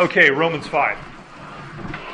Okay, 0.00 0.30
Romans 0.30 0.66
5. 0.66 0.96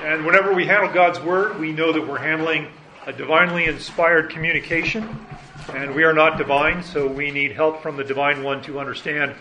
And 0.02 0.26
whenever 0.26 0.52
we 0.52 0.66
handle 0.66 0.92
God's 0.92 1.20
Word, 1.20 1.60
we 1.60 1.70
know 1.70 1.92
that 1.92 2.04
we're 2.04 2.18
handling 2.18 2.66
a 3.06 3.12
divinely 3.12 3.66
inspired 3.66 4.28
communication. 4.28 5.24
And 5.72 5.94
we 5.94 6.02
are 6.02 6.12
not 6.12 6.36
divine, 6.36 6.82
so 6.82 7.06
we 7.06 7.30
need 7.30 7.52
help 7.52 7.80
from 7.80 7.96
the 7.96 8.02
Divine 8.02 8.42
One 8.42 8.60
to 8.62 8.80
understand 8.80 9.36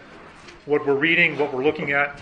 what 0.67 0.85
we're 0.85 0.93
reading, 0.93 1.39
what 1.39 1.51
we're 1.51 1.63
looking 1.63 1.91
at. 1.91 2.21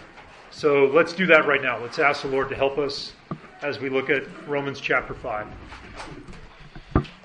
So 0.49 0.86
let's 0.86 1.12
do 1.12 1.25
that 1.25 1.46
right 1.46 1.62
now. 1.62 1.78
Let's 1.78 1.99
ask 1.99 2.22
the 2.22 2.29
Lord 2.29 2.47
to 2.47 2.55
help 2.55 2.78
us 2.78 3.12
as 3.62 3.81
we 3.81 3.90
look 3.90 4.10
at 4.10 4.24
Romans 4.47 4.79
chapter 4.79 5.13
5. 5.13 5.46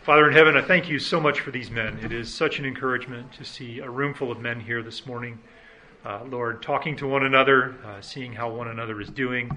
Father 0.03 0.27
in 0.27 0.33
heaven, 0.33 0.57
I 0.57 0.63
thank 0.63 0.89
you 0.89 0.99
so 0.99 1.21
much 1.21 1.39
for 1.39 1.53
these 1.53 1.71
men. 1.71 2.01
It 2.03 2.11
is 2.11 2.35
such 2.35 2.59
an 2.59 2.65
encouragement 2.65 3.31
to 3.35 3.45
see 3.45 3.79
a 3.79 3.89
room 3.89 4.13
full 4.13 4.33
of 4.33 4.41
men 4.41 4.59
here 4.59 4.83
this 4.83 5.07
morning. 5.07 5.39
Uh, 6.05 6.21
Lord, 6.31 6.63
talking 6.63 6.95
to 6.97 7.09
one 7.09 7.27
another, 7.27 7.75
uh, 7.85 8.01
seeing 8.01 8.33
how 8.33 8.49
one 8.49 8.69
another 8.69 9.01
is 9.01 9.11
doing, 9.11 9.51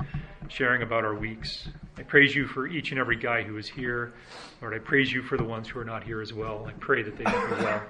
sharing 0.47 0.81
about 0.81 1.05
our 1.05 1.13
weeks. 1.13 1.70
I 1.97 2.03
praise 2.03 2.35
you 2.35 2.47
for 2.47 2.66
each 2.66 2.89
and 2.89 2.99
every 2.99 3.16
guy 3.16 3.43
who 3.43 3.57
is 3.57 3.67
here. 3.67 4.13
Lord, 4.59 4.73
I 4.73 4.80
praise 4.80 5.13
you 5.13 5.21
for 5.21 5.38
the 5.38 5.43
ones 5.43 5.67
who 5.67 5.80
are 5.80 5.85
not 5.85 6.03
here 6.03 6.19
as 6.19 6.33
well. 6.33 6.66
I 6.67 6.71
pray 6.73 7.03
that 7.03 7.16
they 7.16 7.23
would 7.25 7.57
be 7.57 7.63
well, 7.63 7.83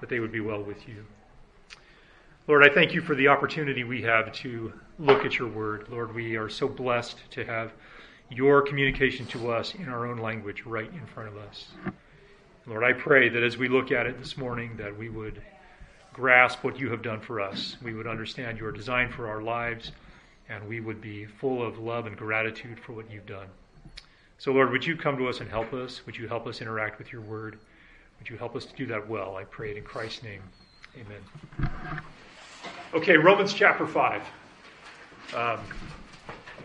that 0.00 0.08
they 0.08 0.20
would 0.20 0.30
be 0.30 0.40
well 0.40 0.62
with 0.62 0.86
you. 0.86 1.04
Lord, 2.46 2.64
I 2.64 2.72
thank 2.72 2.94
you 2.94 3.00
for 3.00 3.16
the 3.16 3.26
opportunity 3.26 3.82
we 3.82 4.02
have 4.02 4.32
to 4.32 4.72
look 5.00 5.24
at 5.24 5.36
your 5.36 5.48
word. 5.48 5.88
Lord, 5.90 6.14
we 6.14 6.36
are 6.36 6.48
so 6.48 6.68
blessed 6.68 7.18
to 7.32 7.44
have 7.44 7.72
your 8.30 8.62
communication 8.62 9.26
to 9.26 9.50
us 9.50 9.74
in 9.74 9.88
our 9.88 10.06
own 10.06 10.18
language 10.18 10.62
right 10.64 10.90
in 10.92 11.04
front 11.06 11.30
of 11.30 11.36
us. 11.36 11.66
Lord, 12.64 12.84
I 12.84 12.92
pray 12.92 13.28
that 13.28 13.42
as 13.42 13.58
we 13.58 13.68
look 13.68 13.90
at 13.90 14.06
it 14.06 14.18
this 14.20 14.36
morning, 14.36 14.76
that 14.76 14.96
we 14.96 15.08
would 15.08 15.42
grasp 16.18 16.64
what 16.64 16.80
you 16.80 16.90
have 16.90 17.00
done 17.00 17.20
for 17.20 17.40
us. 17.40 17.76
We 17.80 17.94
would 17.94 18.08
understand 18.08 18.58
your 18.58 18.72
design 18.72 19.08
for 19.08 19.28
our 19.28 19.40
lives, 19.40 19.92
and 20.48 20.68
we 20.68 20.80
would 20.80 21.00
be 21.00 21.26
full 21.26 21.64
of 21.64 21.78
love 21.78 22.06
and 22.06 22.16
gratitude 22.16 22.80
for 22.80 22.92
what 22.92 23.08
you've 23.08 23.24
done. 23.24 23.46
So, 24.36 24.50
Lord, 24.50 24.72
would 24.72 24.84
you 24.84 24.96
come 24.96 25.16
to 25.16 25.28
us 25.28 25.38
and 25.38 25.48
help 25.48 25.72
us? 25.72 26.04
Would 26.06 26.16
you 26.16 26.26
help 26.26 26.48
us 26.48 26.60
interact 26.60 26.98
with 26.98 27.12
your 27.12 27.20
word? 27.20 27.60
Would 28.18 28.28
you 28.28 28.36
help 28.36 28.56
us 28.56 28.66
to 28.66 28.74
do 28.74 28.84
that 28.86 29.08
well? 29.08 29.36
I 29.36 29.44
pray 29.44 29.70
it 29.70 29.76
in 29.76 29.84
Christ's 29.84 30.24
name. 30.24 30.42
Amen. 30.96 31.70
Okay, 32.94 33.16
Romans 33.16 33.54
chapter 33.54 33.86
5. 33.86 34.22
Um, 35.36 35.60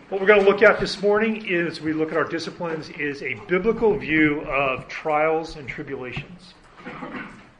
what 0.08 0.20
we're 0.20 0.26
going 0.26 0.44
to 0.44 0.50
look 0.50 0.62
at 0.62 0.80
this 0.80 1.00
morning 1.00 1.46
is 1.46 1.80
we 1.80 1.92
look 1.92 2.10
at 2.10 2.16
our 2.16 2.24
disciplines 2.24 2.88
is 2.90 3.22
a 3.22 3.34
biblical 3.46 3.96
view 3.96 4.40
of 4.40 4.88
trials 4.88 5.54
and 5.54 5.68
tribulations. 5.68 6.54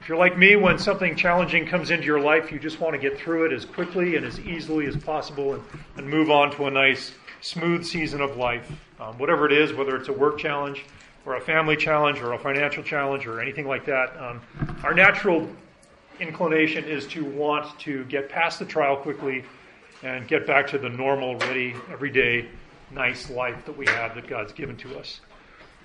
If 0.04 0.08
you're 0.10 0.18
like 0.18 0.36
me, 0.36 0.54
when 0.54 0.78
something 0.78 1.16
challenging 1.16 1.64
comes 1.66 1.90
into 1.90 2.04
your 2.04 2.20
life, 2.20 2.52
you 2.52 2.58
just 2.58 2.78
want 2.78 2.92
to 2.92 2.98
get 2.98 3.18
through 3.18 3.46
it 3.46 3.54
as 3.54 3.64
quickly 3.64 4.16
and 4.16 4.26
as 4.26 4.38
easily 4.38 4.84
as 4.84 4.94
possible 4.98 5.54
and, 5.54 5.62
and 5.96 6.06
move 6.06 6.30
on 6.30 6.54
to 6.56 6.66
a 6.66 6.70
nice, 6.70 7.12
smooth 7.40 7.86
season 7.86 8.20
of 8.20 8.36
life. 8.36 8.70
Um, 9.00 9.16
whatever 9.16 9.46
it 9.46 9.52
is, 9.52 9.72
whether 9.72 9.96
it's 9.96 10.10
a 10.10 10.12
work 10.12 10.36
challenge 10.36 10.84
or 11.24 11.36
a 11.36 11.40
family 11.40 11.74
challenge 11.74 12.20
or 12.20 12.34
a 12.34 12.38
financial 12.38 12.82
challenge 12.82 13.26
or 13.26 13.40
anything 13.40 13.66
like 13.66 13.86
that, 13.86 14.14
um, 14.18 14.42
our 14.82 14.92
natural 14.92 15.48
inclination 16.20 16.84
is 16.84 17.06
to 17.06 17.24
want 17.24 17.78
to 17.78 18.04
get 18.04 18.28
past 18.28 18.58
the 18.58 18.66
trial 18.66 18.98
quickly 18.98 19.42
and 20.02 20.28
get 20.28 20.46
back 20.46 20.66
to 20.66 20.76
the 20.76 20.90
normal, 20.90 21.38
ready, 21.38 21.74
everyday, 21.90 22.46
nice 22.90 23.30
life 23.30 23.64
that 23.64 23.74
we 23.74 23.86
have 23.86 24.14
that 24.16 24.28
God's 24.28 24.52
given 24.52 24.76
to 24.76 24.98
us. 24.98 25.22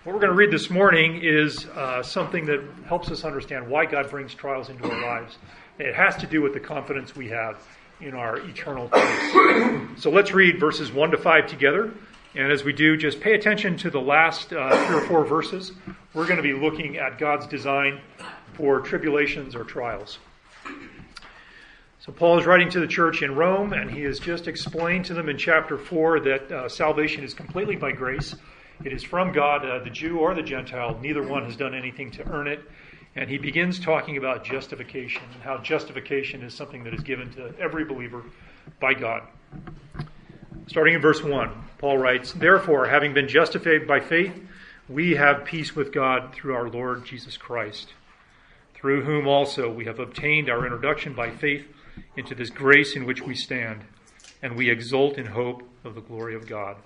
What 0.05 0.14
we're 0.14 0.22
going 0.22 0.31
to 0.31 0.38
read 0.38 0.52
this 0.52 0.69
morning 0.69 1.19
is 1.22 1.66
uh, 1.66 2.02
something 2.03 2.45
that 2.45 2.64
helps 2.86 3.11
us 3.11 3.25
understand 3.25 3.67
why 3.67 3.86
God 3.86 4.09
brings 4.09 4.33
trials 4.33 4.69
into 4.69 4.89
our 4.89 5.02
lives. 5.02 5.38
It 5.78 5.94
has 5.94 6.16
to 6.17 6.25
do 6.25 6.41
with 6.41 6.53
the 6.53 6.59
confidence 6.61 7.17
we 7.17 7.28
have 7.28 7.61
in 8.00 8.14
our 8.14 8.38
eternal 8.38 8.88
place. 8.88 10.02
so 10.02 10.09
let's 10.09 10.31
read 10.31 10.58
verses 10.58 10.89
1 10.89 11.11
to 11.11 11.17
5 11.17 11.47
together. 11.47 11.91
And 12.33 12.50
as 12.50 12.64
we 12.64 12.72
do, 12.72 12.95
just 12.95 13.19
pay 13.19 13.33
attention 13.33 13.75
to 13.80 13.89
the 13.89 14.00
last 14.00 14.53
uh, 14.53 14.88
three 14.88 14.95
or 14.95 15.02
four 15.02 15.25
verses. 15.25 15.73
We're 16.13 16.28
going 16.28 16.38
to 16.38 16.44
be 16.44 16.53
looking 16.53 16.95
at 16.95 17.17
God's 17.17 17.45
design 17.45 18.00
for 18.53 18.79
tribulations 18.79 19.53
or 19.53 19.66
trials. 19.66 20.19
So 22.00 22.13
Paul 22.13 22.40
is 22.40 22.45
writing 22.45 22.69
to 22.69 22.79
the 22.79 22.88
church 22.88 23.22
in 23.22 23.35
Rome, 23.35 23.74
and 23.74 23.91
he 23.91 24.03
has 24.03 24.18
just 24.18 24.47
explained 24.47 25.03
to 25.06 25.13
them 25.13 25.28
in 25.28 25.38
chapter 25.38 25.78
4 25.78 26.22
that 26.22 26.51
uh, 26.51 26.69
salvation 26.69 27.25
is 27.25 27.34
completely 27.34 27.75
by 27.75 27.91
grace 27.91 28.34
it 28.84 28.94
is 28.94 29.03
from 29.03 29.31
God, 29.31 29.66
uh, 29.66 29.84
the 29.84 29.90
Jew 29.90 30.19
or 30.19 30.34
the 30.34 30.41
Gentile. 30.41 30.97
Neither 31.01 31.22
one 31.22 31.45
has 31.45 31.56
done 31.56 31.75
anything 31.75 32.12
to 32.12 32.28
earn 32.29 32.47
it. 32.47 32.62
And 33.16 33.29
he 33.29 33.38
begins 33.38 33.79
talking 33.79 34.17
about 34.17 34.45
justification 34.45 35.22
and 35.34 35.41
how 35.41 35.57
justification 35.57 36.44
is 36.44 36.53
something 36.53 36.84
that 36.84 36.94
is 36.94 37.01
given 37.01 37.31
to 37.34 37.53
every 37.59 37.84
believer 37.84 38.23
by 38.79 38.94
God. 38.94 39.23
Starting 40.68 40.94
in 40.94 41.01
verse 41.01 41.23
1, 41.23 41.51
Paul 41.79 41.97
writes, 41.97 42.31
Therefore, 42.31 42.85
having 42.85 43.13
been 43.13 43.28
justified 43.28 43.88
by 43.88 44.00
faith, 44.00 44.39
we 44.88 45.16
have 45.16 45.44
peace 45.44 45.75
with 45.75 45.91
God 45.91 46.34
through 46.34 46.53
our 46.53 46.69
Lord 46.69 47.06
Jesus 47.06 47.38
Christ, 47.38 47.94
through 48.75 49.03
whom 49.03 49.28
also 49.28 49.72
we 49.72 49.85
have 49.85 50.00
obtained 50.00 50.50
our 50.50 50.63
introduction 50.63 51.13
by 51.13 51.31
faith 51.31 51.68
into 52.16 52.35
this 52.35 52.50
grace 52.50 52.95
in 52.95 53.06
which 53.06 53.22
we 53.22 53.35
stand, 53.35 53.81
and 54.41 54.56
we 54.56 54.69
exult 54.69 55.18
in 55.18 55.25
hope 55.25 55.63
of 55.84 55.95
the 55.95 56.01
glory 56.01 56.35
of 56.35 56.47
God. 56.47 56.78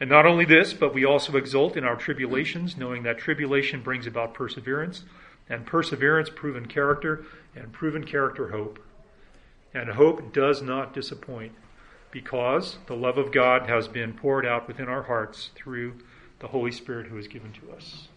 And 0.00 0.08
not 0.08 0.24
only 0.24 0.46
this, 0.46 0.72
but 0.72 0.94
we 0.94 1.04
also 1.04 1.36
exult 1.36 1.76
in 1.76 1.84
our 1.84 1.94
tribulations, 1.94 2.76
knowing 2.76 3.02
that 3.02 3.18
tribulation 3.18 3.82
brings 3.82 4.06
about 4.06 4.32
perseverance, 4.32 5.04
and 5.48 5.66
perseverance, 5.66 6.30
proven 6.34 6.66
character, 6.66 7.24
and 7.54 7.70
proven 7.70 8.04
character, 8.04 8.48
hope. 8.48 8.78
And 9.74 9.90
hope 9.90 10.32
does 10.32 10.62
not 10.62 10.94
disappoint, 10.94 11.52
because 12.10 12.78
the 12.86 12.96
love 12.96 13.18
of 13.18 13.30
God 13.30 13.68
has 13.68 13.88
been 13.88 14.14
poured 14.14 14.46
out 14.46 14.66
within 14.66 14.88
our 14.88 15.02
hearts 15.02 15.50
through 15.54 15.94
the 16.38 16.48
Holy 16.48 16.72
Spirit 16.72 17.06
who 17.06 17.18
is 17.18 17.28
given 17.28 17.52
to 17.52 17.72
us. 17.72 18.08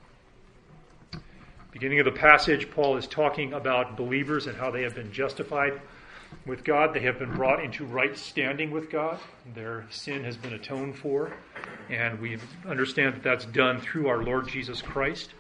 Beginning 1.71 1.99
of 1.99 2.05
the 2.05 2.11
passage, 2.11 2.71
Paul 2.71 2.95
is 2.97 3.07
talking 3.07 3.51
about 3.51 3.97
believers 3.97 4.47
and 4.47 4.55
how 4.55 4.71
they 4.71 4.83
have 4.83 4.95
been 4.95 5.11
justified 5.11 5.81
with 6.45 6.63
God. 6.63 6.93
They 6.93 7.01
have 7.01 7.19
been 7.19 7.33
brought 7.33 7.63
into 7.63 7.85
right 7.85 8.17
standing 8.17 8.71
with 8.71 8.89
God. 8.89 9.19
Their 9.53 9.85
sin 9.89 10.23
has 10.23 10.37
been 10.37 10.53
atoned 10.53 10.97
for. 10.97 11.33
And 11.89 12.19
we 12.19 12.37
understand 12.67 13.15
that 13.15 13.23
that's 13.23 13.45
done 13.45 13.79
through 13.79 14.07
our 14.07 14.23
Lord 14.23 14.47
Jesus 14.47 14.81
Christ, 14.81 15.31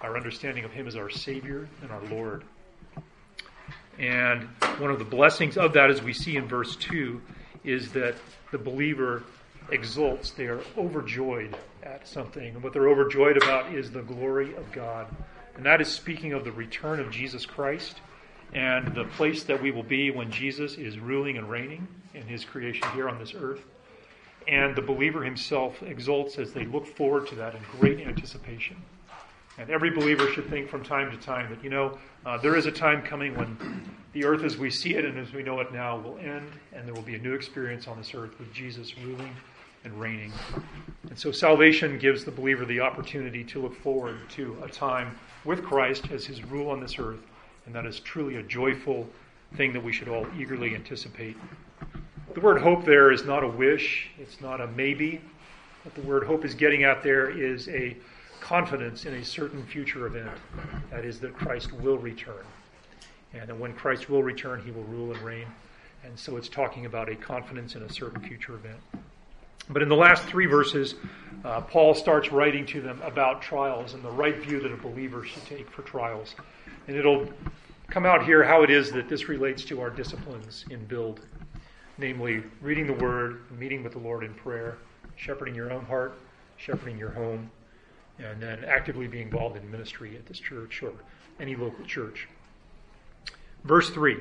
our 0.00 0.16
understanding 0.16 0.64
of 0.64 0.72
Him 0.72 0.86
as 0.86 0.96
our 0.96 1.10
Savior 1.10 1.68
and 1.82 1.90
our 1.90 2.02
Lord. 2.04 2.44
And 3.98 4.44
one 4.78 4.90
of 4.90 4.98
the 4.98 5.04
blessings 5.04 5.58
of 5.58 5.74
that, 5.74 5.90
as 5.90 6.02
we 6.02 6.12
see 6.12 6.36
in 6.36 6.48
verse 6.48 6.76
2, 6.76 7.20
is 7.64 7.92
that 7.92 8.14
the 8.50 8.58
believer 8.58 9.22
exults. 9.70 10.30
They 10.30 10.46
are 10.46 10.60
overjoyed 10.76 11.56
at 11.82 12.08
something. 12.08 12.54
And 12.54 12.62
what 12.62 12.72
they're 12.72 12.88
overjoyed 12.88 13.36
about 13.36 13.74
is 13.74 13.90
the 13.90 14.02
glory 14.02 14.54
of 14.56 14.72
God. 14.72 15.06
And 15.56 15.66
that 15.66 15.80
is 15.80 15.88
speaking 15.88 16.32
of 16.32 16.44
the 16.44 16.52
return 16.52 17.00
of 17.00 17.10
Jesus 17.10 17.44
Christ 17.44 18.00
and 18.52 18.94
the 18.94 19.04
place 19.04 19.44
that 19.44 19.60
we 19.60 19.70
will 19.70 19.82
be 19.82 20.10
when 20.10 20.30
Jesus 20.30 20.74
is 20.74 20.98
ruling 20.98 21.38
and 21.38 21.48
reigning 21.48 21.86
in 22.14 22.22
his 22.22 22.44
creation 22.44 22.88
here 22.94 23.08
on 23.08 23.18
this 23.18 23.34
earth. 23.34 23.60
And 24.48 24.74
the 24.74 24.82
believer 24.82 25.22
himself 25.22 25.82
exults 25.82 26.38
as 26.38 26.52
they 26.52 26.64
look 26.64 26.86
forward 26.86 27.28
to 27.28 27.34
that 27.36 27.54
in 27.54 27.60
great 27.78 28.00
anticipation. 28.00 28.76
And 29.58 29.70
every 29.70 29.90
believer 29.90 30.32
should 30.32 30.48
think 30.48 30.68
from 30.68 30.82
time 30.82 31.10
to 31.10 31.16
time 31.18 31.50
that, 31.50 31.62
you 31.62 31.70
know, 31.70 31.98
uh, 32.24 32.38
there 32.38 32.56
is 32.56 32.66
a 32.66 32.72
time 32.72 33.02
coming 33.02 33.36
when 33.36 33.56
the 34.12 34.24
earth 34.24 34.42
as 34.42 34.56
we 34.56 34.70
see 34.70 34.94
it 34.94 35.04
and 35.04 35.18
as 35.18 35.32
we 35.32 35.42
know 35.42 35.60
it 35.60 35.72
now 35.72 35.98
will 35.98 36.18
end, 36.18 36.50
and 36.72 36.86
there 36.86 36.94
will 36.94 37.02
be 37.02 37.14
a 37.14 37.18
new 37.18 37.34
experience 37.34 37.86
on 37.86 37.98
this 37.98 38.14
earth 38.14 38.36
with 38.38 38.52
Jesus 38.52 38.96
ruling 38.98 39.36
and 39.84 39.98
reigning. 40.00 40.32
And 41.08 41.18
so 41.18 41.30
salvation 41.30 41.98
gives 41.98 42.24
the 42.24 42.30
believer 42.30 42.64
the 42.64 42.80
opportunity 42.80 43.44
to 43.44 43.60
look 43.60 43.74
forward 43.74 44.16
to 44.30 44.56
a 44.64 44.68
time 44.68 45.18
with 45.44 45.62
Christ 45.62 46.10
as 46.10 46.24
his 46.24 46.42
rule 46.44 46.70
on 46.70 46.80
this 46.80 46.98
earth 46.98 47.20
and 47.70 47.76
that 47.76 47.86
is 47.86 48.00
truly 48.00 48.34
a 48.34 48.42
joyful 48.42 49.08
thing 49.54 49.72
that 49.72 49.80
we 49.80 49.92
should 49.92 50.08
all 50.08 50.26
eagerly 50.36 50.74
anticipate. 50.74 51.36
The 52.34 52.40
word 52.40 52.60
hope 52.60 52.84
there 52.84 53.12
is 53.12 53.24
not 53.24 53.44
a 53.44 53.46
wish, 53.46 54.10
it's 54.18 54.40
not 54.40 54.60
a 54.60 54.66
maybe. 54.66 55.20
What 55.84 55.94
the 55.94 56.00
word 56.00 56.24
hope 56.24 56.44
is 56.44 56.52
getting 56.52 56.82
at 56.82 57.04
there 57.04 57.30
is 57.30 57.68
a 57.68 57.96
confidence 58.40 59.04
in 59.04 59.14
a 59.14 59.24
certain 59.24 59.64
future 59.64 60.08
event. 60.08 60.32
That 60.90 61.04
is, 61.04 61.20
that 61.20 61.32
Christ 61.32 61.72
will 61.74 61.96
return. 61.96 62.44
And 63.34 63.48
that 63.48 63.56
when 63.56 63.72
Christ 63.74 64.10
will 64.10 64.24
return, 64.24 64.60
he 64.64 64.72
will 64.72 64.82
rule 64.82 65.12
and 65.12 65.22
reign. 65.22 65.46
And 66.02 66.18
so 66.18 66.36
it's 66.38 66.48
talking 66.48 66.86
about 66.86 67.08
a 67.08 67.14
confidence 67.14 67.76
in 67.76 67.84
a 67.84 67.92
certain 67.92 68.20
future 68.20 68.56
event. 68.56 68.80
But 69.68 69.82
in 69.82 69.88
the 69.88 69.94
last 69.94 70.24
three 70.24 70.46
verses, 70.46 70.96
uh, 71.44 71.60
Paul 71.60 71.94
starts 71.94 72.32
writing 72.32 72.66
to 72.66 72.80
them 72.80 73.00
about 73.04 73.40
trials 73.40 73.94
and 73.94 74.02
the 74.02 74.10
right 74.10 74.36
view 74.38 74.58
that 74.58 74.72
a 74.72 74.76
believer 74.76 75.24
should 75.24 75.46
take 75.46 75.70
for 75.70 75.82
trials. 75.82 76.34
And 76.88 76.96
it'll 76.96 77.28
come 77.90 78.06
out 78.06 78.24
here 78.24 78.44
how 78.44 78.62
it 78.62 78.70
is 78.70 78.92
that 78.92 79.08
this 79.08 79.28
relates 79.28 79.64
to 79.64 79.80
our 79.80 79.90
disciplines 79.90 80.64
in 80.70 80.84
build, 80.84 81.20
namely 81.98 82.42
reading 82.60 82.86
the 82.86 82.92
Word, 82.94 83.42
meeting 83.58 83.82
with 83.82 83.92
the 83.92 83.98
Lord 83.98 84.22
in 84.22 84.32
prayer, 84.32 84.78
shepherding 85.16 85.56
your 85.56 85.72
own 85.72 85.84
heart, 85.84 86.14
shepherding 86.56 86.96
your 86.96 87.10
home, 87.10 87.50
and 88.20 88.40
then 88.40 88.64
actively 88.64 89.08
being 89.08 89.26
involved 89.26 89.56
in 89.56 89.68
ministry 89.70 90.16
at 90.16 90.24
this 90.26 90.38
church 90.38 90.82
or 90.84 90.92
any 91.40 91.56
local 91.56 91.84
church. 91.84 92.28
Verse 93.64 93.90
3 93.90 94.18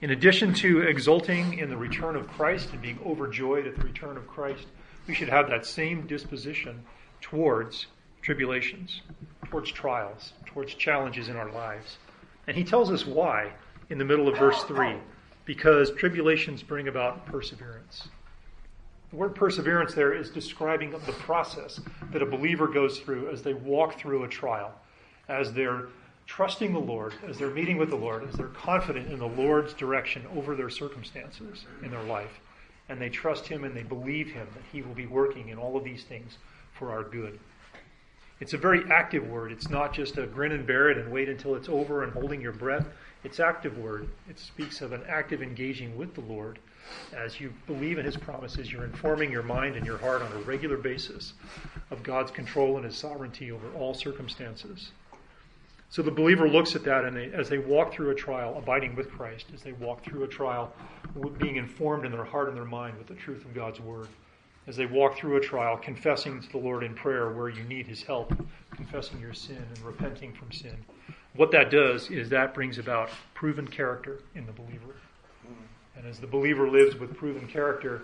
In 0.00 0.10
addition 0.10 0.54
to 0.54 0.82
exulting 0.82 1.58
in 1.58 1.70
the 1.70 1.76
return 1.76 2.14
of 2.14 2.28
Christ 2.28 2.70
and 2.72 2.80
being 2.80 3.00
overjoyed 3.04 3.66
at 3.66 3.74
the 3.74 3.82
return 3.82 4.16
of 4.16 4.28
Christ, 4.28 4.66
we 5.08 5.14
should 5.14 5.28
have 5.28 5.48
that 5.48 5.66
same 5.66 6.06
disposition 6.06 6.84
towards 7.20 7.86
tribulations, 8.22 9.02
towards 9.46 9.72
trials, 9.72 10.34
towards 10.46 10.74
challenges 10.74 11.28
in 11.28 11.36
our 11.36 11.50
lives. 11.50 11.96
And 12.48 12.56
he 12.56 12.64
tells 12.64 12.90
us 12.90 13.06
why 13.06 13.52
in 13.90 13.98
the 13.98 14.04
middle 14.04 14.26
of 14.26 14.38
verse 14.38 14.64
3 14.64 14.96
because 15.44 15.92
tribulations 15.92 16.62
bring 16.62 16.88
about 16.88 17.24
perseverance. 17.26 18.08
The 19.10 19.16
word 19.16 19.34
perseverance 19.34 19.94
there 19.94 20.12
is 20.12 20.28
describing 20.28 20.90
the 20.90 21.12
process 21.12 21.80
that 22.12 22.20
a 22.20 22.26
believer 22.26 22.66
goes 22.66 22.98
through 22.98 23.30
as 23.30 23.42
they 23.42 23.54
walk 23.54 23.98
through 23.98 24.24
a 24.24 24.28
trial, 24.28 24.72
as 25.28 25.52
they're 25.52 25.86
trusting 26.26 26.74
the 26.74 26.78
Lord, 26.78 27.14
as 27.26 27.38
they're 27.38 27.48
meeting 27.50 27.78
with 27.78 27.88
the 27.88 27.96
Lord, 27.96 28.28
as 28.28 28.34
they're 28.34 28.48
confident 28.48 29.10
in 29.10 29.18
the 29.18 29.28
Lord's 29.28 29.72
direction 29.72 30.26
over 30.36 30.54
their 30.54 30.68
circumstances 30.68 31.64
in 31.82 31.90
their 31.90 32.02
life. 32.02 32.40
And 32.90 33.00
they 33.00 33.08
trust 33.08 33.46
Him 33.46 33.64
and 33.64 33.74
they 33.74 33.82
believe 33.82 34.30
Him 34.30 34.46
that 34.54 34.64
He 34.70 34.82
will 34.82 34.94
be 34.94 35.06
working 35.06 35.48
in 35.48 35.58
all 35.58 35.76
of 35.76 35.84
these 35.84 36.04
things 36.04 36.36
for 36.78 36.92
our 36.92 37.02
good. 37.02 37.38
It's 38.40 38.54
a 38.54 38.58
very 38.58 38.84
active 38.90 39.26
word. 39.26 39.52
It's 39.52 39.68
not 39.68 39.92
just 39.92 40.16
a 40.18 40.26
grin 40.26 40.52
and 40.52 40.66
bear 40.66 40.90
it 40.90 40.98
and 40.98 41.10
wait 41.10 41.28
until 41.28 41.54
it's 41.54 41.68
over 41.68 42.04
and 42.04 42.12
holding 42.12 42.40
your 42.40 42.52
breath. 42.52 42.86
It's 43.24 43.40
active 43.40 43.78
word. 43.78 44.08
It 44.28 44.38
speaks 44.38 44.80
of 44.80 44.92
an 44.92 45.02
active 45.08 45.42
engaging 45.42 45.96
with 45.96 46.14
the 46.14 46.20
Lord 46.20 46.58
as 47.12 47.40
you 47.40 47.52
believe 47.66 47.98
in 47.98 48.04
his 48.04 48.16
promises, 48.16 48.70
you're 48.70 48.84
informing 48.84 49.30
your 49.30 49.42
mind 49.42 49.76
and 49.76 49.86
your 49.86 49.98
heart 49.98 50.22
on 50.22 50.32
a 50.32 50.38
regular 50.40 50.76
basis 50.76 51.34
of 51.90 52.02
God's 52.02 52.30
control 52.30 52.76
and 52.76 52.84
his 52.84 52.96
sovereignty 52.96 53.50
over 53.50 53.70
all 53.74 53.94
circumstances. 53.94 54.90
So 55.90 56.02
the 56.02 56.10
believer 56.10 56.48
looks 56.48 56.76
at 56.76 56.84
that 56.84 57.04
and 57.04 57.16
they, 57.16 57.32
as 57.32 57.48
they 57.48 57.58
walk 57.58 57.94
through 57.94 58.10
a 58.10 58.14
trial, 58.14 58.56
abiding 58.58 58.94
with 58.94 59.10
Christ, 59.10 59.46
as 59.54 59.62
they 59.62 59.72
walk 59.72 60.04
through 60.04 60.24
a 60.24 60.28
trial, 60.28 60.72
being 61.38 61.56
informed 61.56 62.04
in 62.04 62.12
their 62.12 62.24
heart 62.24 62.48
and 62.48 62.56
their 62.56 62.66
mind 62.66 62.98
with 62.98 63.06
the 63.06 63.14
truth 63.14 63.44
of 63.44 63.54
God's 63.54 63.80
word. 63.80 64.08
As 64.68 64.76
they 64.76 64.84
walk 64.84 65.16
through 65.16 65.38
a 65.38 65.40
trial, 65.40 65.78
confessing 65.78 66.42
to 66.42 66.48
the 66.50 66.58
Lord 66.58 66.84
in 66.84 66.94
prayer 66.94 67.30
where 67.30 67.48
you 67.48 67.64
need 67.64 67.86
his 67.86 68.02
help, 68.02 68.34
confessing 68.76 69.18
your 69.18 69.32
sin 69.32 69.56
and 69.56 69.78
repenting 69.78 70.34
from 70.34 70.52
sin. 70.52 70.76
What 71.34 71.50
that 71.52 71.70
does 71.70 72.10
is 72.10 72.28
that 72.28 72.52
brings 72.52 72.76
about 72.76 73.08
proven 73.32 73.66
character 73.66 74.20
in 74.34 74.44
the 74.44 74.52
believer. 74.52 74.94
And 75.96 76.06
as 76.06 76.18
the 76.18 76.26
believer 76.26 76.68
lives 76.68 76.96
with 76.96 77.16
proven 77.16 77.48
character, 77.48 78.02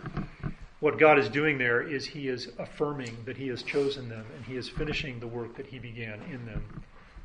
what 0.81 0.99
God 0.99 1.19
is 1.19 1.29
doing 1.29 1.59
there 1.59 1.83
is 1.83 2.07
He 2.07 2.29
is 2.29 2.49
affirming 2.59 3.15
that 3.27 3.37
He 3.37 3.49
has 3.49 3.63
chosen 3.63 4.09
them 4.09 4.25
and 4.35 4.45
He 4.47 4.57
is 4.57 4.67
finishing 4.67 5.21
the 5.21 5.27
work 5.27 5.55
that 5.59 5.67
He 5.67 5.79
began 5.79 6.23
in 6.33 6.47
them. 6.47 6.83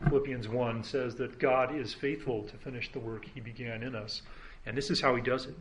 Philippians 0.09 0.49
1 0.49 0.83
says 0.83 1.15
that 1.15 1.39
God 1.39 1.73
is 1.73 1.93
faithful 1.93 2.43
to 2.43 2.57
finish 2.57 2.91
the 2.91 2.99
work 2.99 3.23
He 3.33 3.39
began 3.39 3.83
in 3.83 3.95
us. 3.95 4.21
And 4.65 4.77
this 4.77 4.89
is 4.89 4.99
how 4.99 5.15
He 5.15 5.21
does 5.21 5.45
it. 5.45 5.55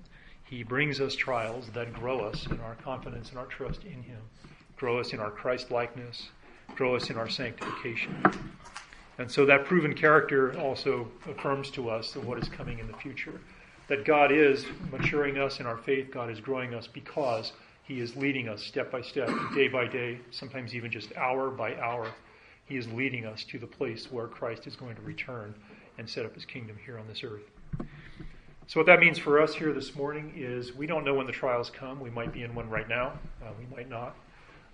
He 0.49 0.62
brings 0.62 1.00
us 1.00 1.15
trials 1.15 1.69
that 1.75 1.93
grow 1.93 2.21
us 2.21 2.47
in 2.47 2.59
our 2.61 2.75
confidence 2.77 3.29
and 3.29 3.39
our 3.39 3.47
trust 3.47 3.85
in 3.85 4.03
Him, 4.03 4.21
grow 4.77 4.99
us 4.99 5.12
in 5.12 5.21
our 5.21 5.31
Christ 5.31 5.71
likeness, 5.71 6.31
grow 6.75 6.97
us 6.97 7.11
in 7.11 7.17
our 7.17 7.29
sanctification. 7.29 8.23
And 9.19 9.31
so 9.31 9.45
that 9.45 9.67
proven 9.67 9.95
character 9.95 10.59
also 10.59 11.09
affirms 11.29 11.71
to 11.73 11.91
us 11.91 12.12
that 12.12 12.25
what 12.25 12.39
is 12.39 12.49
coming 12.49 12.79
in 12.79 12.87
the 12.87 12.97
future 12.97 13.41
that 13.89 14.05
God 14.05 14.31
is 14.31 14.67
maturing 14.93 15.39
us 15.39 15.61
in 15.61 15.67
our 15.67 15.79
faith, 15.79 16.11
God 16.11 16.31
is 16.31 16.41
growing 16.41 16.75
us 16.75 16.87
because 16.87 17.53
He 17.85 18.00
is 18.00 18.15
leading 18.17 18.49
us 18.49 18.62
step 18.62 18.93
by 18.93 19.00
step, 19.00 19.31
day 19.55 19.69
by 19.69 19.87
day, 19.87 20.21
sometimes 20.31 20.75
even 20.75 20.91
just 20.91 21.15
hour 21.17 21.50
by 21.50 21.75
hour. 21.77 22.06
He 22.67 22.77
is 22.77 22.87
leading 22.89 23.25
us 23.25 23.45
to 23.45 23.59
the 23.59 23.67
place 23.67 24.12
where 24.12 24.27
Christ 24.27 24.67
is 24.67 24.77
going 24.77 24.95
to 24.97 25.03
return 25.03 25.55
and 25.97 26.09
set 26.09 26.27
up 26.27 26.35
His 26.35 26.45
kingdom 26.45 26.77
here 26.85 26.99
on 26.99 27.09
this 27.09 27.25
earth. 27.25 27.50
So, 28.69 28.79
what 28.79 28.85
that 28.85 29.00
means 29.00 29.17
for 29.17 29.41
us 29.41 29.55
here 29.55 29.73
this 29.73 29.94
morning 29.94 30.31
is 30.37 30.75
we 30.75 30.87
don't 30.87 31.03
know 31.03 31.15
when 31.15 31.26
the 31.26 31.32
trials 31.32 31.70
come. 31.70 32.00
We 32.00 32.11
might 32.11 32.35
be 32.35 32.43
in 32.43 32.55
one 32.55 32.69
right 32.69 32.87
now, 32.87 33.15
uh, 33.43 33.49
we 33.59 33.65
might 33.75 33.88
not. 33.88 34.15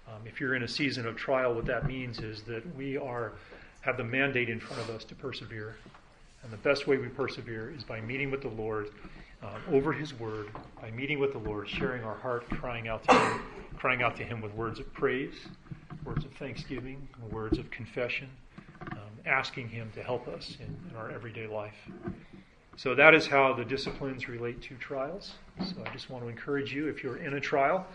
Um, 0.08 0.20
if 0.26 0.40
you're 0.40 0.56
in 0.56 0.64
a 0.64 0.68
season 0.68 1.06
of 1.06 1.14
trial, 1.14 1.54
what 1.54 1.64
that 1.66 1.86
means 1.86 2.18
is 2.18 2.42
that 2.42 2.74
we 2.74 2.96
are 2.96 3.34
have 3.82 3.96
the 3.96 4.02
mandate 4.02 4.48
in 4.48 4.58
front 4.58 4.82
of 4.82 4.90
us 4.90 5.04
to 5.04 5.14
persevere. 5.14 5.76
And 6.42 6.52
the 6.52 6.56
best 6.56 6.88
way 6.88 6.96
we 6.96 7.06
persevere 7.06 7.70
is 7.70 7.84
by 7.84 8.00
meeting 8.00 8.32
with 8.32 8.42
the 8.42 8.48
Lord 8.48 8.88
uh, 9.44 9.58
over 9.70 9.92
His 9.92 10.12
Word, 10.18 10.48
by 10.82 10.90
meeting 10.90 11.20
with 11.20 11.30
the 11.30 11.38
Lord, 11.38 11.68
sharing 11.68 12.02
our 12.02 12.16
heart, 12.16 12.50
crying 12.50 12.88
out 12.88 13.04
to 13.04 13.14
Him, 13.14 13.42
crying 13.76 14.02
out 14.02 14.16
to 14.16 14.24
Him 14.24 14.40
with 14.40 14.52
words 14.54 14.80
of 14.80 14.92
praise, 14.92 15.34
words 16.04 16.24
of 16.24 16.32
thanksgiving, 16.32 17.06
words 17.30 17.58
of 17.58 17.70
confession, 17.70 18.28
um, 18.90 18.98
asking 19.24 19.68
Him 19.68 19.88
to 19.94 20.02
help 20.02 20.26
us 20.26 20.56
in, 20.58 20.90
in 20.90 20.96
our 20.96 21.12
everyday 21.12 21.46
life. 21.46 21.76
So 22.76 22.94
that 22.94 23.14
is 23.14 23.26
how 23.26 23.52
the 23.52 23.64
disciplines 23.64 24.28
relate 24.28 24.60
to 24.62 24.74
trials. 24.76 25.34
So 25.60 25.76
I 25.86 25.92
just 25.92 26.10
want 26.10 26.24
to 26.24 26.28
encourage 26.28 26.72
you, 26.72 26.88
if 26.88 27.02
you're 27.04 27.18
in 27.18 27.34
a 27.34 27.40
trial 27.40 27.86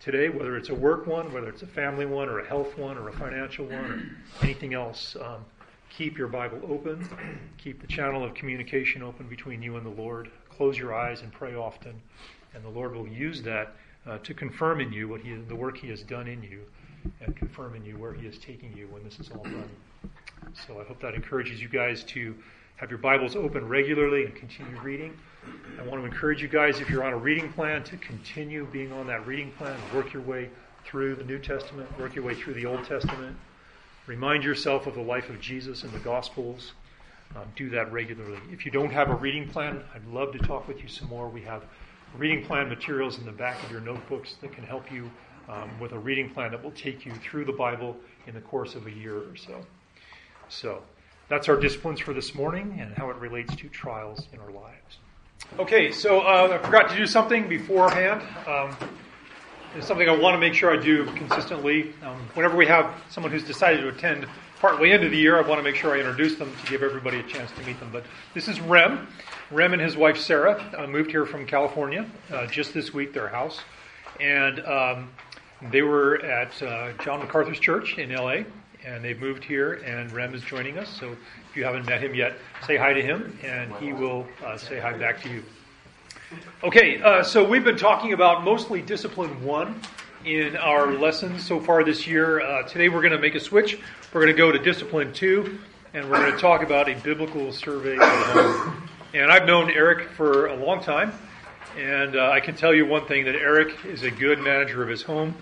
today, 0.00 0.30
whether 0.30 0.56
it's 0.56 0.70
a 0.70 0.74
work 0.74 1.06
one, 1.06 1.32
whether 1.32 1.48
it's 1.48 1.62
a 1.62 1.66
family 1.66 2.06
one, 2.06 2.28
or 2.28 2.40
a 2.40 2.46
health 2.46 2.76
one, 2.78 2.96
or 2.96 3.08
a 3.08 3.12
financial 3.12 3.66
one, 3.66 3.84
or 4.40 4.44
anything 4.44 4.72
else, 4.72 5.16
um, 5.20 5.44
keep 5.90 6.16
your 6.16 6.28
Bible 6.28 6.60
open, 6.68 7.06
keep 7.58 7.80
the 7.82 7.86
channel 7.86 8.24
of 8.24 8.32
communication 8.32 9.02
open 9.02 9.28
between 9.28 9.62
you 9.62 9.76
and 9.76 9.84
the 9.84 10.02
Lord. 10.02 10.30
Close 10.48 10.78
your 10.78 10.94
eyes 10.94 11.20
and 11.20 11.30
pray 11.30 11.54
often, 11.54 12.00
and 12.54 12.64
the 12.64 12.70
Lord 12.70 12.94
will 12.94 13.08
use 13.08 13.42
that 13.42 13.76
uh, 14.06 14.18
to 14.18 14.32
confirm 14.32 14.80
in 14.80 14.92
you 14.92 15.08
what 15.08 15.20
he, 15.20 15.34
the 15.34 15.54
work 15.54 15.76
He 15.76 15.88
has 15.88 16.02
done 16.02 16.26
in 16.26 16.42
you, 16.42 16.62
and 17.20 17.36
confirm 17.36 17.74
in 17.74 17.84
you 17.84 17.98
where 17.98 18.14
He 18.14 18.26
is 18.26 18.38
taking 18.38 18.74
you 18.74 18.88
when 18.88 19.04
this 19.04 19.20
is 19.20 19.30
all 19.30 19.44
done. 19.44 19.70
So 20.66 20.80
I 20.80 20.84
hope 20.84 21.00
that 21.00 21.14
encourages 21.14 21.60
you 21.60 21.68
guys 21.68 22.02
to 22.04 22.34
have 22.82 22.90
your 22.90 22.98
Bibles 22.98 23.36
open 23.36 23.68
regularly 23.68 24.24
and 24.24 24.34
continue 24.34 24.76
reading. 24.80 25.16
I 25.78 25.82
want 25.86 26.00
to 26.00 26.04
encourage 26.04 26.42
you 26.42 26.48
guys, 26.48 26.80
if 26.80 26.90
you're 26.90 27.04
on 27.04 27.12
a 27.12 27.16
reading 27.16 27.52
plan, 27.52 27.84
to 27.84 27.96
continue 27.98 28.66
being 28.72 28.92
on 28.92 29.06
that 29.06 29.24
reading 29.24 29.52
plan, 29.52 29.78
work 29.94 30.12
your 30.12 30.22
way 30.22 30.50
through 30.84 31.14
the 31.14 31.22
New 31.22 31.38
Testament, 31.38 31.88
work 31.96 32.16
your 32.16 32.24
way 32.24 32.34
through 32.34 32.54
the 32.54 32.66
Old 32.66 32.84
Testament. 32.84 33.36
Remind 34.08 34.42
yourself 34.42 34.88
of 34.88 34.96
the 34.96 35.00
life 35.00 35.30
of 35.30 35.40
Jesus 35.40 35.84
in 35.84 35.92
the 35.92 36.00
Gospels. 36.00 36.72
Um, 37.36 37.44
do 37.54 37.70
that 37.70 37.92
regularly. 37.92 38.40
If 38.50 38.66
you 38.66 38.72
don't 38.72 38.90
have 38.90 39.10
a 39.10 39.14
reading 39.14 39.48
plan, 39.48 39.80
I'd 39.94 40.04
love 40.08 40.32
to 40.32 40.40
talk 40.40 40.66
with 40.66 40.82
you 40.82 40.88
some 40.88 41.06
more. 41.06 41.28
We 41.28 41.42
have 41.42 41.62
reading 42.18 42.44
plan 42.44 42.68
materials 42.68 43.16
in 43.16 43.24
the 43.24 43.30
back 43.30 43.62
of 43.62 43.70
your 43.70 43.80
notebooks 43.80 44.34
that 44.40 44.52
can 44.52 44.64
help 44.64 44.90
you 44.90 45.08
um, 45.48 45.70
with 45.78 45.92
a 45.92 45.98
reading 46.00 46.30
plan 46.30 46.50
that 46.50 46.60
will 46.60 46.72
take 46.72 47.06
you 47.06 47.12
through 47.22 47.44
the 47.44 47.52
Bible 47.52 47.96
in 48.26 48.34
the 48.34 48.40
course 48.40 48.74
of 48.74 48.88
a 48.88 48.90
year 48.90 49.18
or 49.18 49.36
so. 49.36 49.64
So, 50.48 50.82
that's 51.32 51.48
our 51.48 51.56
disciplines 51.56 51.98
for 51.98 52.12
this 52.12 52.34
morning 52.34 52.76
and 52.78 52.92
how 52.92 53.08
it 53.08 53.16
relates 53.16 53.56
to 53.56 53.66
trials 53.70 54.26
in 54.34 54.38
our 54.38 54.50
lives. 54.50 54.98
Okay, 55.58 55.90
so 55.90 56.20
uh, 56.20 56.58
I 56.60 56.62
forgot 56.62 56.90
to 56.90 56.96
do 56.96 57.06
something 57.06 57.48
beforehand. 57.48 58.20
Um, 58.46 58.76
it's 59.74 59.86
something 59.86 60.06
I 60.06 60.14
want 60.14 60.34
to 60.34 60.38
make 60.38 60.52
sure 60.52 60.70
I 60.70 60.76
do 60.76 61.06
consistently. 61.14 61.94
Um, 62.02 62.18
whenever 62.34 62.54
we 62.54 62.66
have 62.66 62.94
someone 63.08 63.32
who's 63.32 63.44
decided 63.44 63.80
to 63.80 63.88
attend 63.88 64.26
partway 64.60 64.90
into 64.90 65.08
the 65.08 65.16
year, 65.16 65.38
I 65.38 65.48
want 65.48 65.58
to 65.58 65.62
make 65.62 65.74
sure 65.74 65.94
I 65.94 66.00
introduce 66.00 66.34
them 66.34 66.52
to 66.54 66.70
give 66.70 66.82
everybody 66.82 67.20
a 67.20 67.22
chance 67.22 67.50
to 67.52 67.64
meet 67.64 67.80
them. 67.80 67.88
But 67.90 68.04
this 68.34 68.46
is 68.46 68.60
Rem. 68.60 69.08
Rem 69.50 69.72
and 69.72 69.80
his 69.80 69.96
wife 69.96 70.18
Sarah 70.18 70.62
uh, 70.76 70.86
moved 70.86 71.10
here 71.10 71.24
from 71.24 71.46
California 71.46 72.04
uh, 72.30 72.46
just 72.46 72.74
this 72.74 72.92
week, 72.92 73.14
their 73.14 73.28
house. 73.28 73.58
And 74.20 74.60
um, 74.66 75.10
they 75.70 75.80
were 75.80 76.22
at 76.26 76.62
uh, 76.62 76.92
John 77.02 77.20
MacArthur's 77.20 77.58
church 77.58 77.96
in 77.96 78.14
LA, 78.14 78.42
and 78.84 79.04
they've 79.04 79.20
moved 79.20 79.44
here, 79.44 79.74
and 79.84 80.10
Rem 80.12 80.34
is 80.34 80.42
joining 80.42 80.78
us. 80.78 80.88
So 80.88 81.16
if 81.50 81.56
you 81.56 81.64
haven't 81.64 81.86
met 81.86 82.02
him 82.02 82.14
yet, 82.14 82.34
say 82.66 82.76
hi 82.76 82.92
to 82.92 83.02
him, 83.02 83.38
and 83.42 83.72
he 83.76 83.92
will 83.92 84.26
uh, 84.44 84.56
say 84.56 84.80
hi 84.80 84.92
back 84.92 85.22
to 85.22 85.28
you. 85.28 85.42
Okay, 86.64 87.00
uh, 87.02 87.22
so 87.22 87.46
we've 87.46 87.64
been 87.64 87.76
talking 87.76 88.12
about 88.12 88.44
mostly 88.44 88.80
discipline 88.80 89.44
one 89.44 89.80
in 90.24 90.56
our 90.56 90.92
lessons 90.92 91.44
so 91.44 91.60
far 91.60 91.84
this 91.84 92.06
year. 92.06 92.40
Uh, 92.40 92.62
today 92.62 92.88
we're 92.88 93.02
going 93.02 93.12
to 93.12 93.18
make 93.18 93.34
a 93.34 93.40
switch. 93.40 93.78
We're 94.12 94.22
going 94.22 94.34
to 94.34 94.38
go 94.38 94.50
to 94.50 94.58
discipline 94.58 95.12
two, 95.12 95.58
and 95.94 96.08
we're 96.10 96.18
going 96.18 96.32
to 96.32 96.38
talk 96.38 96.62
about 96.62 96.88
a 96.88 96.94
biblical 96.94 97.52
survey. 97.52 97.98
And 99.14 99.30
I've 99.30 99.46
known 99.46 99.70
Eric 99.70 100.08
for 100.10 100.46
a 100.46 100.56
long 100.56 100.82
time, 100.82 101.12
and 101.78 102.16
uh, 102.16 102.30
I 102.30 102.40
can 102.40 102.54
tell 102.54 102.74
you 102.74 102.86
one 102.86 103.06
thing 103.06 103.26
that 103.26 103.34
Eric 103.34 103.84
is 103.84 104.02
a 104.02 104.10
good 104.10 104.38
manager 104.38 104.82
of 104.82 104.88
his 104.88 105.02
home. 105.02 105.34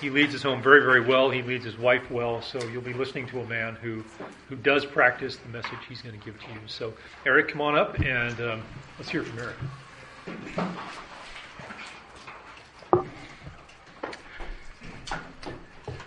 He 0.00 0.10
leads 0.10 0.32
his 0.32 0.42
home 0.42 0.62
very, 0.62 0.80
very 0.80 1.00
well. 1.00 1.30
He 1.30 1.42
leads 1.42 1.64
his 1.64 1.78
wife 1.78 2.10
well. 2.10 2.42
So 2.42 2.62
you'll 2.68 2.82
be 2.82 2.92
listening 2.92 3.26
to 3.28 3.40
a 3.40 3.46
man 3.46 3.76
who, 3.76 4.04
who 4.48 4.56
does 4.56 4.84
practice 4.84 5.36
the 5.36 5.48
message 5.48 5.78
he's 5.88 6.02
going 6.02 6.18
to 6.18 6.24
give 6.24 6.38
to 6.40 6.48
you. 6.48 6.60
So, 6.66 6.92
Eric, 7.24 7.48
come 7.48 7.60
on 7.62 7.76
up 7.76 7.98
and 8.00 8.38
um, 8.40 8.62
let's 8.98 9.10
hear 9.10 9.22
from 9.22 9.38
Eric. 9.38 9.56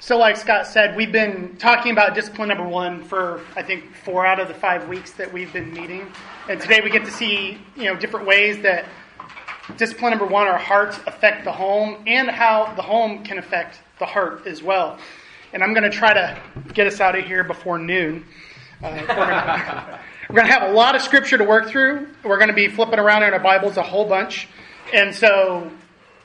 So, 0.10 0.18
like 0.18 0.38
Scott 0.38 0.66
said, 0.66 0.96
we've 0.96 1.12
been 1.12 1.56
talking 1.58 1.92
about 1.92 2.16
discipline 2.16 2.50
number 2.50 2.68
one 2.68 3.04
for 3.04 3.42
I 3.56 3.62
think 3.62 3.94
four 3.96 4.26
out 4.26 4.40
of 4.40 4.48
the 4.48 4.56
five 4.56 4.88
weeks 4.88 5.12
that 5.12 5.32
we've 5.32 5.54
been 5.54 5.72
meeting, 5.72 6.12
and 6.48 6.60
today 6.60 6.82
we 6.84 6.90
get 6.90 7.06
to 7.06 7.12
see 7.12 7.60
you 7.76 7.84
know 7.84 7.96
different 7.96 8.26
ways 8.26 8.60
that 8.64 8.86
discipline 9.78 10.12
number 10.12 10.26
one, 10.26 10.48
our 10.48 10.58
hearts 10.58 11.00
affect 11.06 11.44
the 11.44 11.52
home, 11.52 12.04
and 12.08 12.30
how 12.30 12.74
the 12.76 12.82
home 12.82 13.24
can 13.24 13.38
affect 13.38 13.80
the 14.00 14.06
heart 14.06 14.48
as 14.48 14.64
well. 14.64 14.98
And 15.54 15.64
I'm 15.64 15.74
going 15.74 15.90
to 15.90 15.96
try 15.96 16.14
to 16.14 16.42
get 16.74 16.88
us 16.88 17.00
out 17.00 17.18
of 17.18 17.26
here 17.26 17.44
before 17.44 17.80
noon. 17.80 18.26
Uh, 18.84 18.92
We're 20.30 20.36
going 20.36 20.48
to 20.48 20.54
have 20.54 20.70
a 20.70 20.74
lot 20.74 20.96
of 20.96 21.02
scripture 21.02 21.38
to 21.38 21.44
work 21.44 21.68
through. 21.68 22.08
We're 22.24 22.38
going 22.38 22.50
to 22.50 22.54
be 22.54 22.68
flipping 22.68 23.00
around 23.00 23.24
in 23.24 23.34
our 23.34 23.40
Bibles 23.40 23.78
a 23.78 23.84
whole 23.84 24.08
bunch. 24.08 24.48
And 24.94 25.14
so 25.14 25.70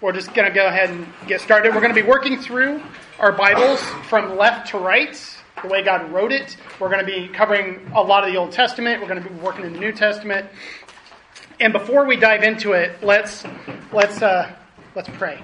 we're 0.01 0.13
just 0.13 0.35
going 0.35 0.49
to 0.49 0.55
go 0.55 0.67
ahead 0.67 0.91
and 0.91 1.07
get 1.27 1.41
started. 1.41 1.75
We're 1.75 1.81
going 1.81 1.95
to 1.95 2.01
be 2.01 2.07
working 2.07 2.39
through 2.39 2.83
our 3.19 3.33
Bibles 3.33 3.81
from 4.09 4.37
left 4.37 4.69
to 4.69 4.79
right, 4.79 5.19
the 5.63 5.69
way 5.69 5.83
God 5.83 6.13
wrote 6.13 6.33
it. 6.33 6.57
We're 6.79 6.91
going 6.91 7.05
to 7.05 7.11
be 7.11 7.29
covering 7.29 7.91
a 7.95 8.03
lot 8.03 8.25
of 8.25 8.33
the 8.33 8.39
Old 8.39 8.53
Testament. 8.53 9.01
We're 9.01 9.09
going 9.09 9.23
to 9.23 9.29
be 9.29 9.35
working 9.37 9.65
in 9.65 9.73
the 9.73 9.79
New 9.79 9.93
Testament. 9.93 10.47
And 11.61 11.73
before 11.73 12.05
we 12.05 12.17
dive 12.17 12.43
into 12.43 12.73
it, 12.73 13.03
let's 13.03 13.45
let's 13.93 14.21
uh, 14.21 14.53
let's 14.97 15.09
pray. 15.11 15.41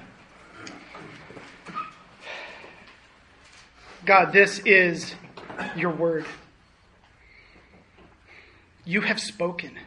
God, 4.05 4.33
this 4.33 4.59
is 4.59 5.15
your 5.75 5.91
word. 5.91 6.25
You 8.83 9.01
have 9.01 9.21
spoken. 9.21 9.77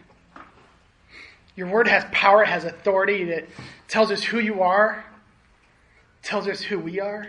Your 1.57 1.69
word 1.69 1.89
has 1.89 2.05
power, 2.11 2.43
it 2.43 2.49
has 2.49 2.65
authority 2.65 3.25
that 3.25 3.47
tells 3.87 4.11
us 4.11 4.25
who 4.25 4.41
you 4.41 4.63
are, 4.63 5.05
tells 6.23 6.49
us 6.49 6.63
who 6.63 6.79
we 6.79 7.01
are, 7.01 7.27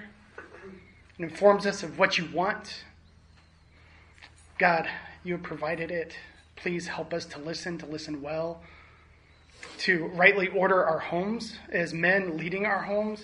and 1.17 1.29
informs 1.29 1.65
us 1.65 1.83
of 1.83 1.99
what 1.99 2.17
you 2.17 2.27
want. 2.33 2.85
God, 4.57 4.87
you 5.23 5.33
have 5.33 5.43
provided 5.43 5.91
it. 5.91 6.17
Please 6.55 6.87
help 6.87 7.13
us 7.13 7.25
to 7.25 7.39
listen, 7.39 7.77
to 7.79 7.85
listen 7.85 8.21
well, 8.21 8.61
to 9.79 10.05
rightly 10.07 10.47
order 10.49 10.83
our 10.85 10.99
homes 10.99 11.57
as 11.71 11.93
men 11.93 12.37
leading 12.37 12.65
our 12.65 12.81
homes. 12.81 13.23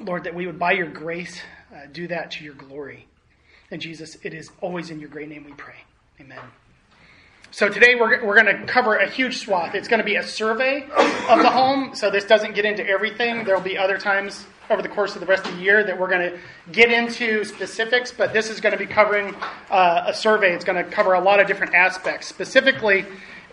Lord, 0.00 0.24
that 0.24 0.34
we 0.34 0.46
would, 0.46 0.58
by 0.58 0.72
your 0.72 0.88
grace, 0.88 1.40
uh, 1.72 1.86
do 1.92 2.08
that 2.08 2.32
to 2.32 2.44
your 2.44 2.54
glory. 2.54 3.06
And 3.70 3.80
Jesus, 3.80 4.16
it 4.22 4.34
is 4.34 4.50
always 4.60 4.90
in 4.90 5.00
your 5.00 5.08
great 5.08 5.28
name 5.28 5.44
we 5.44 5.52
pray. 5.52 5.76
Amen. 6.20 6.38
So 7.50 7.68
today 7.68 7.94
we're, 7.94 8.24
we're 8.24 8.42
going 8.42 8.58
to 8.58 8.66
cover 8.66 8.96
a 8.96 9.08
huge 9.08 9.38
swath. 9.38 9.76
It's 9.76 9.86
going 9.86 10.00
to 10.00 10.04
be 10.04 10.16
a 10.16 10.24
survey 10.24 10.82
of 11.28 11.38
the 11.38 11.50
home. 11.50 11.94
So 11.94 12.10
this 12.10 12.24
doesn't 12.24 12.56
get 12.56 12.64
into 12.64 12.84
everything. 12.84 13.44
There 13.44 13.54
will 13.54 13.62
be 13.62 13.78
other 13.78 13.96
times 13.96 14.44
over 14.70 14.82
the 14.82 14.88
course 14.88 15.14
of 15.14 15.20
the 15.20 15.26
rest 15.26 15.46
of 15.46 15.54
the 15.54 15.62
year 15.62 15.84
that 15.84 15.98
we're 15.98 16.08
going 16.08 16.32
to 16.32 16.38
get 16.72 16.90
into 16.90 17.44
specifics, 17.44 18.10
but 18.10 18.32
this 18.32 18.50
is 18.50 18.60
going 18.60 18.72
to 18.72 18.78
be 18.78 18.86
covering 18.86 19.34
uh, 19.70 20.04
a 20.06 20.14
survey. 20.14 20.52
It's 20.52 20.64
going 20.64 20.82
to 20.82 20.90
cover 20.90 21.14
a 21.14 21.20
lot 21.20 21.38
of 21.38 21.46
different 21.46 21.74
aspects. 21.74 22.26
Specifically, 22.26 23.04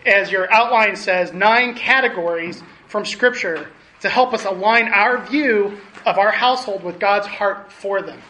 as 0.06 0.30
your 0.30 0.52
outline 0.52 0.96
says, 0.96 1.32
nine 1.32 1.74
categories 1.74 2.62
from 2.88 3.04
Scripture 3.04 3.68
to 4.00 4.08
help 4.08 4.34
us 4.34 4.44
align 4.44 4.88
our 4.88 5.24
view 5.24 5.78
of 6.04 6.18
our 6.18 6.32
household 6.32 6.82
with 6.82 6.98
God's 6.98 7.26
heart 7.26 7.70
for 7.70 8.02
them. 8.02 8.20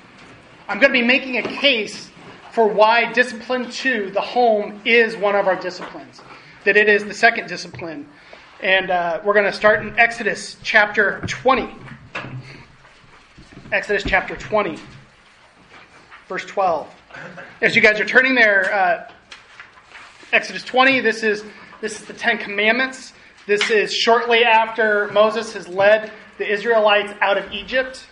I'm 0.69 0.79
going 0.79 0.93
to 0.93 0.99
be 0.99 1.07
making 1.07 1.38
a 1.38 1.43
case 1.43 2.11
for 2.52 2.69
why 2.69 3.12
discipline 3.12 3.71
two, 3.71 4.11
the 4.11 4.21
home, 4.21 4.81
is 4.85 5.17
one 5.17 5.35
of 5.35 5.47
our 5.47 5.57
disciplines, 5.57 6.21
that 6.64 6.76
it 6.76 6.88
is 6.88 7.05
the 7.05 7.14
second 7.14 7.49
discipline. 7.49 8.07
And 8.61 8.91
uh, 8.91 9.21
we're 9.25 9.33
going 9.33 9.47
to 9.47 9.52
start 9.52 9.81
in 9.81 9.99
Exodus 9.99 10.57
chapter 10.62 11.21
20. 11.26 11.75
Exodus 13.73 14.05
chapter 14.07 14.37
20, 14.37 14.79
verse 16.29 16.45
12. 16.45 16.95
As 17.62 17.75
you 17.75 17.81
guys 17.81 17.99
are 17.99 18.05
turning 18.05 18.35
there, 18.35 18.73
uh, 18.73 19.11
Exodus 20.31 20.62
20, 20.62 21.00
this 21.00 21.23
is, 21.23 21.43
this 21.83 22.01
is 22.01 22.07
the 22.07 22.15
Ten 22.15 22.39
Commandments. 22.39 23.12
This 23.45 23.69
is 23.69 23.93
shortly 23.93 24.45
after 24.45 25.09
Moses 25.09 25.53
has 25.55 25.67
led 25.67 26.12
the 26.39 26.49
Israelites 26.49 27.12
out 27.21 27.37
of 27.37 27.51
Egypt. 27.53 28.07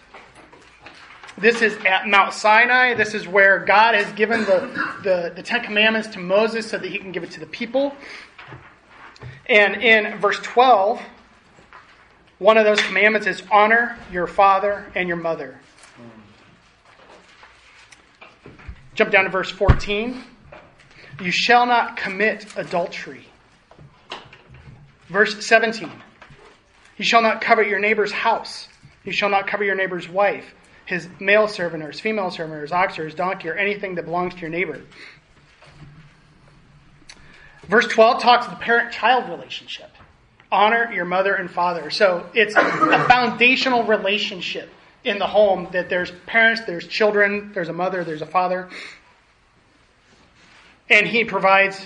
This 1.38 1.62
is 1.62 1.76
at 1.86 2.08
Mount 2.08 2.34
Sinai. 2.34 2.94
This 2.94 3.14
is 3.14 3.28
where 3.28 3.60
God 3.60 3.94
has 3.94 4.12
given 4.14 4.40
the, 4.40 4.98
the, 5.04 5.32
the, 5.36 5.42
Ten 5.42 5.62
Commandments 5.62 6.08
to 6.08 6.18
Moses 6.18 6.68
so 6.68 6.78
that 6.78 6.90
he 6.90 6.98
can 6.98 7.12
give 7.12 7.22
it 7.22 7.30
to 7.30 7.40
the 7.40 7.46
people. 7.46 7.94
And 9.46 9.76
in 9.76 10.18
verse 10.18 10.40
12, 10.40 11.00
one 12.40 12.58
of 12.58 12.64
those 12.64 12.80
commandments 12.80 13.28
is 13.28 13.40
honor 13.52 13.96
your 14.10 14.26
father 14.26 14.90
and 14.96 15.06
your 15.06 15.16
mother. 15.16 15.60
Jump 18.96 19.12
down 19.12 19.24
to 19.24 19.30
verse 19.30 19.50
14. 19.50 20.24
You 21.20 21.30
shall 21.30 21.66
not 21.66 21.96
commit 21.96 22.46
adultery. 22.56 23.29
Verse 25.10 25.44
17. 25.44 25.90
You 26.96 27.04
shall 27.04 27.22
not 27.22 27.40
covet 27.40 27.66
your 27.66 27.78
neighbor's 27.78 28.12
house. 28.12 28.68
You 29.04 29.12
shall 29.12 29.28
not 29.28 29.46
covet 29.46 29.66
your 29.66 29.76
neighbor's 29.76 30.08
wife 30.08 30.54
his 30.90 31.08
male 31.20 31.46
servant 31.46 31.84
or 31.84 31.86
his 31.86 32.00
female 32.00 32.32
servant 32.32 32.58
or 32.58 32.62
his 32.62 32.72
ox 32.72 32.98
or 32.98 33.04
his 33.04 33.14
donkey 33.14 33.48
or 33.48 33.54
anything 33.54 33.94
that 33.94 34.04
belongs 34.04 34.34
to 34.34 34.40
your 34.40 34.50
neighbor. 34.50 34.82
Verse 37.68 37.86
12 37.86 38.20
talks 38.20 38.46
of 38.46 38.50
the 38.50 38.58
parent 38.58 38.92
child 38.92 39.30
relationship. 39.30 39.90
Honor 40.50 40.92
your 40.92 41.04
mother 41.04 41.32
and 41.32 41.48
father. 41.48 41.90
So 41.90 42.28
it's 42.34 42.56
a 42.56 43.04
foundational 43.06 43.84
relationship 43.84 44.68
in 45.04 45.20
the 45.20 45.28
home 45.28 45.68
that 45.72 45.88
there's 45.88 46.10
parents, 46.26 46.62
there's 46.66 46.88
children, 46.88 47.52
there's 47.54 47.68
a 47.68 47.72
mother, 47.72 48.02
there's 48.02 48.22
a 48.22 48.26
father. 48.26 48.68
And 50.90 51.06
he 51.06 51.24
provides 51.24 51.80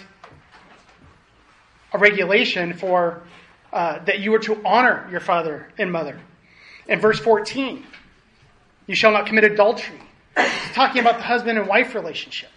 a 1.94 1.98
regulation 1.98 2.74
for 2.74 3.22
uh, 3.72 4.04
that 4.04 4.18
you 4.18 4.34
are 4.34 4.40
to 4.40 4.60
honor 4.66 5.08
your 5.10 5.20
father 5.20 5.68
and 5.78 5.90
mother. 5.90 6.20
In 6.88 7.00
verse 7.00 7.18
14, 7.20 7.84
you 8.86 8.94
shall 8.94 9.12
not 9.12 9.26
commit 9.26 9.44
adultery. 9.44 10.00
It's 10.36 10.74
talking 10.74 11.00
about 11.00 11.18
the 11.18 11.22
husband 11.22 11.56
and 11.56 11.68
wife 11.68 11.94
relationship. 11.94 12.50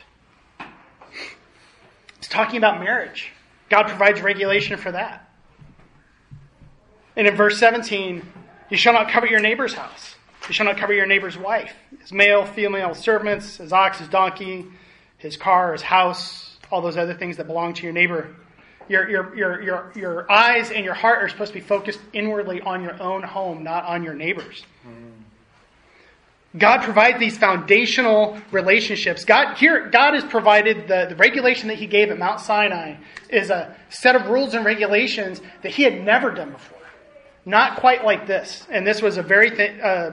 It's 2.18 2.28
talking 2.28 2.58
about 2.58 2.80
marriage. 2.80 3.32
God 3.70 3.88
provides 3.88 4.22
regulation 4.22 4.78
for 4.78 4.92
that. 4.92 5.30
And 7.16 7.28
in 7.28 7.36
verse 7.36 7.58
17, 7.60 8.24
you 8.70 8.78
shall 8.78 8.94
not 8.94 9.10
covet 9.10 9.30
your 9.30 9.40
neighbor's 9.40 9.74
house. 9.74 10.16
You 10.48 10.54
shall 10.54 10.66
not 10.66 10.78
covet 10.78 10.96
your 10.96 11.06
neighbor's 11.06 11.38
wife, 11.38 11.74
his 12.00 12.12
male, 12.12 12.46
female 12.46 12.96
servants, 12.96 13.58
his 13.58 13.72
ox, 13.72 14.00
his 14.00 14.08
donkey, 14.08 14.66
his 15.18 15.38
car, 15.38 15.74
his 15.74 15.82
house, 15.82 16.58
all 16.72 16.82
those 16.82 16.98
other 16.98 17.14
things 17.14 17.38
that 17.38 17.48
belong 17.48 17.74
to 17.76 17.84
your 17.84 17.94
neighbor. 17.94 18.36
Your, 18.90 19.10
your, 19.10 19.36
your, 19.36 19.62
your, 19.62 19.92
your 19.96 20.32
eyes 20.32 20.72
and 20.72 20.86
your 20.86 20.94
heart 20.94 21.24
are 21.24 21.30
supposed 21.30 21.54
to 21.54 21.60
be 21.60 21.66
focused 21.66 22.00
inwardly 22.14 22.62
on 22.62 22.82
your 22.84 23.02
own 23.02 23.24
home, 23.24 23.64
not 23.64 23.84
on 23.86 24.04
your 24.04 24.14
neighbor's. 24.14 24.64
God 26.58 26.82
provides 26.84 27.20
these 27.20 27.38
foundational 27.38 28.38
relationships. 28.52 29.26
God 29.26 29.58
here, 29.58 29.90
God 29.90 30.14
has 30.14 30.24
provided 30.24 30.88
the, 30.88 31.08
the 31.10 31.16
regulation 31.16 31.68
that 31.68 31.78
He 31.78 31.88
gave 31.88 32.10
at 32.10 32.18
Mount 32.18 32.40
Sinai 32.40 32.96
is 33.30 33.50
a 33.50 33.76
set 33.90 34.16
of 34.16 34.28
rules 34.28 34.54
and 34.54 34.66
regulations 34.66 35.42
that 35.62 35.74
He 35.74 35.84
had 35.84 36.04
never 36.04 36.32
done 36.32 36.52
before. 36.52 36.78
Not 37.46 37.80
quite 37.80 38.04
like 38.04 38.28
this, 38.28 38.66
and 38.70 38.88
this 38.88 39.02
was 39.02 39.18
a 39.18 39.24
very 39.24 39.52
th- 39.52 39.80
uh, 39.80 40.12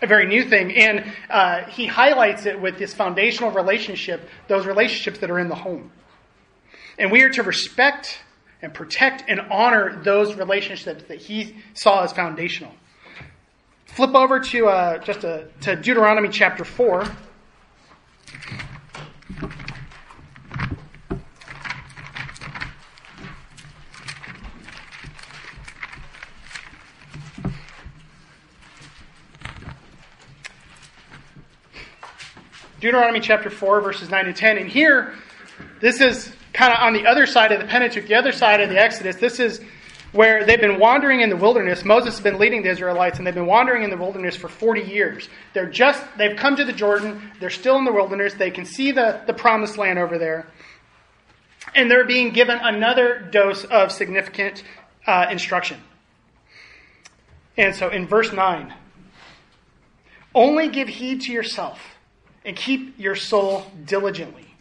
a 0.00 0.06
very 0.06 0.26
new 0.26 0.44
thing. 0.44 0.74
And 0.74 1.12
uh, 1.30 1.64
He 1.64 1.86
highlights 1.86 2.46
it 2.46 2.60
with 2.60 2.78
this 2.78 2.94
foundational 2.94 3.50
relationship, 3.50 4.28
those 4.48 4.66
relationships 4.66 5.18
that 5.20 5.30
are 5.30 5.38
in 5.38 5.48
the 5.48 5.54
home, 5.54 5.90
and 7.02 7.10
we 7.10 7.22
are 7.22 7.30
to 7.30 7.42
respect 7.42 8.20
and 8.62 8.72
protect 8.72 9.24
and 9.26 9.40
honor 9.50 10.00
those 10.04 10.36
relationships 10.36 11.02
that 11.08 11.18
He 11.18 11.56
saw 11.74 12.04
as 12.04 12.12
foundational. 12.12 12.72
Flip 13.86 14.14
over 14.14 14.38
to 14.38 14.68
uh, 14.68 14.98
just 14.98 15.24
a, 15.24 15.48
to 15.62 15.74
Deuteronomy 15.74 16.28
chapter 16.28 16.64
4. 16.64 17.04
Deuteronomy 32.78 33.18
chapter 33.18 33.50
4, 33.50 33.80
verses 33.80 34.08
9 34.08 34.24
to 34.26 34.32
10. 34.32 34.58
And 34.58 34.68
here, 34.68 35.14
this 35.80 36.00
is 36.00 36.32
kind 36.52 36.72
of 36.72 36.80
on 36.80 36.92
the 36.92 37.06
other 37.06 37.26
side 37.26 37.52
of 37.52 37.60
the 37.60 37.66
Pentateuch, 37.66 38.06
the 38.06 38.14
other 38.14 38.32
side 38.32 38.60
of 38.60 38.68
the 38.68 38.78
Exodus. 38.78 39.16
This 39.16 39.40
is 39.40 39.60
where 40.12 40.44
they've 40.44 40.60
been 40.60 40.78
wandering 40.78 41.20
in 41.20 41.30
the 41.30 41.36
wilderness. 41.36 41.84
Moses 41.84 42.14
has 42.14 42.20
been 42.20 42.38
leading 42.38 42.62
the 42.62 42.68
Israelites, 42.68 43.18
and 43.18 43.26
they've 43.26 43.34
been 43.34 43.46
wandering 43.46 43.82
in 43.82 43.90
the 43.90 43.96
wilderness 43.96 44.36
for 44.36 44.48
40 44.48 44.82
years. 44.82 45.28
They're 45.54 45.70
just, 45.70 46.04
they've 46.18 46.36
come 46.36 46.56
to 46.56 46.64
the 46.64 46.72
Jordan. 46.72 47.32
They're 47.40 47.50
still 47.50 47.78
in 47.78 47.84
the 47.84 47.92
wilderness. 47.92 48.34
They 48.34 48.50
can 48.50 48.66
see 48.66 48.92
the, 48.92 49.22
the 49.26 49.32
promised 49.32 49.78
land 49.78 49.98
over 49.98 50.18
there. 50.18 50.46
And 51.74 51.90
they're 51.90 52.06
being 52.06 52.32
given 52.32 52.58
another 52.60 53.20
dose 53.20 53.64
of 53.64 53.90
significant 53.90 54.62
uh, 55.06 55.26
instruction. 55.30 55.80
And 57.56 57.74
so 57.74 57.88
in 57.88 58.06
verse 58.06 58.32
9, 58.32 58.74
only 60.34 60.68
give 60.68 60.88
heed 60.88 61.22
to 61.22 61.32
yourself 61.32 61.80
and 62.44 62.56
keep 62.56 62.98
your 62.98 63.14
soul 63.14 63.66
diligently, 63.84 64.51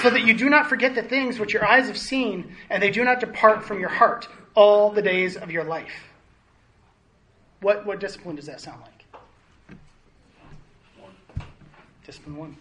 so 0.00 0.10
that 0.10 0.22
you 0.22 0.34
do 0.34 0.48
not 0.48 0.68
forget 0.68 0.94
the 0.94 1.02
things 1.02 1.38
which 1.38 1.52
your 1.52 1.66
eyes 1.66 1.86
have 1.88 1.98
seen, 1.98 2.56
and 2.70 2.82
they 2.82 2.90
do 2.90 3.04
not 3.04 3.20
depart 3.20 3.64
from 3.64 3.80
your 3.80 3.88
heart 3.88 4.28
all 4.54 4.90
the 4.90 5.02
days 5.02 5.36
of 5.36 5.50
your 5.50 5.64
life. 5.64 5.92
What, 7.60 7.86
what 7.86 8.00
discipline 8.00 8.36
does 8.36 8.46
that 8.46 8.60
sound 8.60 8.80
like? 8.82 8.88
Discipline 12.04 12.36
one. 12.36 12.56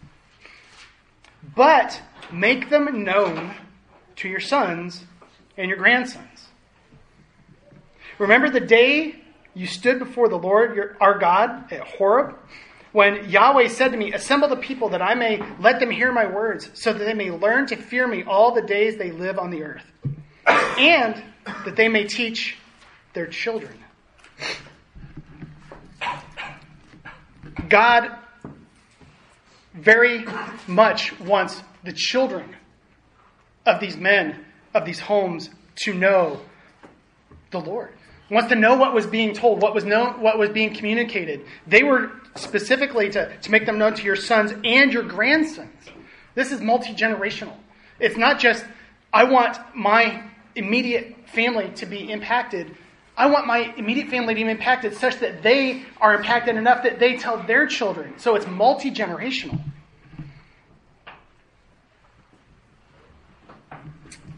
But 1.56 2.00
make 2.32 2.70
them 2.70 3.04
known 3.04 3.54
to 4.18 4.30
your 4.30 4.40
sons 4.40 5.04
and 5.58 5.68
your 5.68 5.78
grandsons. 5.78 6.48
Remember 8.20 8.50
the 8.50 8.60
day 8.60 9.16
you 9.56 9.66
stood 9.66 9.98
before 9.98 10.30
the 10.30 10.38
Lord 10.38 10.76
your, 10.76 10.96
our 11.02 11.18
God 11.18 11.74
at 11.74 11.82
Horeb, 11.82 12.38
when 12.92 13.30
Yahweh 13.30 13.68
said 13.70 13.92
to 13.92 13.98
me, 13.98 14.14
Assemble 14.14 14.50
the 14.50 14.58
people 14.58 14.90
that 14.90 15.02
I 15.02 15.16
may 15.16 15.42
let 15.60 15.80
them 15.80 15.90
hear 15.90 16.12
my 16.12 16.26
words, 16.26 16.70
so 16.74 16.92
that 16.92 17.04
they 17.04 17.14
may 17.14 17.32
learn 17.32 17.68
to 17.68 17.76
fear 17.76 18.08
me 18.08 18.24
all 18.24 18.54
the 18.54 18.62
days 18.62 18.98
they 18.98 19.12
live 19.12 19.40
on 19.40 19.50
the 19.50 19.64
earth, 19.64 19.86
and 20.46 21.24
that 21.66 21.76
they 21.76 21.88
may 21.88 22.06
teach 22.06 22.58
their 23.14 23.28
children. 23.28 23.78
God 27.70 28.12
very 29.74 30.26
much 30.68 31.18
wants 31.20 31.62
the 31.84 31.94
children 31.94 32.56
of 33.66 33.80
these 33.80 33.96
men, 33.96 34.46
of 34.74 34.86
these 34.86 35.00
homes, 35.00 35.50
to 35.84 35.94
know 35.94 36.42
the 37.52 37.60
Lord. 37.60 37.94
Wants 38.30 38.50
to 38.50 38.56
know 38.56 38.76
what 38.76 38.94
was 38.94 39.06
being 39.08 39.34
told, 39.34 39.62
what 39.62 39.74
was 39.74 39.84
known, 39.84 40.22
what 40.22 40.38
was 40.38 40.50
being 40.50 40.74
communicated. 40.74 41.46
They 41.68 41.84
were 41.84 42.12
specifically 42.36 43.10
to, 43.10 43.38
to 43.38 43.52
make 43.52 43.66
them 43.66 43.78
known 43.78 43.94
to 43.96 44.04
your 44.04 44.16
sons 44.16 44.54
and 44.64 44.94
your 44.94 45.04
grandsons. 45.04 45.70
This 46.36 46.52
is 46.52 46.62
multi 46.62 46.94
generational. 46.94 47.56
It's 48.00 48.18
not 48.18 48.40
just, 48.40 48.66
I 49.14 49.26
want 49.26 49.58
my 49.76 50.24
immediate 50.56 51.30
family 51.30 51.70
to 51.76 51.86
be 51.86 52.12
impacted. 52.12 52.76
I 53.18 53.28
want 53.28 53.46
my 53.46 53.74
immediate 53.78 54.10
family 54.10 54.34
to 54.34 54.44
be 54.44 54.50
impacted 54.50 54.96
such 54.96 55.18
that 55.20 55.44
they 55.44 55.84
are 56.00 56.16
impacted 56.16 56.56
enough 56.56 56.84
that 56.84 57.00
they 57.00 57.18
tell 57.18 57.44
their 57.44 57.68
children. 57.68 58.18
So 58.18 58.36
it's 58.36 58.48
multi 58.48 58.92
generational. 58.92 59.62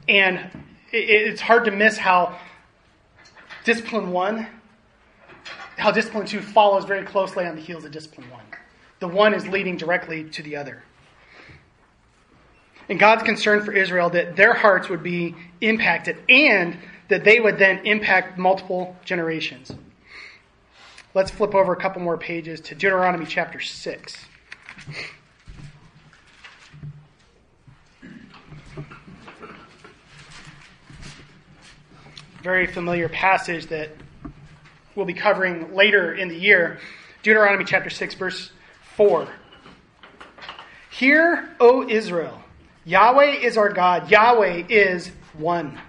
And 0.07 0.51
it's 0.91 1.41
hard 1.41 1.65
to 1.65 1.71
miss 1.71 1.97
how 1.97 2.37
discipline 3.63 4.11
one, 4.11 4.47
how 5.77 5.91
discipline 5.91 6.25
two 6.25 6.41
follows 6.41 6.85
very 6.85 7.03
closely 7.03 7.45
on 7.45 7.55
the 7.55 7.61
heels 7.61 7.85
of 7.85 7.91
discipline 7.91 8.29
one. 8.29 8.45
The 8.99 9.07
one 9.07 9.33
is 9.33 9.47
leading 9.47 9.77
directly 9.77 10.23
to 10.25 10.43
the 10.43 10.55
other. 10.55 10.83
And 12.89 12.99
God's 12.99 13.23
concern 13.23 13.63
for 13.63 13.71
Israel 13.71 14.09
that 14.11 14.35
their 14.35 14.53
hearts 14.53 14.89
would 14.89 15.03
be 15.03 15.35
impacted 15.61 16.17
and 16.29 16.77
that 17.07 17.23
they 17.23 17.39
would 17.39 17.57
then 17.57 17.85
impact 17.85 18.37
multiple 18.37 18.95
generations. 19.05 19.71
Let's 21.13 21.31
flip 21.31 21.53
over 21.53 21.73
a 21.73 21.75
couple 21.75 22.01
more 22.01 22.17
pages 22.17 22.59
to 22.61 22.75
Deuteronomy 22.75 23.25
chapter 23.25 23.59
6. 23.59 24.25
very 32.43 32.67
familiar 32.67 33.07
passage 33.07 33.67
that 33.67 33.89
we'll 34.95 35.05
be 35.05 35.13
covering 35.13 35.73
later 35.73 36.13
in 36.13 36.27
the 36.27 36.35
year 36.35 36.79
Deuteronomy 37.23 37.63
chapter 37.63 37.89
6, 37.89 38.15
verse 38.15 38.51
4. 38.97 39.27
Hear, 40.91 41.55
O 41.59 41.87
Israel, 41.87 42.41
Yahweh 42.85 43.37
is 43.37 43.57
our 43.57 43.69
God, 43.69 44.11
Yahweh 44.11 44.65
is 44.69 45.09
one. 45.33 45.79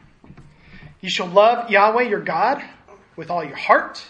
You 1.00 1.10
shall 1.10 1.26
love 1.26 1.70
Yahweh 1.70 2.04
your 2.04 2.20
God 2.20 2.62
with 3.16 3.30
all 3.30 3.44
your 3.44 3.56
heart, 3.56 4.04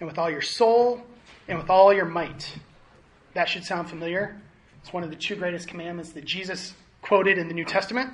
and 0.00 0.08
with 0.08 0.18
all 0.18 0.30
your 0.30 0.42
soul, 0.42 1.02
and 1.46 1.58
with 1.58 1.70
all 1.70 1.92
your 1.92 2.06
might. 2.06 2.58
That 3.34 3.48
should 3.48 3.64
sound 3.64 3.88
familiar. 3.90 4.40
It's 4.82 4.92
one 4.92 5.04
of 5.04 5.10
the 5.10 5.16
two 5.16 5.36
greatest 5.36 5.68
commandments 5.68 6.12
that 6.12 6.24
Jesus 6.24 6.74
quoted 7.02 7.38
in 7.38 7.48
the 7.48 7.54
New 7.54 7.64
Testament. 7.64 8.10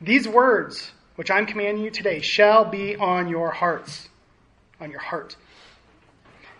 These 0.00 0.28
words 0.28 0.92
which 1.16 1.30
I'm 1.30 1.46
commanding 1.46 1.82
you 1.82 1.90
today, 1.90 2.20
shall 2.20 2.64
be 2.64 2.94
on 2.94 3.28
your 3.28 3.50
hearts, 3.50 4.08
on 4.80 4.90
your 4.90 5.00
heart. 5.00 5.36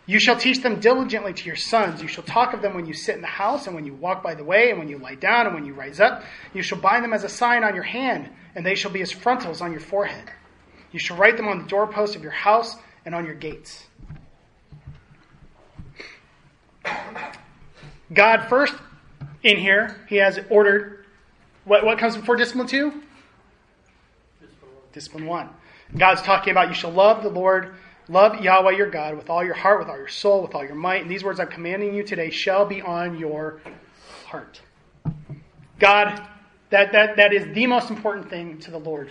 You 0.06 0.20
shall 0.20 0.36
teach 0.36 0.62
them 0.62 0.78
diligently 0.78 1.32
to 1.32 1.44
your 1.44 1.56
sons. 1.56 2.00
You 2.00 2.06
shall 2.06 2.22
talk 2.22 2.54
of 2.54 2.62
them 2.62 2.74
when 2.74 2.86
you 2.86 2.94
sit 2.94 3.16
in 3.16 3.22
the 3.22 3.26
house, 3.26 3.66
and 3.66 3.74
when 3.74 3.84
you 3.84 3.94
walk 3.94 4.22
by 4.22 4.34
the 4.34 4.44
way, 4.44 4.70
and 4.70 4.78
when 4.78 4.88
you 4.88 4.98
lie 4.98 5.16
down, 5.16 5.46
and 5.46 5.54
when 5.54 5.66
you 5.66 5.74
rise 5.74 5.98
up. 5.98 6.22
You 6.54 6.62
shall 6.62 6.78
bind 6.78 7.02
them 7.02 7.12
as 7.12 7.24
a 7.24 7.28
sign 7.28 7.64
on 7.64 7.74
your 7.74 7.84
hand, 7.84 8.30
and 8.54 8.64
they 8.64 8.76
shall 8.76 8.92
be 8.92 9.02
as 9.02 9.10
frontals 9.10 9.60
on 9.60 9.72
your 9.72 9.80
forehead. 9.80 10.30
You 10.92 11.00
shall 11.00 11.16
write 11.16 11.36
them 11.36 11.48
on 11.48 11.58
the 11.58 11.68
doorposts 11.68 12.14
of 12.14 12.22
your 12.22 12.30
house 12.30 12.76
and 13.04 13.14
on 13.14 13.26
your 13.26 13.34
gates. 13.34 13.86
God 18.12 18.46
first 18.48 18.74
in 19.42 19.56
here, 19.56 20.00
He 20.08 20.16
has 20.16 20.38
ordered 20.48 21.04
what, 21.64 21.84
what 21.84 21.98
comes 21.98 22.16
before 22.16 22.36
discipline 22.36 22.68
two? 22.68 23.02
Discipline 24.92 25.26
one. 25.26 25.50
God's 25.96 26.22
talking 26.22 26.52
about 26.52 26.68
you 26.68 26.74
shall 26.74 26.92
love 26.92 27.24
the 27.24 27.28
Lord, 27.28 27.74
love 28.08 28.40
Yahweh 28.40 28.76
your 28.76 28.90
God 28.90 29.16
with 29.16 29.30
all 29.30 29.44
your 29.44 29.54
heart, 29.54 29.80
with 29.80 29.88
all 29.88 29.96
your 29.96 30.08
soul, 30.08 30.42
with 30.42 30.54
all 30.54 30.64
your 30.64 30.74
might. 30.74 31.02
And 31.02 31.10
these 31.10 31.24
words 31.24 31.40
I'm 31.40 31.48
commanding 31.48 31.94
you 31.94 32.02
today 32.02 32.30
shall 32.30 32.64
be 32.64 32.82
on 32.82 33.18
your 33.18 33.60
heart. 34.26 34.60
God, 35.78 36.22
that, 36.70 36.92
that, 36.92 37.16
that 37.16 37.32
is 37.32 37.54
the 37.54 37.66
most 37.66 37.90
important 37.90 38.30
thing 38.30 38.58
to 38.60 38.70
the 38.70 38.78
Lord. 38.78 39.10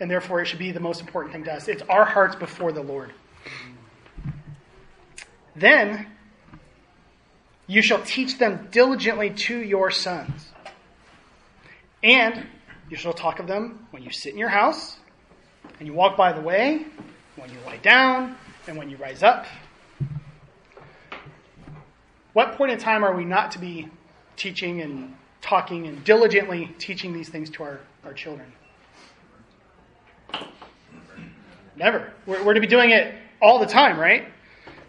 And 0.00 0.10
therefore, 0.10 0.40
it 0.40 0.46
should 0.46 0.58
be 0.58 0.72
the 0.72 0.80
most 0.80 1.00
important 1.00 1.32
thing 1.32 1.44
to 1.44 1.52
us. 1.52 1.68
It's 1.68 1.82
our 1.82 2.04
hearts 2.04 2.34
before 2.34 2.72
the 2.72 2.82
Lord. 2.82 3.12
Then 5.54 6.06
you 7.66 7.82
shall 7.82 8.02
teach 8.02 8.38
them 8.38 8.68
diligently 8.70 9.30
to 9.30 9.56
your 9.56 9.90
sons. 9.90 10.48
And 12.02 12.46
you 12.90 12.96
shall 12.96 13.12
talk 13.12 13.38
of 13.38 13.46
them 13.46 13.86
when 13.90 14.02
you 14.02 14.10
sit 14.10 14.32
in 14.32 14.38
your 14.38 14.48
house, 14.48 14.96
and 15.78 15.86
you 15.86 15.94
walk 15.94 16.16
by 16.16 16.32
the 16.32 16.40
way, 16.40 16.86
when 17.36 17.50
you 17.50 17.58
lie 17.64 17.78
down, 17.78 18.36
and 18.66 18.76
when 18.76 18.90
you 18.90 18.96
rise 18.96 19.22
up. 19.22 19.46
What 22.32 22.56
point 22.56 22.72
in 22.72 22.78
time 22.78 23.04
are 23.04 23.14
we 23.14 23.24
not 23.24 23.52
to 23.52 23.58
be 23.58 23.88
teaching 24.36 24.80
and 24.80 25.14
talking 25.40 25.86
and 25.86 26.02
diligently 26.04 26.74
teaching 26.78 27.12
these 27.12 27.28
things 27.28 27.50
to 27.50 27.62
our, 27.62 27.80
our 28.04 28.14
children? 28.14 28.52
Never. 31.76 32.12
We're, 32.26 32.42
we're 32.44 32.54
to 32.54 32.60
be 32.60 32.66
doing 32.66 32.90
it 32.90 33.14
all 33.40 33.58
the 33.58 33.66
time, 33.66 33.98
right? 33.98 34.28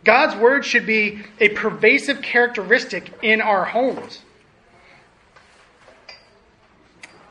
God's 0.04 0.36
word 0.36 0.66
should 0.66 0.86
be 0.86 1.24
a 1.40 1.50
pervasive 1.50 2.22
characteristic 2.22 3.12
in 3.22 3.42
our 3.42 3.66
homes. 3.66 4.22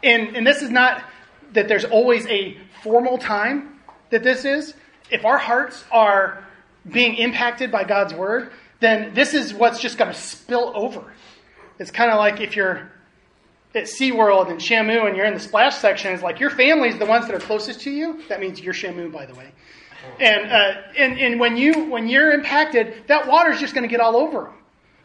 And, 0.03 0.37
and 0.37 0.47
this 0.47 0.63
is 0.63 0.71
not 0.71 1.05
that 1.53 1.69
there's 1.69 1.85
always 1.85 2.27
a 2.27 2.57
formal 2.83 3.19
time 3.19 3.81
that 4.11 4.23
this 4.23 4.45
is. 4.45 4.75
If 5.13 5.25
our 5.25 5.39
hearts 5.39 5.85
are 5.93 6.45
being 6.91 7.15
impacted 7.17 7.71
by 7.71 7.85
God's 7.85 8.15
word, 8.15 8.51
then 8.81 9.15
this 9.15 9.35
is 9.35 9.55
what's 9.55 9.81
just 9.81 9.99
going 9.99 10.13
to 10.13 10.19
spill 10.19 10.73
over. 10.75 11.13
It's 11.79 11.91
kind 11.91 12.11
of 12.11 12.19
like 12.19 12.41
if 12.41 12.57
you're 12.57 12.91
at 13.75 13.85
SeaWorld 13.85 14.51
and 14.51 14.59
Shamu 14.59 15.07
and 15.07 15.17
you're 15.17 15.27
in 15.27 15.35
the 15.35 15.41
splash 15.41 15.77
section, 15.77 16.13
it's 16.13 16.23
like 16.23 16.41
your 16.41 16.51
family's 16.51 16.99
the 16.99 17.07
ones 17.07 17.27
that 17.27 17.35
are 17.35 17.41
closest 17.41 17.83
to 17.83 17.91
you. 17.91 18.23
That 18.29 18.41
means 18.41 18.61
you're 18.61 18.75
Shamu, 18.75 19.13
by 19.13 19.27
the 19.27 19.35
way. 19.35 19.53
And, 20.19 20.51
uh, 20.51 20.73
and, 20.99 21.19
and 21.19 21.39
when, 21.39 21.57
you, 21.57 21.91
when 21.91 22.09
you're 22.09 22.33
impacted, 22.33 23.05
that 23.07 23.29
water's 23.29 23.61
just 23.61 23.75
going 23.75 23.85
to 23.85 23.89
get 23.89 24.01
all 24.01 24.17
over 24.17 24.45
them. 24.45 24.55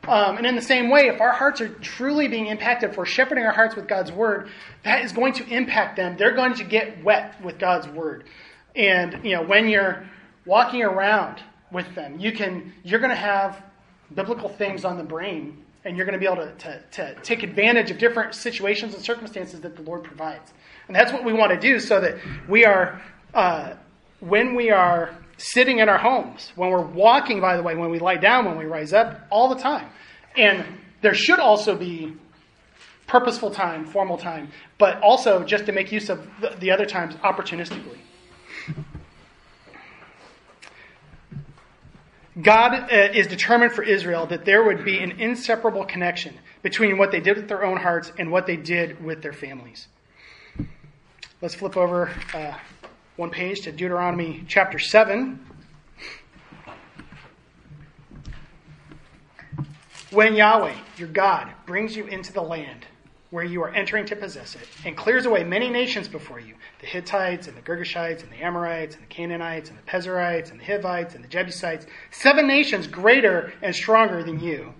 Um, 0.07 0.37
and 0.37 0.45
in 0.45 0.55
the 0.55 0.61
same 0.61 0.89
way, 0.89 1.07
if 1.07 1.19
our 1.19 1.33
hearts 1.33 1.59
are 1.59 1.67
truly 1.67 2.29
being 2.29 2.47
impacted, 2.47 2.91
if 2.91 2.97
we're 2.97 3.05
shepherding 3.05 3.43
our 3.43 3.51
hearts 3.51 3.75
with 3.75 3.87
God's 3.87 4.11
word, 4.11 4.49
that 4.83 5.03
is 5.03 5.11
going 5.11 5.33
to 5.33 5.45
impact 5.47 5.97
them. 5.97 6.15
They're 6.17 6.35
going 6.35 6.53
to 6.55 6.63
get 6.63 7.03
wet 7.03 7.43
with 7.43 7.59
God's 7.59 7.87
word. 7.89 8.23
And 8.77 9.25
you 9.25 9.35
know, 9.35 9.43
when 9.43 9.67
you're 9.67 10.05
walking 10.45 10.83
around 10.83 11.41
with 11.71 11.93
them, 11.95 12.19
you 12.19 12.31
can 12.31 12.73
you're 12.83 12.99
going 12.99 13.09
to 13.09 13.15
have 13.15 13.61
biblical 14.13 14.47
things 14.47 14.85
on 14.85 14.97
the 14.97 15.03
brain, 15.03 15.65
and 15.83 15.97
you're 15.97 16.05
going 16.05 16.13
to 16.13 16.19
be 16.19 16.31
able 16.31 16.45
to, 16.45 16.53
to, 16.53 16.81
to 16.91 17.15
take 17.23 17.43
advantage 17.43 17.91
of 17.91 17.97
different 17.97 18.33
situations 18.33 18.93
and 18.93 19.03
circumstances 19.03 19.59
that 19.61 19.75
the 19.75 19.81
Lord 19.81 20.03
provides. 20.03 20.53
And 20.87 20.95
that's 20.95 21.11
what 21.11 21.25
we 21.25 21.33
want 21.33 21.51
to 21.51 21.59
do, 21.59 21.79
so 21.79 21.99
that 21.99 22.15
we 22.47 22.63
are 22.63 23.01
uh, 23.33 23.73
when 24.19 24.55
we 24.55 24.69
are 24.69 25.15
sitting 25.37 25.79
in 25.79 25.89
our 25.89 25.97
homes, 25.97 26.51
when 26.55 26.69
we're 26.69 26.81
walking, 26.81 27.41
by 27.41 27.57
the 27.57 27.63
way, 27.63 27.75
when 27.75 27.89
we 27.89 27.99
lie 27.99 28.17
down, 28.17 28.45
when 28.45 28.57
we 28.57 28.65
rise 28.65 28.93
up, 28.93 29.21
all 29.29 29.49
the 29.53 29.61
time. 29.61 29.89
And 30.35 30.65
there 31.01 31.13
should 31.13 31.39
also 31.39 31.75
be 31.75 32.15
purposeful 33.05 33.51
time, 33.51 33.85
formal 33.85 34.17
time, 34.17 34.49
but 34.77 35.01
also 35.01 35.43
just 35.43 35.65
to 35.65 35.71
make 35.71 35.91
use 35.91 36.09
of 36.09 36.27
the 36.59 36.71
other 36.71 36.85
times 36.85 37.15
opportunistically. 37.15 37.99
God 42.41 42.91
uh, 42.91 42.95
is 43.13 43.27
determined 43.27 43.71
for 43.71 43.83
Israel 43.83 44.27
that 44.27 44.45
there 44.45 44.63
would 44.63 44.85
be 44.85 44.99
an 44.99 45.11
inseparable 45.11 45.85
connection 45.85 46.35
between 46.61 46.97
what 46.97 47.11
they 47.11 47.19
did 47.19 47.37
with 47.37 47.47
their 47.47 47.65
own 47.65 47.77
hearts 47.77 48.11
and 48.19 48.31
what 48.31 48.45
they 48.45 48.57
did 48.57 49.03
with 49.03 49.21
their 49.21 49.33
families. 49.33 49.87
Let's 51.41 51.55
flip 51.55 51.77
over 51.77 52.11
uh, 52.33 52.53
one 53.15 53.31
page 53.31 53.61
to 53.61 53.71
Deuteronomy 53.71 54.43
chapter 54.47 54.77
7. 54.77 55.39
When 60.11 60.35
Yahweh, 60.35 60.75
your 60.97 61.09
God, 61.09 61.51
brings 61.65 61.95
you 61.95 62.05
into 62.05 62.31
the 62.31 62.41
land 62.41 62.85
where 63.29 63.43
you 63.43 63.61
are 63.61 63.73
entering 63.73 64.05
to 64.05 64.15
possess 64.15 64.55
it, 64.55 64.67
and 64.85 64.95
clears 64.95 65.25
away 65.25 65.43
many 65.43 65.69
nations 65.69 66.07
before 66.07 66.39
you 66.39 66.53
the 66.79 66.85
Hittites, 66.85 67.47
and 67.47 67.57
the 67.57 67.61
Girgashites, 67.61 68.23
and 68.23 68.31
the 68.31 68.41
Amorites, 68.43 68.95
and 68.95 69.03
the 69.03 69.07
Canaanites, 69.07 69.69
and 69.69 69.77
the 69.77 69.83
Perizzites, 69.83 70.51
and 70.51 70.59
the 70.59 70.63
Hivites, 70.63 71.15
and 71.15 71.23
the 71.23 71.27
Jebusites, 71.27 71.85
seven 72.11 72.47
nations 72.47 72.87
greater 72.87 73.51
and 73.61 73.75
stronger 73.75 74.23
than 74.23 74.39
you. 74.39 74.73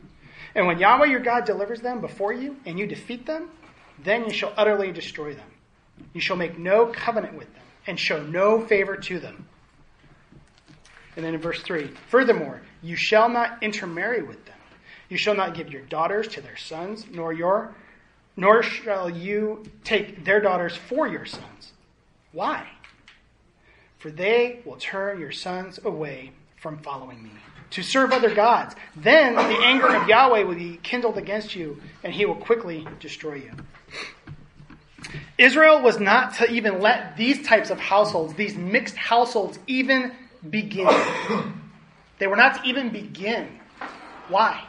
And 0.56 0.66
when 0.66 0.80
Yahweh 0.80 1.08
your 1.08 1.20
God 1.20 1.46
delivers 1.46 1.82
them 1.82 2.00
before 2.00 2.34
you, 2.34 2.56
and 2.66 2.80
you 2.80 2.88
defeat 2.88 3.26
them, 3.26 3.50
then 4.04 4.26
you 4.26 4.32
shall 4.32 4.54
utterly 4.56 4.92
destroy 4.92 5.34
them. 5.34 5.50
You 6.14 6.22
shall 6.22 6.38
make 6.38 6.58
no 6.58 6.88
covenant 6.88 7.38
with 7.38 7.52
them, 7.54 7.64
and 7.86 8.00
show 8.00 8.22
no 8.24 8.66
favor 8.66 8.96
to 8.96 9.20
them. 9.20 9.48
And 11.16 11.26
then 11.26 11.34
in 11.34 11.42
verse 11.42 11.62
3 11.64 11.92
Furthermore, 12.10 12.62
you 12.82 12.96
shall 12.96 13.28
not 13.28 13.62
intermarry 13.62 14.22
with 14.22 14.46
them. 14.46 14.56
You 15.10 15.18
shall 15.18 15.36
not 15.36 15.56
give 15.56 15.72
your 15.72 15.82
daughters 15.84 16.28
to 16.30 16.42
their 16.42 16.58
sons, 16.58 17.06
nor 17.12 17.34
your 17.34 17.76
nor 18.38 18.62
shall 18.62 19.10
you 19.10 19.64
take 19.84 20.24
their 20.24 20.40
daughters 20.40 20.76
for 20.76 21.08
your 21.08 21.26
sons. 21.26 21.74
Why? 22.32 22.68
For 23.98 24.12
they 24.12 24.60
will 24.64 24.78
turn 24.78 25.20
your 25.20 25.32
sons 25.32 25.80
away 25.84 26.32
from 26.62 26.78
following 26.78 27.24
me 27.24 27.32
to 27.72 27.82
serve 27.82 28.14
other 28.14 28.34
gods. 28.34 28.76
Then 28.96 29.36
the 29.36 29.42
anger 29.42 29.94
of 29.94 30.08
Yahweh 30.08 30.44
will 30.44 30.56
be 30.56 30.80
kindled 30.84 31.18
against 31.18 31.56
you, 31.56 31.82
and 32.04 32.14
he 32.14 32.26
will 32.26 32.36
quickly 32.36 32.88
destroy 33.00 33.36
you. 33.36 33.52
Israel 35.38 35.82
was 35.82 36.00
not 36.00 36.36
to 36.36 36.50
even 36.50 36.80
let 36.80 37.18
these 37.18 37.46
types 37.46 37.70
of 37.70 37.80
households, 37.80 38.34
these 38.36 38.56
mixed 38.56 38.96
households, 38.96 39.60
even 39.68 40.14
begin. 40.48 40.88
They 42.20 42.28
were 42.28 42.36
not 42.36 42.56
to 42.56 42.70
even 42.70 42.90
begin. 42.90 43.60
Why? 44.30 44.64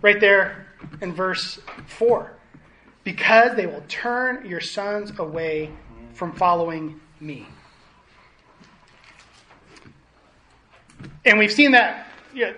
Right 0.00 0.20
there 0.20 0.67
in 1.00 1.12
verse 1.12 1.60
4 1.86 2.32
because 3.04 3.56
they 3.56 3.66
will 3.66 3.82
turn 3.88 4.44
your 4.44 4.60
sons 4.60 5.18
away 5.18 5.70
from 6.12 6.32
following 6.32 7.00
me. 7.20 7.46
And 11.24 11.38
we've 11.38 11.52
seen 11.52 11.72
that. 11.72 12.06
You, 12.34 12.54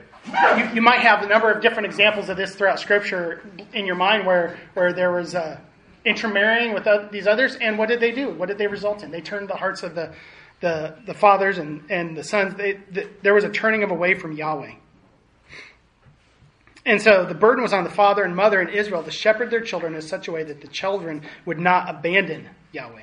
you, 0.56 0.70
you, 0.74 0.83
might 0.83 1.00
have 1.00 1.22
a 1.22 1.28
number 1.28 1.50
of 1.50 1.62
different 1.62 1.87
examples 1.87 2.28
of 2.28 2.37
this 2.37 2.54
throughout 2.54 2.80
Scripture 2.80 3.42
in 3.72 3.87
your 3.87 3.94
mind 3.94 4.26
where, 4.26 4.59
where 4.74 4.92
there 4.92 5.12
was 5.12 5.35
uh, 5.35 5.59
intermarrying 6.04 6.74
with 6.74 6.87
these 7.12 7.26
others. 7.26 7.56
And 7.56 7.78
what 7.78 7.88
did 7.88 8.00
they 8.00 8.12
do? 8.12 8.30
What 8.30 8.48
did 8.48 8.59
they 8.59 8.66
result 8.66 9.02
in? 9.02 9.11
They 9.11 9.20
turned 9.20 9.48
the 9.48 9.56
hearts 9.56 9.83
of 9.83 9.94
the, 9.94 10.14
the, 10.61 10.96
the 11.06 11.14
fathers 11.14 11.59
and, 11.59 11.85
and 11.90 12.16
the 12.16 12.24
sons. 12.24 12.54
They, 12.56 12.80
the, 12.90 13.09
there 13.22 13.35
was 13.35 13.44
a 13.44 13.50
turning 13.50 13.83
of 13.83 13.90
away 13.90 14.14
from 14.14 14.33
Yahweh. 14.33 14.72
And 16.87 17.01
so 17.01 17.27
the 17.27 17.35
burden 17.35 17.62
was 17.62 17.73
on 17.73 17.85
the 17.85 17.90
father 17.90 18.23
and 18.25 18.35
mother 18.35 18.61
in 18.61 18.69
Israel 18.69 19.03
to 19.03 19.11
shepherd 19.11 19.51
their 19.51 19.61
children 19.61 19.95
in 19.95 20.03
such 20.03 20.29
a 20.29 20.33
way 20.33 20.43
that 20.45 20.61
the 20.61 20.69
children 20.69 21.23
would 21.45 21.59
not 21.59 21.90
abandon 21.90 22.49
Yahweh. 22.73 23.03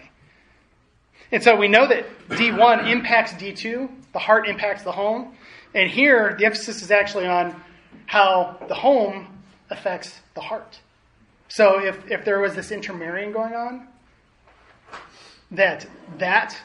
And 1.31 1.43
so 1.43 1.55
we 1.55 1.67
know 1.67 1.87
that 1.87 2.05
D1 2.29 2.89
impacts 2.89 3.33
D2, 3.33 3.89
the 4.13 4.19
heart 4.19 4.47
impacts 4.47 4.83
the 4.83 4.91
home. 4.91 5.35
And 5.75 5.89
here, 5.89 6.35
the 6.39 6.45
emphasis 6.45 6.81
is 6.81 6.89
actually 6.89 7.27
on 7.27 7.61
how 8.05 8.57
the 8.67 8.73
home 8.73 9.43
affects 9.69 10.21
the 10.33 10.41
heart. 10.41 10.79
So 11.49 11.79
if, 11.83 12.09
if 12.09 12.25
there 12.25 12.39
was 12.39 12.55
this 12.55 12.71
intermarrying 12.71 13.31
going 13.31 13.53
on, 13.53 13.87
that 15.51 15.87
that 16.17 16.57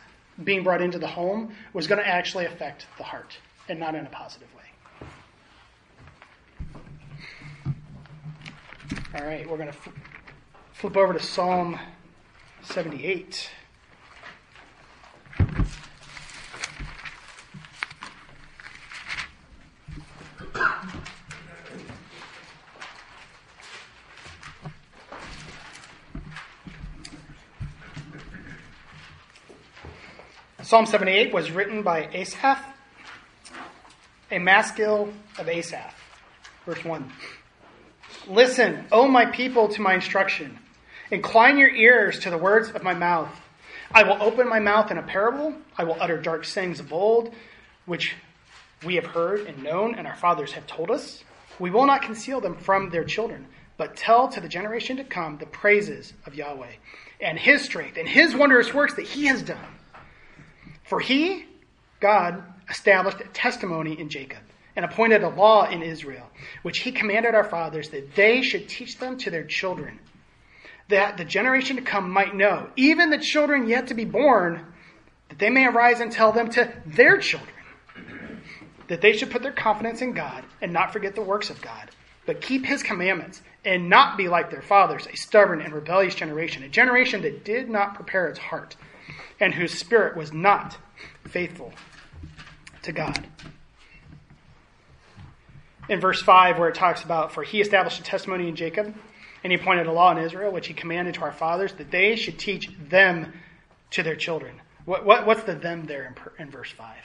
being 0.43 0.65
brought 0.65 0.81
into 0.81 0.99
the 0.99 1.07
home 1.07 1.55
was 1.73 1.87
going 1.87 2.01
to 2.01 2.09
actually 2.09 2.47
affect 2.47 2.87
the 2.99 3.05
heart 3.05 3.37
and 3.69 3.79
not 3.79 3.95
in 3.95 4.07
a 4.07 4.11
positive 4.11 4.49
way. 4.55 4.63
All 9.15 9.27
right, 9.27 9.47
we're 9.47 9.59
going 9.59 9.69
to 9.71 9.77
flip 10.73 10.97
over 10.97 11.13
to 11.13 11.19
Psalm 11.19 11.79
78. 12.63 13.51
Psalm 30.63 30.87
78 30.87 31.35
was 31.35 31.51
written 31.51 31.83
by 31.83 32.09
Asaph, 32.15 32.65
a 34.31 34.39
maskil 34.39 35.13
of 35.39 35.51
Asaph. 35.51 35.95
Verse 36.65 36.83
1. 36.83 37.13
Listen, 38.29 38.87
O 38.93 39.09
my 39.09 39.27
people, 39.27 39.69
to 39.69 39.81
my 39.81 39.95
instruction. 39.95 40.59
Incline 41.11 41.59
your 41.59 41.71
ears 41.71 42.21
to 42.21 42.31
the 42.31 42.39
words 42.39 42.71
of 42.71 42.83
my 42.83 42.95
mouth. 42.95 43.29
I 43.91 44.05
will 44.05 44.23
open 44.23 44.49
my 44.49 44.61
mouth 44.61 44.91
in 44.91 44.99
a 44.99 45.03
parable. 45.03 45.55
I 45.77 45.85
will 45.85 45.97
utter 46.01 46.21
dark 46.21 46.45
sayings 46.45 46.79
of 46.79 46.93
old, 46.93 47.35
which 47.85 48.15
we 48.85 48.95
have 48.95 49.07
heard 49.07 49.41
and 49.41 49.63
known, 49.63 49.97
and 49.97 50.07
our 50.07 50.15
fathers 50.15 50.53
have 50.53 50.67
told 50.67 50.91
us. 50.91 51.25
We 51.59 51.71
will 51.71 51.87
not 51.87 52.03
conceal 52.03 52.41
them 52.41 52.57
from 52.57 52.91
their 52.91 53.05
children, 53.05 53.47
but 53.77 53.97
tell 53.97 54.29
to 54.29 54.41
the 54.41 54.49
generation 54.49 54.97
to 54.99 55.05
come 55.05 55.39
the 55.39 55.47
praises 55.47 56.13
of 56.25 56.35
Yahweh 56.35 56.75
and 57.21 57.39
his 57.39 57.63
strength 57.63 57.97
and 57.97 58.09
his 58.09 58.35
wondrous 58.35 58.73
works 58.73 58.95
that 58.95 59.07
he 59.07 59.27
has 59.27 59.43
done. 59.43 59.59
For 60.85 61.01
he, 61.01 61.47
God, 62.01 62.43
established 62.71 63.21
a 63.21 63.29
testimony 63.29 63.99
in 63.99 64.09
Jacob 64.09 64.43
and 64.77 64.85
appointed 64.85 65.23
a 65.23 65.29
law 65.29 65.69
in 65.69 65.83
Israel, 65.83 66.27
which 66.63 66.79
he 66.79 66.93
commanded 66.93 67.35
our 67.35 67.45
fathers 67.45 67.91
that 67.91 68.15
they 68.15 68.43
should 68.43 68.69
teach 68.69 68.99
them 68.99 69.19
to 69.19 69.31
their 69.31 69.45
children, 69.45 69.99
that 70.89 71.17
the 71.17 71.25
generation 71.25 71.77
to 71.77 71.83
come 71.83 72.11
might 72.11 72.35
know, 72.35 72.69
even 72.77 73.11
the 73.11 73.19
children 73.19 73.69
yet 73.69 73.89
to 73.89 73.95
be 73.95 74.05
born, 74.05 74.67
that 75.29 75.39
they 75.39 75.51
may 75.51 75.67
arise 75.67 76.01
and 76.01 76.11
tell 76.11 76.33
them 76.33 76.51
to 76.51 76.73
their 76.87 77.19
children, 77.19 77.55
that 78.89 79.01
they 79.01 79.13
should 79.13 79.31
put 79.31 79.43
their 79.43 79.53
confidence 79.53 80.01
in 80.01 80.13
God 80.13 80.45
and 80.61 80.73
not 80.73 80.93
forget 80.93 81.15
the 81.15 81.23
works 81.23 81.51
of 81.51 81.61
God, 81.61 81.91
but 82.27 82.41
keep 82.41 82.65
his 82.65 82.83
commandments 82.83 83.43
and 83.65 83.89
not 83.89 84.17
be 84.17 84.29
like 84.29 84.51
their 84.51 84.63
fathers, 84.63 85.07
a 85.07 85.17
stubborn 85.17 85.61
and 85.61 85.73
rebellious 85.73 86.15
generation, 86.15 86.63
a 86.63 86.69
generation 86.69 87.23
that 87.23 87.45
did 87.45 87.69
not 87.69 87.95
prepare 87.95 88.29
its 88.29 88.39
heart 88.39 88.77
and 89.39 89.55
whose 89.55 89.79
spirit 89.79 90.17
was 90.17 90.33
not 90.33 90.77
faithful 91.25 91.73
to 92.83 92.93
God 92.93 93.27
in 95.89 96.01
verse 96.01 96.23
5 96.23 96.59
where 96.59 96.69
it 96.69 96.75
talks 96.75 97.03
about, 97.03 97.33
For 97.33 97.43
he 97.43 97.61
established 97.61 98.01
a 98.01 98.03
testimony 98.03 98.49
in 98.49 98.57
Jacob, 98.57 98.95
and 99.45 99.53
he 99.53 99.59
appointed 99.59 99.87
a 99.87 99.93
law 99.93 100.13
in 100.13 100.19
Israel, 100.19 100.53
which 100.53 100.69
he 100.69 100.75
commanded 100.75 101.15
to 101.15 101.23
our 101.23 101.33
fathers, 101.33 101.73
that 101.75 101.91
they 101.91 102.17
should 102.17 102.39
teach 102.39 102.71
them 102.89 103.33
to 103.91 104.03
their 104.03 104.17
children. 104.17 104.61
What, 104.85 105.05
what, 105.05 105.27
what's 105.27 105.43
the 105.43 105.55
them 105.55 105.85
there 105.85 106.15
in, 106.39 106.45
in 106.45 106.51
verse 106.51 106.71
5? 106.71 106.97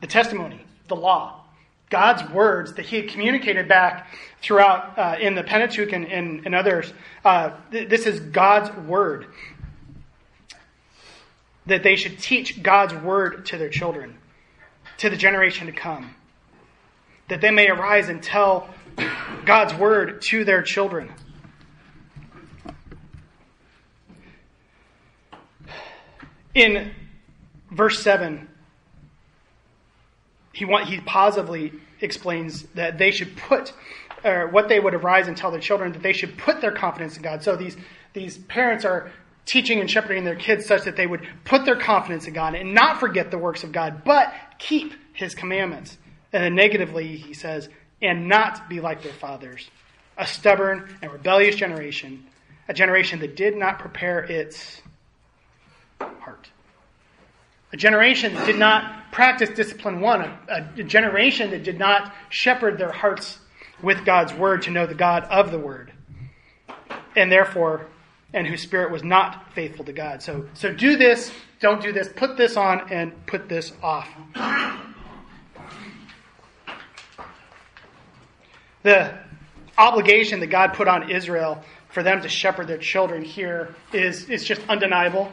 The 0.00 0.06
testimony, 0.06 0.60
the 0.88 0.96
law, 0.96 1.44
God's 1.88 2.28
words 2.30 2.74
that 2.74 2.84
he 2.86 2.96
had 2.96 3.08
communicated 3.08 3.68
back 3.68 4.08
throughout 4.42 4.98
uh, 4.98 5.16
in 5.20 5.34
the 5.34 5.42
Pentateuch 5.42 5.92
and, 5.92 6.06
and, 6.06 6.44
and 6.44 6.54
others. 6.54 6.92
Uh, 7.24 7.52
th- 7.70 7.88
this 7.88 8.06
is 8.06 8.20
God's 8.20 8.74
word 8.86 9.26
that 11.66 11.82
they 11.82 11.96
should 11.96 12.18
teach 12.18 12.62
God's 12.62 12.94
word 12.94 13.46
to 13.46 13.58
their 13.58 13.70
children, 13.70 14.16
to 14.98 15.10
the 15.10 15.16
generation 15.16 15.66
to 15.66 15.72
come, 15.72 16.14
that 17.28 17.40
they 17.40 17.50
may 17.50 17.68
arise 17.68 18.08
and 18.08 18.22
tell 18.22 18.68
God's 19.44 19.74
word 19.74 20.22
to 20.22 20.44
their 20.44 20.62
children. 20.62 21.12
In 26.54 26.92
verse 27.70 28.00
7, 28.02 28.48
he, 30.52 30.64
want, 30.64 30.88
he 30.88 31.00
positively 31.00 31.72
explains 32.00 32.62
that 32.74 32.96
they 32.96 33.10
should 33.10 33.36
put, 33.36 33.72
or 34.22 34.46
what 34.48 34.68
they 34.68 34.78
would 34.78 34.94
arise 34.94 35.26
and 35.26 35.36
tell 35.36 35.50
their 35.50 35.60
children, 35.60 35.92
that 35.92 36.02
they 36.02 36.12
should 36.12 36.38
put 36.38 36.60
their 36.60 36.70
confidence 36.70 37.16
in 37.16 37.22
God. 37.22 37.42
So 37.42 37.56
these, 37.56 37.76
these 38.12 38.38
parents 38.38 38.84
are 38.84 39.10
teaching 39.46 39.80
and 39.80 39.90
shepherding 39.90 40.24
their 40.24 40.36
kids 40.36 40.66
such 40.66 40.84
that 40.84 40.96
they 40.96 41.06
would 41.06 41.26
put 41.44 41.64
their 41.64 41.76
confidence 41.76 42.26
in 42.26 42.34
God 42.34 42.54
and 42.54 42.74
not 42.74 43.00
forget 43.00 43.30
the 43.30 43.38
works 43.38 43.64
of 43.64 43.72
God, 43.72 44.02
but 44.04 44.32
keep 44.58 44.92
his 45.12 45.34
commandments. 45.34 45.96
And 46.32 46.42
then 46.42 46.54
negatively, 46.54 47.16
he 47.16 47.34
says, 47.34 47.68
and 48.00 48.28
not 48.28 48.68
be 48.68 48.80
like 48.80 49.02
their 49.02 49.12
fathers, 49.12 49.68
a 50.18 50.26
stubborn 50.26 50.96
and 51.02 51.12
rebellious 51.12 51.56
generation, 51.56 52.24
a 52.68 52.74
generation 52.74 53.20
that 53.20 53.36
did 53.36 53.56
not 53.56 53.78
prepare 53.78 54.20
its 54.20 54.82
heart. 56.00 56.48
A 57.72 57.76
generation 57.76 58.34
that 58.34 58.46
did 58.46 58.58
not 58.58 59.10
practice 59.12 59.50
discipline 59.50 60.00
one, 60.00 60.20
a, 60.22 60.68
a 60.76 60.82
generation 60.82 61.50
that 61.50 61.64
did 61.64 61.78
not 61.78 62.12
shepherd 62.28 62.78
their 62.78 62.92
hearts 62.92 63.38
with 63.82 64.04
God's 64.04 64.32
word 64.32 64.62
to 64.62 64.70
know 64.70 64.86
the 64.86 64.94
God 64.94 65.24
of 65.24 65.50
the 65.50 65.58
word. 65.58 65.92
And 67.16 67.30
therefore, 67.30 67.86
and 68.34 68.48
whose 68.48 68.60
spirit 68.60 68.90
was 68.90 69.04
not 69.04 69.52
faithful 69.54 69.84
to 69.84 69.92
God. 69.92 70.20
So, 70.20 70.46
so 70.54 70.72
do 70.72 70.96
this, 70.96 71.32
don't 71.60 71.80
do 71.80 71.92
this, 71.92 72.08
put 72.08 72.36
this 72.36 72.56
on, 72.56 72.92
and 72.92 73.26
put 73.26 73.48
this 73.48 73.72
off. 73.80 74.08
The 78.82 79.16
obligation 79.78 80.40
that 80.40 80.48
God 80.48 80.74
put 80.74 80.88
on 80.88 81.10
Israel 81.10 81.62
for 81.88 82.02
them 82.02 82.20
to 82.22 82.28
shepherd 82.28 82.66
their 82.66 82.76
children 82.76 83.22
here 83.22 83.74
is, 83.92 84.28
is 84.28 84.44
just 84.44 84.60
undeniable. 84.68 85.30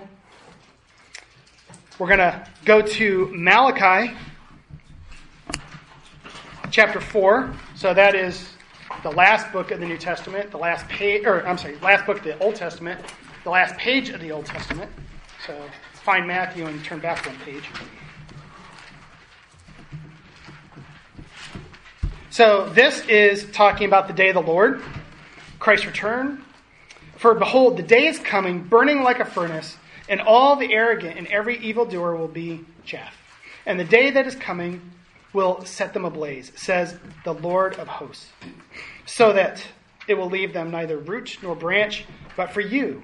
We're 1.98 2.08
going 2.08 2.20
to 2.20 2.48
go 2.66 2.82
to 2.82 3.32
Malachi 3.34 4.16
chapter 6.70 7.02
4. 7.02 7.52
So 7.76 7.94
that 7.94 8.16
is 8.16 8.51
the 9.04 9.12
last 9.12 9.52
book 9.52 9.72
of 9.72 9.80
the 9.80 9.86
New 9.86 9.98
Testament, 9.98 10.52
the 10.52 10.58
last 10.58 10.88
page, 10.88 11.26
or 11.26 11.46
I'm 11.48 11.58
sorry, 11.58 11.78
last 11.78 12.06
book 12.06 12.18
of 12.18 12.24
the 12.24 12.38
Old 12.40 12.56
Testament, 12.56 13.00
the 13.44 13.50
last 13.50 13.76
page 13.78 14.10
of 14.10 14.22
the 14.22 14.32
Old 14.32 14.46
Testament. 14.46 14.92
So 15.46 15.60
find 15.94 16.28
Matthew 16.28 16.66
and 16.66 16.84
turn 16.84 17.00
back 17.00 17.26
one 17.26 17.36
page. 17.38 17.64
So 22.30 22.70
this 22.70 23.06
is 23.08 23.50
talking 23.52 23.88
about 23.88 24.08
the 24.08 24.14
day 24.14 24.30
of 24.30 24.36
the 24.36 24.42
Lord, 24.42 24.82
Christ's 25.60 25.86
return. 25.86 26.44
For 27.18 27.36
behold, 27.36 27.78
the 27.78 27.84
day 27.84 28.08
is 28.08 28.20
coming, 28.20 28.64
burning 28.64 29.04
like 29.04 29.20
a 29.20 29.26
furnace, 29.26 29.78
and 30.08 30.22
all 30.22 30.56
the 30.56 30.74
arrogant 30.74 31.18
and 31.18 31.28
every 31.28 31.58
evildoer 31.58 32.16
will 32.16 32.28
be 32.28 32.62
chaff. 32.86 33.16
And 33.66 33.80
the 33.80 33.84
day 33.84 34.12
that 34.12 34.26
is 34.26 34.36
coming 34.36 34.82
will 35.34 35.64
set 35.66 35.94
them 35.94 36.06
ablaze, 36.06 36.52
says 36.56 36.98
the 37.24 37.34
Lord 37.34 37.76
of 37.76 37.88
hosts, 37.88 38.30
so 39.06 39.34
that 39.34 39.64
it 40.08 40.16
will 40.16 40.30
leave 40.30 40.54
them 40.54 40.72
neither 40.72 40.98
root 40.98 41.38
nor 41.42 41.56
branch. 41.56 42.06
But 42.36 42.52
for 42.52 42.62
you, 42.62 43.04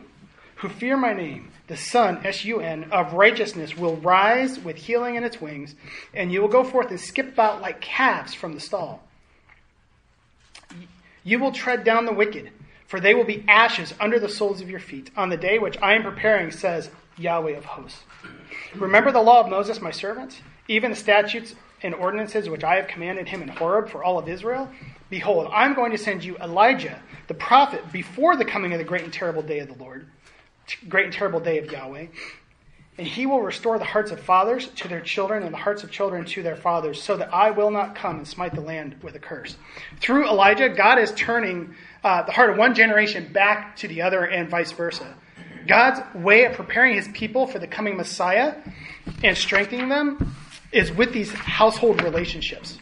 who 0.56 0.70
fear 0.70 0.98
my 0.98 1.14
name, 1.14 1.52
the 1.68 1.78
Sun, 1.78 2.26
S 2.26 2.46
U 2.46 2.60
N, 2.60 2.92
of 2.92 3.14
righteousness 3.14 3.78
will 3.78 3.98
rise 3.98 4.60
with 4.60 4.78
healing 4.78 5.16
in 5.16 5.24
its 5.24 5.40
wings, 5.40 5.76
and 6.14 6.32
you 6.32 6.42
will 6.42 6.48
go 6.48 6.64
forth 6.64 6.90
and 6.90 7.00
skip 7.00 7.28
about 7.28 7.62
like 7.62 7.82
calves 7.82 8.34
from 8.34 8.54
the 8.54 8.60
stall. 8.60 9.04
You 11.24 11.40
will 11.40 11.52
tread 11.52 11.84
down 11.84 12.06
the 12.06 12.14
wicked, 12.14 12.52
for 12.88 13.00
they 13.00 13.14
will 13.14 13.26
be 13.26 13.44
ashes 13.48 13.94
under 14.00 14.18
the 14.18 14.30
soles 14.30 14.62
of 14.62 14.70
your 14.70 14.80
feet 14.80 15.12
on 15.18 15.30
the 15.30 15.38
day 15.38 15.60
which 15.60 15.78
I 15.82 15.94
am 15.94 16.04
preparing, 16.04 16.52
says 16.52 16.90
Yahweh 17.18 17.58
of 17.58 17.66
hosts. 17.66 18.04
Remember 18.76 19.12
the 19.12 19.22
law 19.22 19.42
of 19.42 19.50
Moses, 19.50 19.82
my 19.82 19.92
servant, 19.92 20.42
even 20.70 20.92
the 20.92 20.98
statutes 20.98 21.54
and 21.82 21.94
ordinances 21.96 22.50
which 22.50 22.64
I 22.64 22.76
have 22.76 22.88
commanded 22.88 23.28
him 23.28 23.42
in 23.42 23.48
Horeb 23.48 23.90
for 23.90 24.04
all 24.04 24.18
of 24.18 24.28
Israel? 24.28 24.70
Behold, 25.10 25.50
I'm 25.54 25.74
going 25.74 25.92
to 25.92 25.98
send 25.98 26.24
you 26.24 26.38
Elijah, 26.38 27.00
the 27.28 27.34
prophet, 27.34 27.92
before 27.92 28.36
the 28.36 28.46
coming 28.46 28.74
of 28.74 28.80
the 28.80 28.84
great 28.84 29.04
and 29.04 29.14
terrible 29.14 29.42
day 29.42 29.60
of 29.60 29.68
the 29.68 29.82
Lord, 29.82 30.08
great 30.90 31.06
and 31.06 31.14
terrible 31.14 31.40
day 31.40 31.60
of 31.60 31.72
Yahweh. 31.72 32.08
And 32.98 33.06
he 33.06 33.28
will 33.28 33.42
restore 33.42 33.78
the 33.78 33.86
hearts 33.86 34.10
of 34.12 34.20
fathers 34.20 34.68
to 34.68 34.88
their 34.88 35.02
children 35.02 35.44
and 35.44 35.54
the 35.54 35.58
hearts 35.58 35.84
of 35.84 35.92
children 35.92 36.26
to 36.26 36.42
their 36.42 36.56
fathers, 36.56 37.02
so 37.02 37.16
that 37.16 37.34
I 37.34 37.52
will 37.52 37.70
not 37.70 37.96
come 37.96 38.18
and 38.18 38.28
smite 38.28 38.56
the 38.56 38.62
land 38.62 38.96
with 39.04 39.16
a 39.16 39.20
curse. 39.20 39.56
Through 40.02 40.28
Elijah, 40.28 40.70
God 40.70 40.98
is 40.98 41.12
turning 41.14 41.76
uh, 42.04 42.24
the 42.24 42.32
heart 42.32 42.50
of 42.50 42.58
one 42.58 42.74
generation 42.74 43.32
back 43.32 43.76
to 43.78 43.88
the 43.88 44.02
other 44.02 44.26
and 44.26 44.50
vice 44.50 44.72
versa. 44.72 45.16
God's 45.68 46.02
way 46.16 46.46
of 46.46 46.54
preparing 46.54 46.96
his 46.96 47.08
people 47.10 47.46
for 47.46 47.60
the 47.60 47.68
coming 47.68 47.98
Messiah 47.98 48.56
and 49.24 49.38
strengthening 49.38 49.90
them 49.90 50.36
is 50.72 50.92
with 50.92 51.14
these 51.14 51.32
household 51.32 52.02
relationships. 52.04 52.78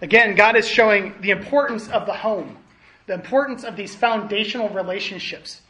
Again, 0.00 0.34
God 0.34 0.56
is 0.56 0.66
showing 0.66 1.14
the 1.20 1.30
importance 1.30 1.88
of 1.88 2.06
the 2.06 2.14
home, 2.14 2.58
the 3.06 3.14
importance 3.14 3.64
of 3.64 3.76
these 3.76 3.94
foundational 3.94 4.68
relationships 4.70 5.60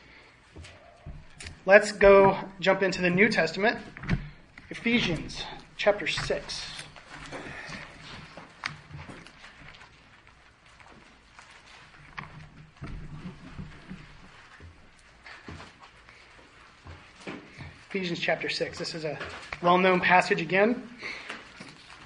Let's 1.66 1.92
go 1.92 2.36
jump 2.60 2.82
into 2.82 3.00
the 3.00 3.08
New 3.08 3.30
Testament, 3.30 3.78
Ephesians 4.68 5.42
chapter 5.78 6.06
6. 6.06 6.62
Ephesians 17.88 18.18
chapter 18.18 18.50
6. 18.50 18.78
This 18.78 18.94
is 18.94 19.06
a 19.06 19.18
well 19.62 19.78
known 19.78 20.00
passage 20.00 20.42
again. 20.42 20.86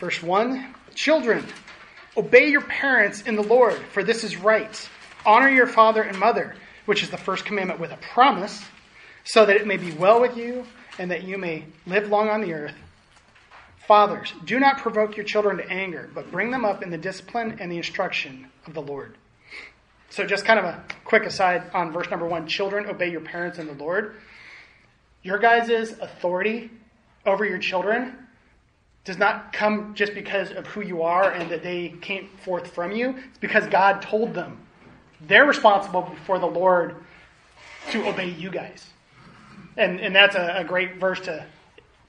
Verse 0.01 0.23
1 0.23 0.75
Children, 0.95 1.45
obey 2.17 2.49
your 2.49 2.63
parents 2.63 3.23
in 3.23 3.37
the 3.37 3.43
Lord, 3.43 3.79
for 3.93 4.03
this 4.03 4.25
is 4.25 4.37
right. 4.37 4.89
Honor 5.27 5.49
your 5.49 5.67
father 5.67 6.03
and 6.03 6.19
mother, 6.19 6.55
which 6.87 7.03
is 7.03 7.11
the 7.11 7.17
first 7.17 7.45
commandment 7.45 7.81
with 7.81 7.93
a 7.93 7.97
promise 7.97 8.65
so 9.25 9.45
that 9.45 9.57
it 9.57 9.67
may 9.67 9.77
be 9.77 9.93
well 9.93 10.21
with 10.21 10.37
you 10.37 10.65
and 10.99 11.11
that 11.11 11.25
you 11.25 11.39
may 11.39 11.65
live 11.87 12.09
long 12.09 12.29
on 12.29 12.41
the 12.41 12.53
earth. 12.55 12.75
Fathers, 13.87 14.33
do 14.45 14.59
not 14.59 14.79
provoke 14.79 15.17
your 15.17 15.25
children 15.25 15.59
to 15.59 15.71
anger, 15.71 16.09
but 16.15 16.31
bring 16.31 16.51
them 16.51 16.65
up 16.65 16.83
in 16.83 16.91
the 16.91 16.99
discipline 16.99 17.57
and 17.61 17.71
the 17.71 17.77
instruction 17.77 18.49
of 18.67 18.75
the 18.75 18.83
Lord. 18.83 19.17
So, 20.11 20.25
just 20.25 20.45
kind 20.45 20.59
of 20.59 20.65
a 20.65 20.85
quick 21.05 21.25
aside 21.25 21.71
on 21.75 21.93
verse 21.93 22.11
number 22.11 22.27
one 22.27 22.47
children, 22.47 22.87
obey 22.87 23.11
your 23.11 23.21
parents 23.21 23.59
in 23.59 23.67
the 23.67 23.75
Lord. 23.75 24.15
Your 25.23 25.39
guys' 25.39 25.93
authority 26.01 26.71
over 27.27 27.45
your 27.45 27.59
children 27.59 28.28
does 29.09 29.17
not 29.17 29.55
come 29.55 29.95
just 29.95 30.13
because 30.13 30.53
of 30.53 30.67
who 30.67 30.83
you 30.83 31.01
are 31.01 31.31
and 31.31 31.51
that 31.51 31.63
they 31.63 31.95
came 32.03 32.29
forth 32.45 32.75
from 32.75 32.93
you. 32.93 33.17
It's 33.31 33.39
because 33.39 33.67
God 33.67 34.03
told 34.03 34.35
them. 34.35 34.59
They're 35.23 35.47
responsible 35.47 36.03
before 36.03 36.39
the 36.39 36.47
Lord 36.47 36.95
to 37.91 38.07
obey 38.07 38.29
you 38.29 38.51
guys. 38.51 38.91
And, 39.79 39.99
and 39.99 40.15
that's 40.15 40.37
a, 40.37 40.59
a 40.59 40.65
great 40.65 40.97
verse 40.97 41.21
to 41.21 41.47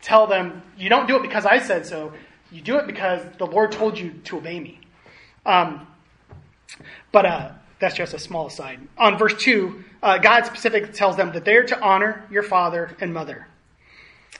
tell 0.02 0.28
them 0.28 0.62
you 0.78 0.90
don't 0.90 1.08
do 1.08 1.16
it 1.16 1.22
because 1.22 1.46
I 1.46 1.60
said 1.60 1.86
so. 1.86 2.12
You 2.52 2.60
do 2.60 2.78
it 2.80 2.86
because 2.86 3.22
the 3.38 3.46
Lord 3.48 3.72
told 3.72 3.98
you 3.98 4.12
to 4.26 4.38
obey 4.38 4.60
me. 4.60 4.82
Um, 5.46 5.88
but 7.14 7.26
uh, 7.26 7.52
that's 7.80 7.96
just 7.96 8.14
a 8.14 8.20
small 8.20 8.48
aside. 8.48 8.86
On 8.98 9.18
verse 9.18 9.42
2, 9.42 9.86
uh, 10.04 10.18
God 10.18 10.46
specifically 10.46 10.92
tells 10.92 11.16
them 11.16 11.32
that 11.32 11.46
they're 11.46 11.64
to 11.64 11.80
honor 11.80 12.26
your 12.30 12.44
father 12.44 12.98
and 13.00 13.14
mother. 13.14 13.48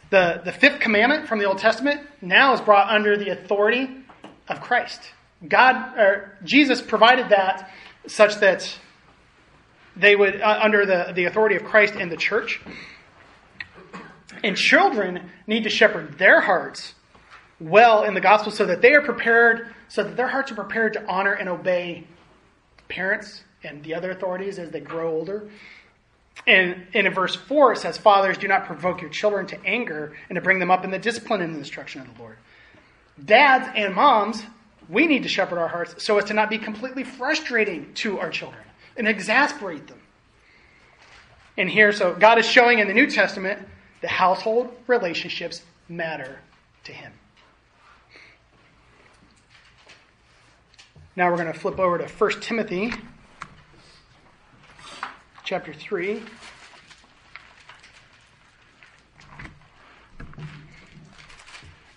The, 0.10 0.42
the 0.44 0.52
fifth 0.52 0.80
commandment 0.80 1.28
from 1.28 1.40
the 1.40 1.46
Old 1.46 1.60
Testament 1.60 2.02
now 2.22 2.54
is 2.54 2.62
brought 2.62 2.90
under 2.90 3.16
the 3.18 3.30
authority 3.30 3.88
of 4.48 4.62
Christ. 4.62 5.02
God, 5.48 5.98
or 5.98 6.38
Jesus 6.44 6.82
provided 6.82 7.30
that 7.30 7.72
such 8.08 8.40
that 8.40 8.78
they 9.96 10.16
would, 10.16 10.42
uh, 10.42 10.60
under 10.62 10.86
the, 10.86 11.14
the 11.16 11.26
authority 11.26 11.56
of 11.56 11.64
Christ 11.64 11.96
and 11.96 12.12
the 12.12 12.18
church, 12.18 12.62
and 14.44 14.56
children 14.56 15.30
need 15.48 15.64
to 15.64 15.70
shepherd 15.70 16.18
their 16.18 16.42
hearts 16.42 16.96
well 17.60 18.04
in 18.04 18.14
the 18.14 18.22
gospel 18.22 18.52
so 18.52 18.66
that 18.66 18.82
they 18.82 18.94
are 18.94 19.02
prepared, 19.02 19.74
so 19.88 20.04
that 20.04 20.16
their 20.16 20.28
hearts 20.28 20.52
are 20.52 20.56
prepared 20.56 20.94
to 20.94 21.06
honor 21.06 21.34
and 21.34 21.50
obey 21.50 22.08
parents 22.88 23.44
and 23.64 23.84
the 23.84 23.94
other 23.94 24.12
authorities 24.12 24.58
as 24.58 24.72
they 24.72 24.80
grow 24.80 25.12
older. 25.12 25.50
And, 26.48 26.88
and 26.94 27.08
in 27.08 27.14
verse 27.14 27.36
4, 27.36 27.74
it 27.74 27.78
says, 27.80 27.98
Fathers, 27.98 28.38
do 28.38 28.48
not 28.48 28.66
provoke 28.66 29.02
your 29.02 29.10
children 29.10 29.46
to 29.48 29.66
anger 29.66 30.14
and 30.30 30.36
to 30.36 30.42
bring 30.42 30.60
them 30.60 30.72
up 30.72 30.84
in 30.84 30.92
the 30.92 31.00
discipline 31.00 31.42
and 31.42 31.54
the 31.54 31.60
instruction 31.60 32.02
of 32.02 32.16
the 32.16 32.22
Lord. 32.22 32.38
Dads 33.24 33.70
and 33.76 33.94
moms, 33.94 34.44
we 34.88 35.06
need 35.06 35.24
to 35.24 35.30
shepherd 35.30 35.60
our 35.60 35.68
hearts 35.68 36.04
so 36.04 36.18
as 36.18 36.26
to 36.26 36.34
not 36.34 36.50
be 36.50 36.58
completely 36.58 37.04
frustrating 37.04 37.94
to 37.96 38.20
our 38.20 38.30
children 38.30 38.64
and 38.98 39.08
exasperate 39.08 39.88
them. 39.88 40.00
And 41.58 41.70
here, 41.70 41.92
so 41.92 42.16
God 42.16 42.40
is 42.40 42.46
showing 42.46 42.80
in 42.80 42.88
the 42.88 42.94
New 42.94 43.08
Testament 43.08 43.60
the 44.02 44.08
household 44.08 44.70
relationships 44.88 45.62
matter 45.90 46.40
to 46.86 46.94
him. 46.94 47.12
Now 51.16 51.30
we're 51.30 51.38
going 51.38 51.52
to 51.52 51.60
flip 51.60 51.80
over 51.80 51.98
to 51.98 52.08
1 52.08 52.32
Timothy 52.40 52.94
chapter 55.50 55.74
3. 55.74 56.22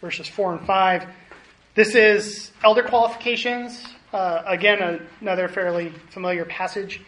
Verses 0.01 0.27
4 0.27 0.53
and 0.55 0.67
5. 0.67 1.07
This 1.75 1.95
is 1.95 2.51
elder 2.65 2.83
qualifications. 2.83 3.85
Uh, 4.11 4.43
again, 4.47 5.07
another 5.21 5.49
fairly 5.49 5.93
familiar 6.09 6.47
passage. 6.47 7.03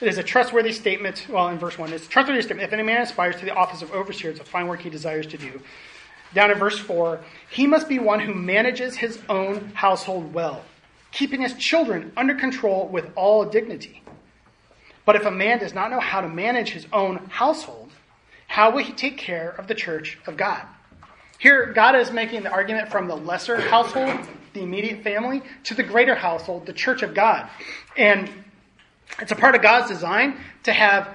It 0.00 0.08
is 0.08 0.18
a 0.18 0.24
trustworthy 0.24 0.72
statement. 0.72 1.24
Well, 1.28 1.46
in 1.46 1.60
verse 1.60 1.78
1, 1.78 1.92
it's 1.92 2.06
a 2.06 2.08
trustworthy 2.08 2.42
statement. 2.42 2.66
If 2.66 2.72
any 2.72 2.82
man 2.82 3.02
aspires 3.02 3.36
to 3.36 3.44
the 3.44 3.54
office 3.54 3.80
of 3.80 3.92
overseer, 3.92 4.30
it's 4.32 4.40
a 4.40 4.44
fine 4.44 4.66
work 4.66 4.80
he 4.80 4.90
desires 4.90 5.28
to 5.28 5.38
do. 5.38 5.60
Down 6.34 6.50
in 6.50 6.58
verse 6.58 6.80
4, 6.80 7.20
he 7.48 7.68
must 7.68 7.88
be 7.88 8.00
one 8.00 8.18
who 8.18 8.34
manages 8.34 8.96
his 8.96 9.20
own 9.28 9.70
household 9.74 10.34
well, 10.34 10.64
keeping 11.12 11.42
his 11.42 11.54
children 11.54 12.10
under 12.16 12.34
control 12.34 12.88
with 12.88 13.08
all 13.14 13.44
dignity. 13.44 14.01
But 15.04 15.16
if 15.16 15.24
a 15.24 15.30
man 15.30 15.58
does 15.58 15.74
not 15.74 15.90
know 15.90 16.00
how 16.00 16.20
to 16.20 16.28
manage 16.28 16.70
his 16.70 16.86
own 16.92 17.16
household, 17.28 17.90
how 18.46 18.70
will 18.70 18.84
he 18.84 18.92
take 18.92 19.18
care 19.18 19.50
of 19.50 19.66
the 19.66 19.74
church 19.74 20.18
of 20.26 20.36
God? 20.36 20.62
Here, 21.38 21.72
God 21.72 21.96
is 21.96 22.12
making 22.12 22.44
the 22.44 22.50
argument 22.50 22.90
from 22.90 23.08
the 23.08 23.16
lesser 23.16 23.60
household, 23.60 24.20
the 24.52 24.62
immediate 24.62 25.02
family, 25.02 25.42
to 25.64 25.74
the 25.74 25.82
greater 25.82 26.14
household, 26.14 26.66
the 26.66 26.72
church 26.72 27.02
of 27.02 27.14
God. 27.14 27.48
And 27.96 28.30
it's 29.20 29.32
a 29.32 29.36
part 29.36 29.54
of 29.54 29.62
God's 29.62 29.90
design 29.90 30.38
to 30.64 30.72
have 30.72 31.08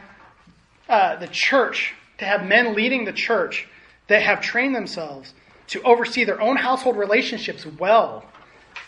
uh, 0.89 1.15
the 1.17 1.27
church, 1.27 1.93
to 2.17 2.25
have 2.25 2.45
men 2.45 2.75
leading 2.75 3.05
the 3.05 3.13
church 3.13 3.67
that 4.07 4.21
have 4.21 4.41
trained 4.41 4.75
themselves 4.75 5.33
to 5.67 5.81
oversee 5.83 6.23
their 6.23 6.41
own 6.41 6.55
household 6.55 6.97
relationships 6.97 7.65
well, 7.65 8.25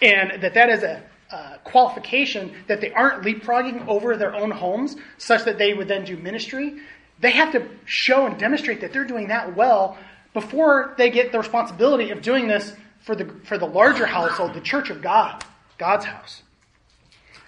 and 0.01 0.41
that 0.41 0.53
that 0.53 0.69
is 0.69 0.83
a, 0.83 1.03
uh, 1.31 1.57
qualification 1.63 2.53
that 2.67 2.81
they 2.81 2.91
aren't 2.91 3.23
leapfrogging 3.23 3.87
over 3.87 4.17
their 4.17 4.35
own 4.35 4.51
homes 4.51 4.95
such 5.17 5.45
that 5.45 5.57
they 5.57 5.73
would 5.73 5.87
then 5.87 6.03
do 6.05 6.17
ministry. 6.17 6.79
They 7.19 7.31
have 7.31 7.51
to 7.51 7.67
show 7.85 8.25
and 8.25 8.37
demonstrate 8.37 8.81
that 8.81 8.93
they're 8.93 9.05
doing 9.05 9.27
that 9.27 9.55
well 9.55 9.97
before 10.33 10.95
they 10.97 11.09
get 11.09 11.31
the 11.31 11.37
responsibility 11.37 12.11
of 12.11 12.21
doing 12.21 12.47
this 12.47 12.73
for 13.01 13.15
the, 13.15 13.25
for 13.43 13.57
the 13.57 13.65
larger 13.65 14.05
household, 14.05 14.53
the 14.53 14.61
church 14.61 14.89
of 14.89 15.01
God, 15.01 15.43
God's 15.77 16.05
house. 16.05 16.43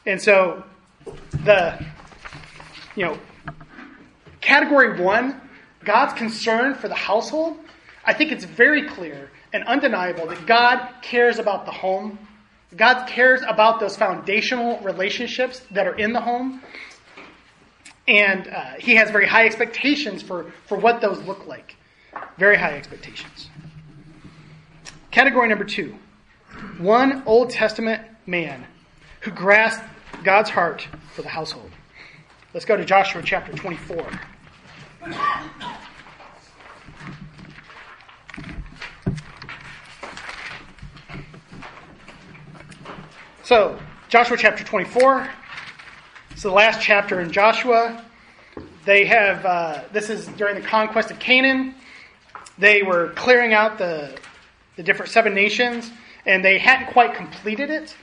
And 0.05 0.21
so 0.21 0.63
the, 1.43 1.83
you 2.95 3.05
know, 3.05 3.17
category 4.41 5.01
one, 5.01 5.39
God's 5.83 6.13
concern 6.13 6.75
for 6.75 6.87
the 6.87 6.95
household, 6.95 7.57
I 8.03 8.13
think 8.13 8.31
it's 8.31 8.45
very 8.45 8.87
clear 8.87 9.29
and 9.53 9.63
undeniable 9.65 10.27
that 10.27 10.45
God 10.45 10.89
cares 11.01 11.39
about 11.39 11.65
the 11.65 11.71
home. 11.71 12.17
God 12.75 13.07
cares 13.07 13.41
about 13.47 13.79
those 13.79 13.97
foundational 13.97 14.79
relationships 14.79 15.61
that 15.71 15.87
are 15.87 15.95
in 15.95 16.13
the 16.13 16.21
home. 16.21 16.61
And 18.07 18.47
uh, 18.47 18.73
He 18.79 18.95
has 18.95 19.11
very 19.11 19.27
high 19.27 19.45
expectations 19.45 20.21
for, 20.21 20.51
for 20.67 20.77
what 20.77 21.01
those 21.01 21.21
look 21.23 21.45
like. 21.47 21.75
Very 22.37 22.57
high 22.57 22.73
expectations. 22.73 23.49
Category 25.11 25.49
number 25.49 25.65
two 25.65 25.95
one 26.77 27.23
Old 27.25 27.49
Testament 27.49 28.01
man 28.25 28.65
who 29.21 29.31
grasped 29.31 29.83
God's 30.23 30.49
heart 30.49 30.87
for 31.13 31.21
the 31.21 31.29
household. 31.29 31.71
Let's 32.53 32.65
go 32.65 32.75
to 32.75 32.85
Joshua 32.85 33.21
chapter 33.23 33.53
24. 33.53 34.05
So, 43.51 43.77
Joshua 44.07 44.37
chapter 44.37 44.63
24. 44.63 45.29
It's 46.29 46.43
the 46.43 46.49
last 46.49 46.81
chapter 46.81 47.19
in 47.19 47.33
Joshua. 47.33 48.01
They 48.85 49.03
have, 49.03 49.45
uh, 49.45 49.81
this 49.91 50.09
is 50.09 50.25
during 50.27 50.55
the 50.55 50.65
conquest 50.65 51.11
of 51.11 51.19
Canaan. 51.19 51.75
They 52.57 52.81
were 52.81 53.09
clearing 53.09 53.53
out 53.53 53.77
the, 53.77 54.17
the 54.77 54.83
different 54.83 55.11
seven 55.11 55.33
nations, 55.33 55.91
and 56.25 56.45
they 56.45 56.59
hadn't 56.59 56.93
quite 56.93 57.13
completed 57.13 57.69
it. 57.69 57.93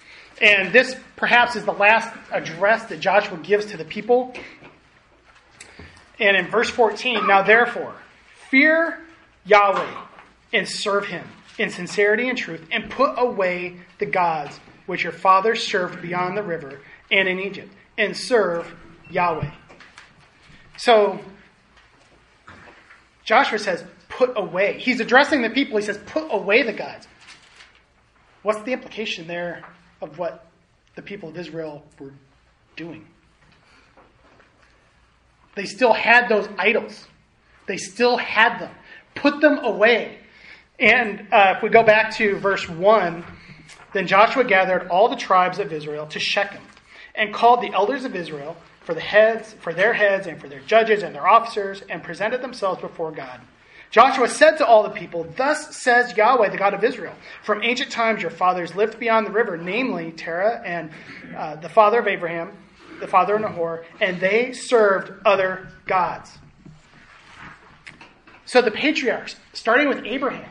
And 0.42 0.70
this 0.70 0.94
perhaps 1.16 1.56
is 1.56 1.64
the 1.64 1.72
last 1.72 2.14
address 2.30 2.84
that 2.90 3.00
Joshua 3.00 3.38
gives 3.38 3.64
to 3.70 3.78
the 3.78 3.86
people. 3.86 4.34
And 6.20 6.36
in 6.36 6.48
verse 6.48 6.68
14, 6.68 7.26
now 7.26 7.40
therefore, 7.40 7.94
fear 8.50 8.98
Yahweh 9.46 9.96
and 10.52 10.68
serve 10.68 11.06
him 11.06 11.26
in 11.56 11.70
sincerity 11.70 12.28
and 12.28 12.36
truth, 12.36 12.68
and 12.70 12.90
put 12.90 13.14
away 13.16 13.78
the 13.98 14.04
gods 14.04 14.60
which 14.88 15.02
your 15.02 15.12
fathers 15.12 15.62
served 15.62 16.00
beyond 16.00 16.34
the 16.34 16.42
river 16.42 16.80
and 17.10 17.28
in 17.28 17.38
Egypt, 17.38 17.70
and 17.98 18.16
serve 18.16 18.74
Yahweh. 19.10 19.50
So, 20.78 21.20
Joshua 23.22 23.58
says, 23.58 23.84
put 24.08 24.32
away. 24.34 24.78
He's 24.78 24.98
addressing 25.00 25.42
the 25.42 25.50
people. 25.50 25.76
He 25.76 25.84
says, 25.84 25.98
put 26.06 26.32
away 26.32 26.62
the 26.62 26.72
gods. 26.72 27.06
What's 28.42 28.62
the 28.62 28.72
implication 28.72 29.26
there 29.26 29.62
of 30.00 30.18
what 30.18 30.46
the 30.94 31.02
people 31.02 31.28
of 31.28 31.36
Israel 31.36 31.84
were 31.98 32.14
doing? 32.74 33.06
They 35.54 35.66
still 35.66 35.92
had 35.92 36.30
those 36.30 36.48
idols. 36.56 37.06
They 37.66 37.76
still 37.76 38.16
had 38.16 38.58
them. 38.58 38.74
Put 39.14 39.42
them 39.42 39.58
away. 39.58 40.18
And 40.78 41.26
uh, 41.30 41.54
if 41.56 41.62
we 41.62 41.68
go 41.68 41.82
back 41.82 42.16
to 42.16 42.38
verse 42.38 42.66
1, 42.66 43.24
then 43.92 44.06
Joshua 44.06 44.44
gathered 44.44 44.88
all 44.88 45.08
the 45.08 45.16
tribes 45.16 45.58
of 45.58 45.72
Israel 45.72 46.06
to 46.08 46.18
Shechem 46.18 46.62
and 47.14 47.32
called 47.32 47.62
the 47.62 47.72
elders 47.72 48.04
of 48.04 48.14
Israel 48.14 48.56
for 48.82 48.94
the 48.94 49.00
heads, 49.00 49.54
for 49.60 49.72
their 49.72 49.92
heads 49.92 50.26
and 50.26 50.40
for 50.40 50.48
their 50.48 50.60
judges 50.60 51.02
and 51.02 51.14
their 51.14 51.26
officers 51.26 51.82
and 51.88 52.02
presented 52.02 52.42
themselves 52.42 52.80
before 52.80 53.12
God. 53.12 53.40
Joshua 53.90 54.28
said 54.28 54.56
to 54.58 54.66
all 54.66 54.82
the 54.82 54.90
people, 54.90 55.26
Thus 55.36 55.74
says 55.76 56.14
Yahweh, 56.16 56.50
the 56.50 56.58
God 56.58 56.74
of 56.74 56.84
Israel, 56.84 57.14
from 57.42 57.62
ancient 57.62 57.90
times 57.90 58.20
your 58.20 58.30
fathers 58.30 58.74
lived 58.74 58.98
beyond 58.98 59.26
the 59.26 59.30
river, 59.30 59.56
namely 59.56 60.12
Terah 60.12 60.62
and 60.64 60.90
uh, 61.36 61.56
the 61.56 61.70
father 61.70 61.98
of 61.98 62.06
Abraham, 62.06 62.52
the 63.00 63.06
father 63.06 63.36
of 63.36 63.40
Nahor, 63.40 63.84
and 64.00 64.20
they 64.20 64.52
served 64.52 65.12
other 65.24 65.68
gods. 65.86 66.36
So 68.44 68.60
the 68.60 68.70
patriarchs, 68.70 69.36
starting 69.52 69.88
with 69.88 70.04
Abraham, 70.04 70.50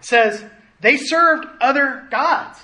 says, 0.00 0.44
they 0.80 0.96
served 0.96 1.46
other 1.60 2.06
gods. 2.10 2.58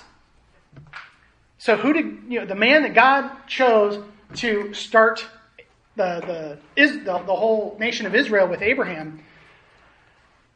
So 1.57 1.75
who 1.75 1.93
did 1.93 2.05
you 2.29 2.39
know 2.39 2.45
the 2.45 2.55
man 2.55 2.83
that 2.83 2.93
God 2.93 3.29
chose 3.47 4.03
to 4.35 4.73
start 4.73 5.25
the 5.95 6.21
the 6.75 6.81
is 6.81 6.97
the, 6.99 7.03
the 7.03 7.35
whole 7.35 7.75
nation 7.79 8.05
of 8.05 8.15
Israel 8.15 8.47
with 8.47 8.61
Abraham? 8.61 9.21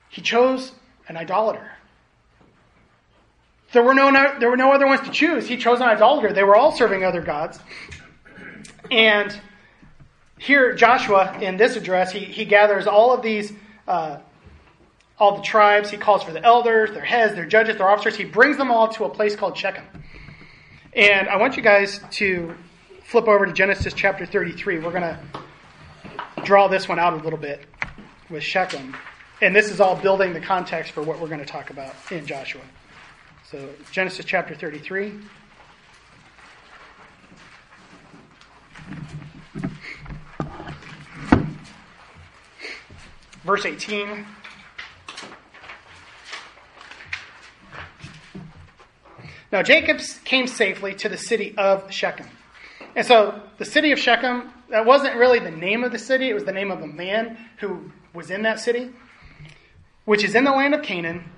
He 0.09 0.21
chose 0.21 0.71
an 1.07 1.17
idolater. 1.17 1.71
There 3.71 3.83
were 3.83 3.93
no 3.93 4.11
there 4.39 4.49
were 4.49 4.57
no 4.57 4.73
other 4.73 4.85
ones 4.85 5.01
to 5.01 5.11
choose. 5.11 5.47
He 5.47 5.57
chose 5.57 5.79
an 5.79 5.87
idolater. 5.87 6.33
They 6.33 6.43
were 6.43 6.55
all 6.55 6.71
serving 6.71 7.03
other 7.03 7.21
gods. 7.21 7.59
And 8.89 9.39
here, 10.37 10.73
Joshua, 10.73 11.37
in 11.39 11.55
this 11.55 11.75
address, 11.75 12.11
he, 12.11 12.19
he 12.19 12.45
gathers 12.45 12.87
all 12.87 13.13
of 13.13 13.21
these 13.21 13.53
uh, 13.87 14.17
all 15.21 15.35
the 15.35 15.43
tribes. 15.43 15.91
He 15.91 15.97
calls 15.97 16.23
for 16.23 16.31
the 16.31 16.43
elders, 16.43 16.89
their 16.89 17.05
heads, 17.05 17.35
their 17.35 17.45
judges, 17.45 17.77
their 17.77 17.87
officers. 17.87 18.15
He 18.15 18.25
brings 18.25 18.57
them 18.57 18.71
all 18.71 18.87
to 18.89 19.05
a 19.05 19.09
place 19.09 19.35
called 19.35 19.55
Shechem. 19.55 19.85
And 20.93 21.29
I 21.29 21.37
want 21.37 21.55
you 21.55 21.61
guys 21.61 22.01
to 22.13 22.55
flip 23.03 23.27
over 23.27 23.45
to 23.45 23.53
Genesis 23.53 23.93
chapter 23.93 24.25
33. 24.25 24.79
We're 24.79 24.89
going 24.89 25.03
to 25.03 25.19
draw 26.43 26.67
this 26.67 26.89
one 26.89 26.97
out 26.97 27.13
a 27.13 27.17
little 27.17 27.37
bit 27.37 27.67
with 28.31 28.41
Shechem. 28.41 28.97
And 29.43 29.55
this 29.55 29.69
is 29.69 29.79
all 29.79 29.95
building 29.95 30.33
the 30.33 30.39
context 30.39 30.91
for 30.91 31.03
what 31.03 31.19
we're 31.19 31.27
going 31.27 31.39
to 31.39 31.45
talk 31.45 31.69
about 31.69 31.93
in 32.09 32.25
Joshua. 32.25 32.61
So, 33.51 33.69
Genesis 33.91 34.25
chapter 34.25 34.55
33. 34.55 35.19
Verse 43.43 43.65
18. 43.67 44.25
Now 49.51 49.61
Jacob 49.61 49.99
came 50.23 50.47
safely 50.47 50.93
to 50.95 51.09
the 51.09 51.17
city 51.17 51.53
of 51.57 51.91
Shechem. 51.91 52.27
And 52.95 53.05
so 53.05 53.41
the 53.57 53.65
city 53.65 53.91
of 53.91 53.99
Shechem, 53.99 54.51
that 54.69 54.85
wasn't 54.85 55.15
really 55.15 55.39
the 55.39 55.51
name 55.51 55.83
of 55.83 55.91
the 55.91 55.99
city, 55.99 56.29
it 56.29 56.33
was 56.33 56.45
the 56.45 56.53
name 56.53 56.71
of 56.71 56.81
a 56.81 56.87
man 56.87 57.37
who 57.57 57.91
was 58.13 58.31
in 58.31 58.43
that 58.43 58.59
city, 58.59 58.91
which 60.05 60.23
is 60.23 60.35
in 60.35 60.43
the 60.43 60.51
land 60.51 60.73
of 60.73 60.83
Canaan, 60.83 61.29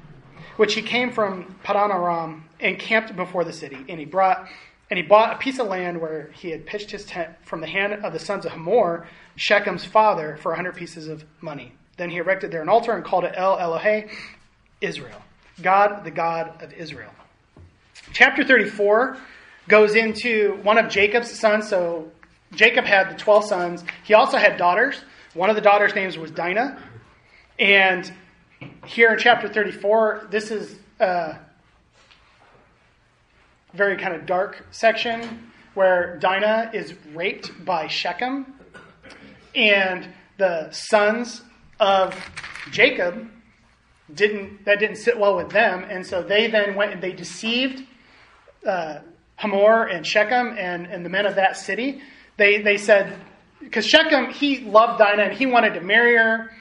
which 0.57 0.75
he 0.75 0.81
came 0.81 1.11
from 1.11 1.55
Padan 1.63 1.91
Aram 1.91 2.47
and 2.59 2.77
camped 2.77 3.15
before 3.15 3.43
the 3.43 3.53
city. 3.53 3.77
And 3.89 3.99
he 3.99 4.05
brought 4.05 4.47
and 4.89 4.97
he 4.97 5.03
bought 5.03 5.33
a 5.33 5.37
piece 5.39 5.57
of 5.57 5.67
land 5.67 5.99
where 5.99 6.29
he 6.33 6.51
had 6.51 6.67
pitched 6.67 6.91
his 6.91 7.05
tent 7.05 7.31
from 7.45 7.61
the 7.61 7.67
hand 7.67 8.05
of 8.05 8.13
the 8.13 8.19
sons 8.19 8.45
of 8.45 8.51
Hamor, 8.51 9.07
Shechem's 9.35 9.85
father, 9.85 10.37
for 10.37 10.51
a 10.51 10.55
hundred 10.55 10.75
pieces 10.75 11.07
of 11.07 11.23
money. 11.41 11.73
Then 11.97 12.11
he 12.11 12.17
erected 12.17 12.51
there 12.51 12.61
an 12.61 12.69
altar 12.69 12.91
and 12.91 13.03
called 13.03 13.23
it 13.23 13.33
El 13.35 13.57
Elohe, 13.57 14.11
Israel, 14.81 15.21
God, 15.63 16.03
the 16.03 16.11
God 16.11 16.61
of 16.61 16.73
Israel. 16.73 17.09
Chapter 18.13 18.43
34 18.43 19.17
goes 19.67 19.95
into 19.95 20.59
one 20.61 20.77
of 20.77 20.87
Jacob's 20.87 21.31
sons. 21.31 21.67
So 21.67 22.11
Jacob 22.53 22.85
had 22.85 23.09
the 23.09 23.15
12 23.15 23.45
sons. 23.45 23.83
He 24.03 24.13
also 24.13 24.37
had 24.37 24.57
daughters. 24.57 25.03
One 25.33 25.49
of 25.49 25.55
the 25.55 25.61
daughters' 25.61 25.95
names 25.95 26.15
was 26.15 26.29
Dinah. 26.29 26.79
And 27.57 28.13
here 28.85 29.11
in 29.13 29.17
chapter 29.17 29.49
34, 29.49 30.27
this 30.29 30.51
is 30.51 30.77
a 30.99 31.39
very 33.73 33.97
kind 33.97 34.13
of 34.13 34.27
dark 34.27 34.63
section 34.69 35.51
where 35.73 36.17
Dinah 36.19 36.69
is 36.71 36.93
raped 37.13 37.65
by 37.65 37.87
Shechem. 37.87 38.53
And 39.55 40.07
the 40.37 40.69
sons 40.71 41.41
of 41.79 42.15
Jacob 42.71 43.27
didn't 44.13 44.65
that 44.65 44.79
didn't 44.79 44.97
sit 44.97 45.17
well 45.17 45.35
with 45.35 45.49
them, 45.49 45.85
and 45.89 46.05
so 46.05 46.21
they 46.21 46.47
then 46.47 46.75
went 46.75 46.91
and 46.91 47.01
they 47.01 47.13
deceived 47.13 47.83
uh, 48.65 48.99
Hamor 49.35 49.85
and 49.85 50.05
Shechem 50.05 50.55
and, 50.57 50.87
and 50.87 51.05
the 51.05 51.09
men 51.09 51.25
of 51.25 51.35
that 51.35 51.57
city, 51.57 52.01
they, 52.37 52.61
they 52.61 52.77
said, 52.77 53.17
because 53.59 53.85
Shechem, 53.85 54.31
he 54.31 54.59
loved 54.59 54.99
Dinah 54.99 55.23
and 55.23 55.33
he 55.33 55.45
wanted 55.45 55.73
to 55.75 55.81
marry 55.81 56.15
her. 56.15 56.51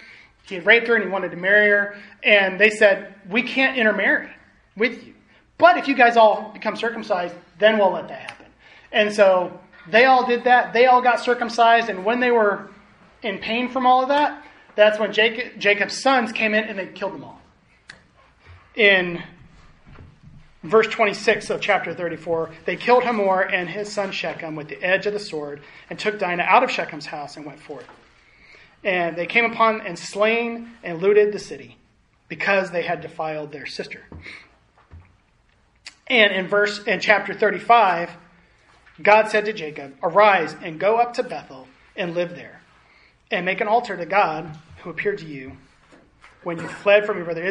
He 0.44 0.56
had 0.56 0.66
raped 0.66 0.88
her 0.88 0.94
and 0.94 1.04
he 1.04 1.10
wanted 1.10 1.30
to 1.30 1.36
marry 1.36 1.68
her. 1.68 1.96
And 2.22 2.60
they 2.60 2.70
said, 2.70 3.14
we 3.28 3.42
can't 3.42 3.76
intermarry 3.76 4.28
with 4.76 5.04
you. 5.04 5.14
But 5.58 5.78
if 5.78 5.88
you 5.88 5.94
guys 5.94 6.16
all 6.16 6.50
become 6.52 6.76
circumcised, 6.76 7.34
then 7.58 7.78
we'll 7.78 7.92
let 7.92 8.08
that 8.08 8.30
happen. 8.30 8.46
And 8.90 9.12
so 9.12 9.60
they 9.88 10.04
all 10.04 10.26
did 10.26 10.44
that. 10.44 10.72
They 10.72 10.86
all 10.86 11.02
got 11.02 11.20
circumcised. 11.20 11.88
And 11.88 12.04
when 12.04 12.20
they 12.20 12.30
were 12.30 12.70
in 13.22 13.38
pain 13.38 13.68
from 13.68 13.86
all 13.86 14.02
of 14.02 14.08
that, 14.08 14.44
that's 14.74 14.98
when 14.98 15.12
Jacob, 15.12 15.58
Jacob's 15.58 16.00
sons 16.00 16.32
came 16.32 16.54
in 16.54 16.64
and 16.64 16.78
they 16.78 16.86
killed 16.86 17.12
them 17.12 17.24
all. 17.24 17.40
In 18.74 19.22
verse 20.62 20.86
26 20.88 21.50
of 21.50 21.60
chapter 21.60 21.94
34, 21.94 22.50
they 22.64 22.76
killed 22.76 23.04
Hamor 23.04 23.42
and 23.42 23.68
his 23.68 23.92
son 23.92 24.12
Shechem 24.12 24.54
with 24.54 24.68
the 24.68 24.82
edge 24.82 25.06
of 25.06 25.12
the 25.12 25.18
sword 25.18 25.60
and 25.90 25.98
took 25.98 26.18
Dinah 26.18 26.44
out 26.44 26.62
of 26.62 26.70
Shechem's 26.70 27.06
house 27.06 27.36
and 27.36 27.44
went 27.44 27.60
forth. 27.60 27.86
And 28.84 29.16
they 29.16 29.26
came 29.26 29.44
upon 29.44 29.80
and 29.80 29.98
slain 29.98 30.72
and 30.82 31.00
looted 31.00 31.32
the 31.32 31.38
city 31.38 31.76
because 32.28 32.70
they 32.70 32.82
had 32.82 33.00
defiled 33.00 33.52
their 33.52 33.66
sister. 33.66 34.04
And 36.06 36.32
in 36.32 36.48
verse 36.48 36.82
in 36.84 37.00
chapter 37.00 37.32
35, 37.34 38.10
God 39.00 39.28
said 39.28 39.44
to 39.46 39.52
Jacob, 39.52 39.96
Arise 40.02 40.56
and 40.62 40.78
go 40.78 40.96
up 40.96 41.14
to 41.14 41.22
Bethel 41.22 41.68
and 41.96 42.14
live 42.14 42.34
there, 42.34 42.60
and 43.30 43.44
make 43.44 43.60
an 43.60 43.68
altar 43.68 43.96
to 43.96 44.06
God 44.06 44.58
who 44.82 44.90
appeared 44.90 45.18
to 45.18 45.26
you 45.26 45.52
when 46.42 46.58
you 46.58 46.66
fled 46.66 47.06
from 47.06 47.16
your 47.16 47.24
brother 47.24 47.42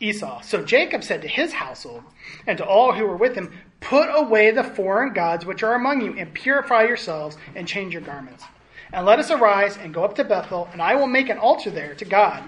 Esau. 0.00 0.40
So 0.42 0.62
Jacob 0.62 1.02
said 1.02 1.22
to 1.22 1.28
his 1.28 1.54
household 1.54 2.04
and 2.46 2.56
to 2.58 2.64
all 2.64 2.92
who 2.92 3.04
were 3.04 3.16
with 3.16 3.34
him, 3.34 3.52
Put 3.80 4.08
away 4.12 4.50
the 4.50 4.64
foreign 4.64 5.12
gods 5.12 5.46
which 5.46 5.62
are 5.62 5.74
among 5.74 6.00
you, 6.00 6.14
and 6.18 6.34
purify 6.34 6.82
yourselves, 6.82 7.36
and 7.54 7.66
change 7.66 7.92
your 7.92 8.02
garments. 8.02 8.44
And 8.92 9.06
let 9.06 9.18
us 9.18 9.30
arise 9.30 9.76
and 9.76 9.94
go 9.94 10.04
up 10.04 10.16
to 10.16 10.24
Bethel, 10.24 10.68
and 10.72 10.82
I 10.82 10.94
will 10.96 11.06
make 11.06 11.28
an 11.28 11.38
altar 11.38 11.70
there 11.70 11.94
to 11.94 12.04
God, 12.04 12.42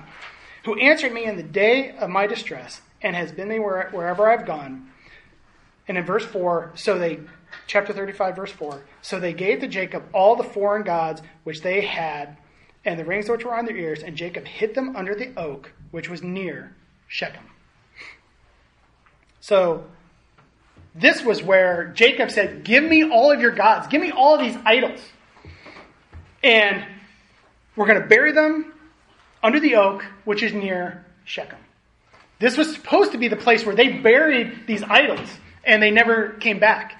who 0.64 0.78
answered 0.78 1.12
me 1.12 1.24
in 1.24 1.36
the 1.36 1.42
day 1.42 1.92
of 1.96 2.10
my 2.10 2.26
distress, 2.26 2.80
and 3.00 3.14
has 3.14 3.30
been 3.30 3.48
me 3.48 3.58
wherever 3.58 4.28
I've 4.28 4.46
gone. 4.46 4.90
And 5.86 5.96
in 5.96 6.04
verse 6.04 6.24
4, 6.24 6.72
so 6.74 6.98
they, 6.98 7.20
chapter 7.66 7.92
35, 7.92 8.36
verse 8.36 8.52
4, 8.52 8.82
so 9.02 9.20
they 9.20 9.32
gave 9.32 9.60
to 9.60 9.68
Jacob 9.68 10.04
all 10.12 10.34
the 10.34 10.44
foreign 10.44 10.82
gods 10.82 11.22
which 11.44 11.62
they 11.62 11.82
had, 11.82 12.36
and 12.84 12.98
the 12.98 13.04
rings 13.04 13.28
which 13.28 13.44
were 13.44 13.56
on 13.56 13.66
their 13.66 13.76
ears, 13.76 14.02
and 14.02 14.16
Jacob 14.16 14.46
hid 14.46 14.74
them 14.74 14.96
under 14.96 15.14
the 15.14 15.32
oak 15.36 15.72
which 15.90 16.08
was 16.08 16.22
near 16.22 16.74
Shechem. 17.10 17.42
So, 19.40 19.84
this 20.94 21.22
was 21.24 21.42
where 21.42 21.92
Jacob 21.94 22.30
said, 22.30 22.62
Give 22.62 22.84
me 22.84 23.10
all 23.10 23.32
of 23.32 23.40
your 23.40 23.50
gods, 23.50 23.88
give 23.88 24.00
me 24.00 24.12
all 24.12 24.36
of 24.36 24.40
these 24.40 24.56
idols. 24.64 25.00
And 26.42 26.86
we're 27.74 27.86
going 27.86 28.00
to 28.00 28.06
bury 28.06 28.32
them 28.32 28.72
under 29.42 29.58
the 29.58 29.74
oak, 29.74 30.04
which 30.24 30.42
is 30.42 30.52
near 30.52 31.04
Shechem. 31.24 31.58
This 32.38 32.56
was 32.56 32.72
supposed 32.72 33.12
to 33.12 33.18
be 33.18 33.26
the 33.26 33.36
place 33.36 33.66
where 33.66 33.74
they 33.74 33.88
buried 33.88 34.66
these 34.68 34.84
idols, 34.84 35.28
and 35.64 35.82
they 35.82 35.90
never 35.90 36.30
came 36.34 36.60
back. 36.60 36.96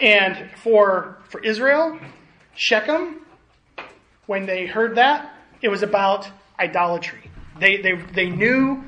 And 0.00 0.48
for, 0.62 1.18
for 1.28 1.42
Israel, 1.42 1.98
Shechem, 2.54 3.20
when 4.26 4.46
they 4.46 4.66
heard 4.66 4.94
that, 4.94 5.34
it 5.60 5.68
was 5.68 5.82
about 5.82 6.28
idolatry. 6.58 7.30
They, 7.58 7.78
they, 7.78 7.94
they 7.96 8.30
knew 8.30 8.84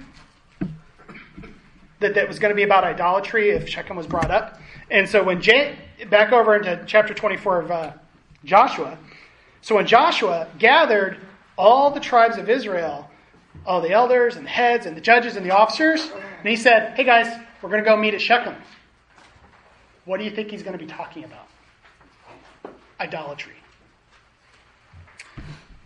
that 2.02 2.14
that 2.14 2.28
was 2.28 2.38
going 2.38 2.50
to 2.50 2.56
be 2.56 2.62
about 2.62 2.84
idolatry 2.84 3.50
if 3.50 3.68
Shechem 3.68 3.96
was 3.96 4.06
brought 4.06 4.30
up. 4.30 4.60
And 4.90 5.08
so 5.08 5.22
when 5.22 5.40
Jay, 5.40 5.78
back 6.10 6.32
over 6.32 6.56
into 6.56 6.82
chapter 6.86 7.14
24 7.14 7.60
of 7.60 7.70
uh, 7.70 7.92
Joshua, 8.44 8.98
so 9.60 9.76
when 9.76 9.86
Joshua 9.86 10.48
gathered 10.58 11.18
all 11.56 11.90
the 11.90 12.00
tribes 12.00 12.36
of 12.36 12.50
Israel, 12.50 13.08
all 13.64 13.80
the 13.80 13.92
elders 13.92 14.36
and 14.36 14.44
the 14.44 14.50
heads 14.50 14.86
and 14.86 14.96
the 14.96 15.00
judges 15.00 15.36
and 15.36 15.46
the 15.46 15.50
officers, 15.50 16.10
and 16.10 16.48
he 16.48 16.56
said, 16.56 16.96
Hey 16.96 17.04
guys, 17.04 17.26
we're 17.62 17.70
going 17.70 17.82
to 17.82 17.88
go 17.88 17.96
meet 17.96 18.14
at 18.14 18.20
Shechem. 18.20 18.56
What 20.04 20.18
do 20.18 20.24
you 20.24 20.30
think 20.30 20.50
he's 20.50 20.62
going 20.62 20.76
to 20.76 20.84
be 20.84 20.90
talking 20.90 21.24
about? 21.24 21.46
Idolatry. 22.98 23.54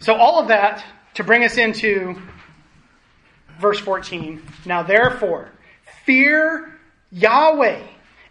So, 0.01 0.15
all 0.15 0.41
of 0.41 0.49
that 0.49 0.85
to 1.15 1.25
bring 1.25 1.45
us 1.45 1.57
into 1.57 2.21
verse 3.59 3.81
14. 3.81 4.43
Now, 4.65 4.83
therefore, 4.83 5.51
fear 6.07 6.73
Yahweh 7.13 7.83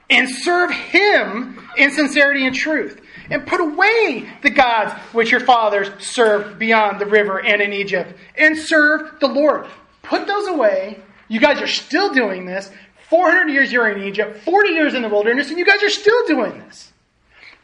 and 0.10 0.30
serve 0.30 0.72
him 0.72 1.60
in 1.78 1.92
sincerity 1.92 2.46
and 2.46 2.56
truth. 2.56 3.02
And 3.30 3.46
put 3.46 3.60
away 3.60 4.30
the 4.44 4.52
gods 4.52 4.94
which 5.12 5.32
your 5.32 5.40
fathers 5.40 5.90
served 6.04 6.60
beyond 6.60 7.00
the 7.00 7.08
river 7.08 7.44
and 7.44 7.62
in 7.62 7.74
Egypt, 7.74 8.14
and 8.38 8.56
serve 8.56 9.20
the 9.20 9.28
Lord. 9.28 9.68
Put 10.04 10.28
those 10.28 10.48
away. 10.48 11.00
You 11.28 11.40
guys 11.40 11.60
are 11.60 11.68
still 11.68 12.14
doing 12.14 12.46
this. 12.46 12.70
400 13.10 13.52
years 13.52 13.72
you're 13.72 13.90
in 13.90 14.04
Egypt, 14.04 14.44
40 14.44 14.70
years 14.70 14.94
in 14.94 15.02
the 15.02 15.10
wilderness, 15.10 15.50
and 15.50 15.58
you 15.58 15.66
guys 15.66 15.82
are 15.82 15.90
still 15.90 16.26
doing 16.28 16.60
this. 16.60 16.92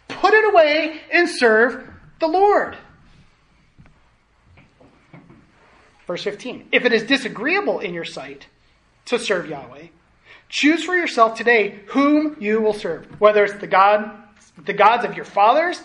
Put 0.08 0.34
it 0.34 0.52
away 0.52 1.02
and 1.12 1.30
serve 1.30 1.88
the 2.20 2.28
Lord. 2.28 2.76
Verse 6.08 6.24
15 6.24 6.70
If 6.72 6.86
it 6.86 6.94
is 6.94 7.04
disagreeable 7.04 7.80
in 7.80 7.94
your 7.94 8.06
sight 8.06 8.48
to 9.06 9.20
serve 9.20 9.48
Yahweh, 9.48 9.88
choose 10.52 10.84
for 10.84 10.96
yourself 10.96 11.36
today 11.36 11.80
whom 11.88 12.36
you 12.40 12.62
will 12.62 12.74
serve, 12.74 13.06
whether 13.20 13.44
it's 13.44 13.56
the 13.56 13.68
God, 13.68 14.12
the 14.64 14.74
gods 14.74 15.06
of 15.06 15.16
your 15.16 15.26
fathers, 15.26 15.82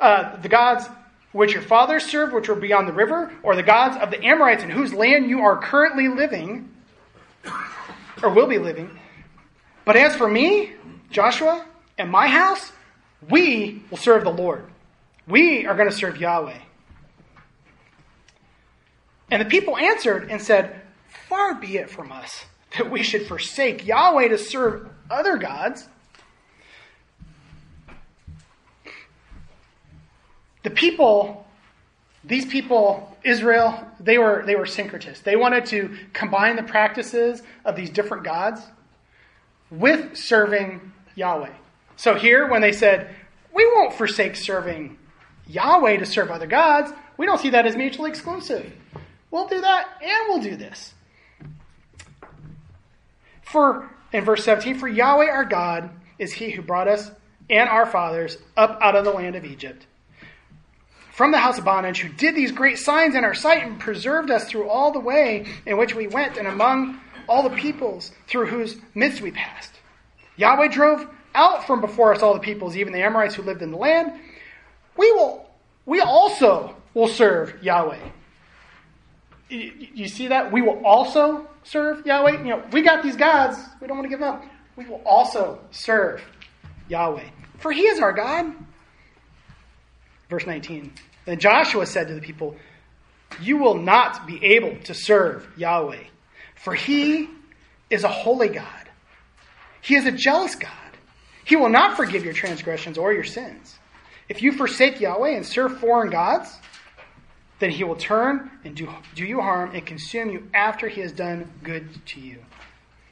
uh, 0.00 0.36
the 0.40 0.48
gods 0.48 0.88
which 1.32 1.52
your 1.52 1.62
fathers 1.62 2.04
served, 2.04 2.32
which 2.32 2.48
were 2.48 2.56
beyond 2.56 2.88
the 2.88 2.92
river, 2.92 3.30
or 3.42 3.54
the 3.54 3.62
gods 3.62 3.96
of 3.98 4.10
the 4.10 4.24
Amorites 4.24 4.62
in 4.62 4.70
whose 4.70 4.94
land 4.94 5.28
you 5.28 5.40
are 5.40 5.58
currently 5.58 6.08
living, 6.08 6.70
or 8.22 8.30
will 8.30 8.46
be 8.46 8.58
living. 8.58 8.98
But 9.84 9.96
as 9.96 10.16
for 10.16 10.28
me, 10.28 10.72
Joshua, 11.10 11.64
and 11.98 12.10
my 12.10 12.26
house, 12.28 12.72
we 13.28 13.82
will 13.90 13.98
serve 13.98 14.24
the 14.24 14.30
Lord. 14.30 14.64
We 15.28 15.66
are 15.66 15.76
going 15.76 15.90
to 15.90 15.94
serve 15.94 16.16
Yahweh. 16.16 16.58
And 19.30 19.42
the 19.42 19.46
people 19.46 19.76
answered 19.76 20.30
and 20.30 20.40
said, 20.40 20.80
Far 21.28 21.54
be 21.54 21.76
it 21.76 21.90
from 21.90 22.10
us 22.12 22.46
that 22.76 22.90
we 22.90 23.02
should 23.02 23.26
forsake 23.26 23.86
Yahweh 23.86 24.28
to 24.28 24.38
serve 24.38 24.88
other 25.10 25.36
gods. 25.36 25.88
The 30.62 30.70
people, 30.70 31.46
these 32.24 32.44
people, 32.44 33.16
Israel, 33.22 33.86
they 34.00 34.18
were, 34.18 34.42
they 34.44 34.56
were 34.56 34.64
syncretists. 34.64 35.22
They 35.22 35.36
wanted 35.36 35.66
to 35.66 35.96
combine 36.12 36.56
the 36.56 36.64
practices 36.64 37.42
of 37.64 37.76
these 37.76 37.90
different 37.90 38.24
gods 38.24 38.60
with 39.70 40.16
serving 40.16 40.92
Yahweh. 41.14 41.52
So 41.96 42.14
here, 42.14 42.48
when 42.48 42.62
they 42.62 42.72
said, 42.72 43.14
we 43.54 43.64
won't 43.74 43.94
forsake 43.94 44.36
serving 44.36 44.98
Yahweh 45.46 45.98
to 45.98 46.06
serve 46.06 46.30
other 46.30 46.46
gods, 46.46 46.92
we 47.16 47.26
don't 47.26 47.40
see 47.40 47.50
that 47.50 47.66
as 47.66 47.76
mutually 47.76 48.10
exclusive. 48.10 48.70
We'll 49.30 49.48
do 49.48 49.60
that 49.60 49.88
and 50.02 50.28
we'll 50.28 50.42
do 50.42 50.56
this. 50.56 50.94
For, 53.46 53.88
in 54.12 54.24
verse 54.24 54.44
17, 54.44 54.78
for 54.78 54.88
Yahweh 54.88 55.30
our 55.30 55.44
God 55.44 55.90
is 56.18 56.32
he 56.32 56.50
who 56.50 56.62
brought 56.62 56.88
us 56.88 57.10
and 57.48 57.68
our 57.68 57.86
fathers 57.86 58.38
up 58.56 58.78
out 58.82 58.96
of 58.96 59.04
the 59.04 59.12
land 59.12 59.36
of 59.36 59.44
Egypt, 59.44 59.86
from 61.12 61.30
the 61.30 61.38
house 61.38 61.56
of 61.56 61.64
bondage, 61.64 62.00
who 62.00 62.08
did 62.08 62.34
these 62.34 62.50
great 62.50 62.78
signs 62.78 63.14
in 63.14 63.24
our 63.24 63.34
sight 63.34 63.62
and 63.62 63.78
preserved 63.78 64.30
us 64.30 64.48
through 64.48 64.68
all 64.68 64.92
the 64.92 65.00
way 65.00 65.46
in 65.64 65.78
which 65.78 65.94
we 65.94 66.08
went 66.08 66.36
and 66.36 66.48
among 66.48 67.00
all 67.28 67.48
the 67.48 67.56
peoples 67.56 68.10
through 68.26 68.46
whose 68.46 68.76
midst 68.94 69.20
we 69.20 69.30
passed. 69.30 69.72
Yahweh 70.36 70.68
drove 70.68 71.08
out 71.34 71.66
from 71.66 71.80
before 71.80 72.12
us 72.12 72.22
all 72.22 72.34
the 72.34 72.40
peoples, 72.40 72.76
even 72.76 72.92
the 72.92 73.02
Amorites 73.02 73.36
who 73.36 73.42
lived 73.42 73.62
in 73.62 73.70
the 73.70 73.78
land. 73.78 74.12
We 74.96 75.12
will, 75.12 75.48
we 75.86 76.00
also 76.00 76.76
will 76.94 77.08
serve 77.08 77.62
Yahweh 77.62 78.00
you 79.48 80.08
see 80.08 80.28
that? 80.28 80.52
We 80.52 80.62
will 80.62 80.84
also 80.84 81.48
serve 81.64 82.04
Yahweh. 82.06 82.38
You 82.38 82.44
know, 82.44 82.64
we 82.72 82.82
got 82.82 83.02
these 83.02 83.16
gods. 83.16 83.58
We 83.80 83.86
don't 83.86 83.96
want 83.96 84.10
to 84.10 84.16
give 84.16 84.22
up. 84.22 84.44
We 84.76 84.86
will 84.86 85.02
also 85.04 85.60
serve 85.70 86.22
Yahweh. 86.88 87.28
For 87.58 87.72
he 87.72 87.82
is 87.82 88.00
our 88.00 88.12
God. 88.12 88.52
Verse 90.28 90.46
19. 90.46 90.92
Then 91.24 91.38
Joshua 91.38 91.86
said 91.86 92.08
to 92.08 92.14
the 92.14 92.20
people, 92.20 92.56
You 93.40 93.58
will 93.58 93.76
not 93.76 94.26
be 94.26 94.44
able 94.44 94.76
to 94.84 94.94
serve 94.94 95.46
Yahweh, 95.56 96.04
for 96.54 96.74
he 96.74 97.28
is 97.90 98.04
a 98.04 98.08
holy 98.08 98.48
God. 98.48 98.88
He 99.80 99.94
is 99.94 100.06
a 100.06 100.12
jealous 100.12 100.54
God. 100.56 100.72
He 101.44 101.54
will 101.54 101.68
not 101.68 101.96
forgive 101.96 102.24
your 102.24 102.34
transgressions 102.34 102.98
or 102.98 103.12
your 103.12 103.24
sins. 103.24 103.78
If 104.28 104.42
you 104.42 104.52
forsake 104.52 105.00
Yahweh 105.00 105.30
and 105.30 105.46
serve 105.46 105.78
foreign 105.78 106.10
gods, 106.10 106.58
then 107.58 107.70
he 107.70 107.84
will 107.84 107.96
turn 107.96 108.50
and 108.64 108.74
do, 108.74 108.88
do 109.14 109.24
you 109.24 109.40
harm 109.40 109.74
and 109.74 109.84
consume 109.86 110.30
you 110.30 110.48
after 110.52 110.88
he 110.88 111.00
has 111.00 111.12
done 111.12 111.50
good 111.62 111.88
to 112.06 112.20
you. 112.20 112.38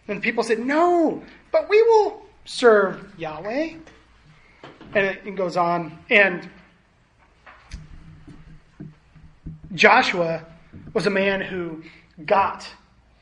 Then 0.07 0.16
the 0.16 0.22
people 0.22 0.45
said, 0.45 0.59
No, 0.59 1.22
but 1.51 1.68
we 1.68 1.82
will 1.82 2.22
serve 2.45 3.14
Yahweh. 3.16 3.74
And 4.95 5.18
it 5.24 5.34
goes 5.34 5.57
on. 5.57 5.99
And 6.11 6.49
Joshua 9.74 10.45
was 10.92 11.07
a 11.07 11.11
man 11.11 11.40
who 11.40 11.82
got 12.24 12.68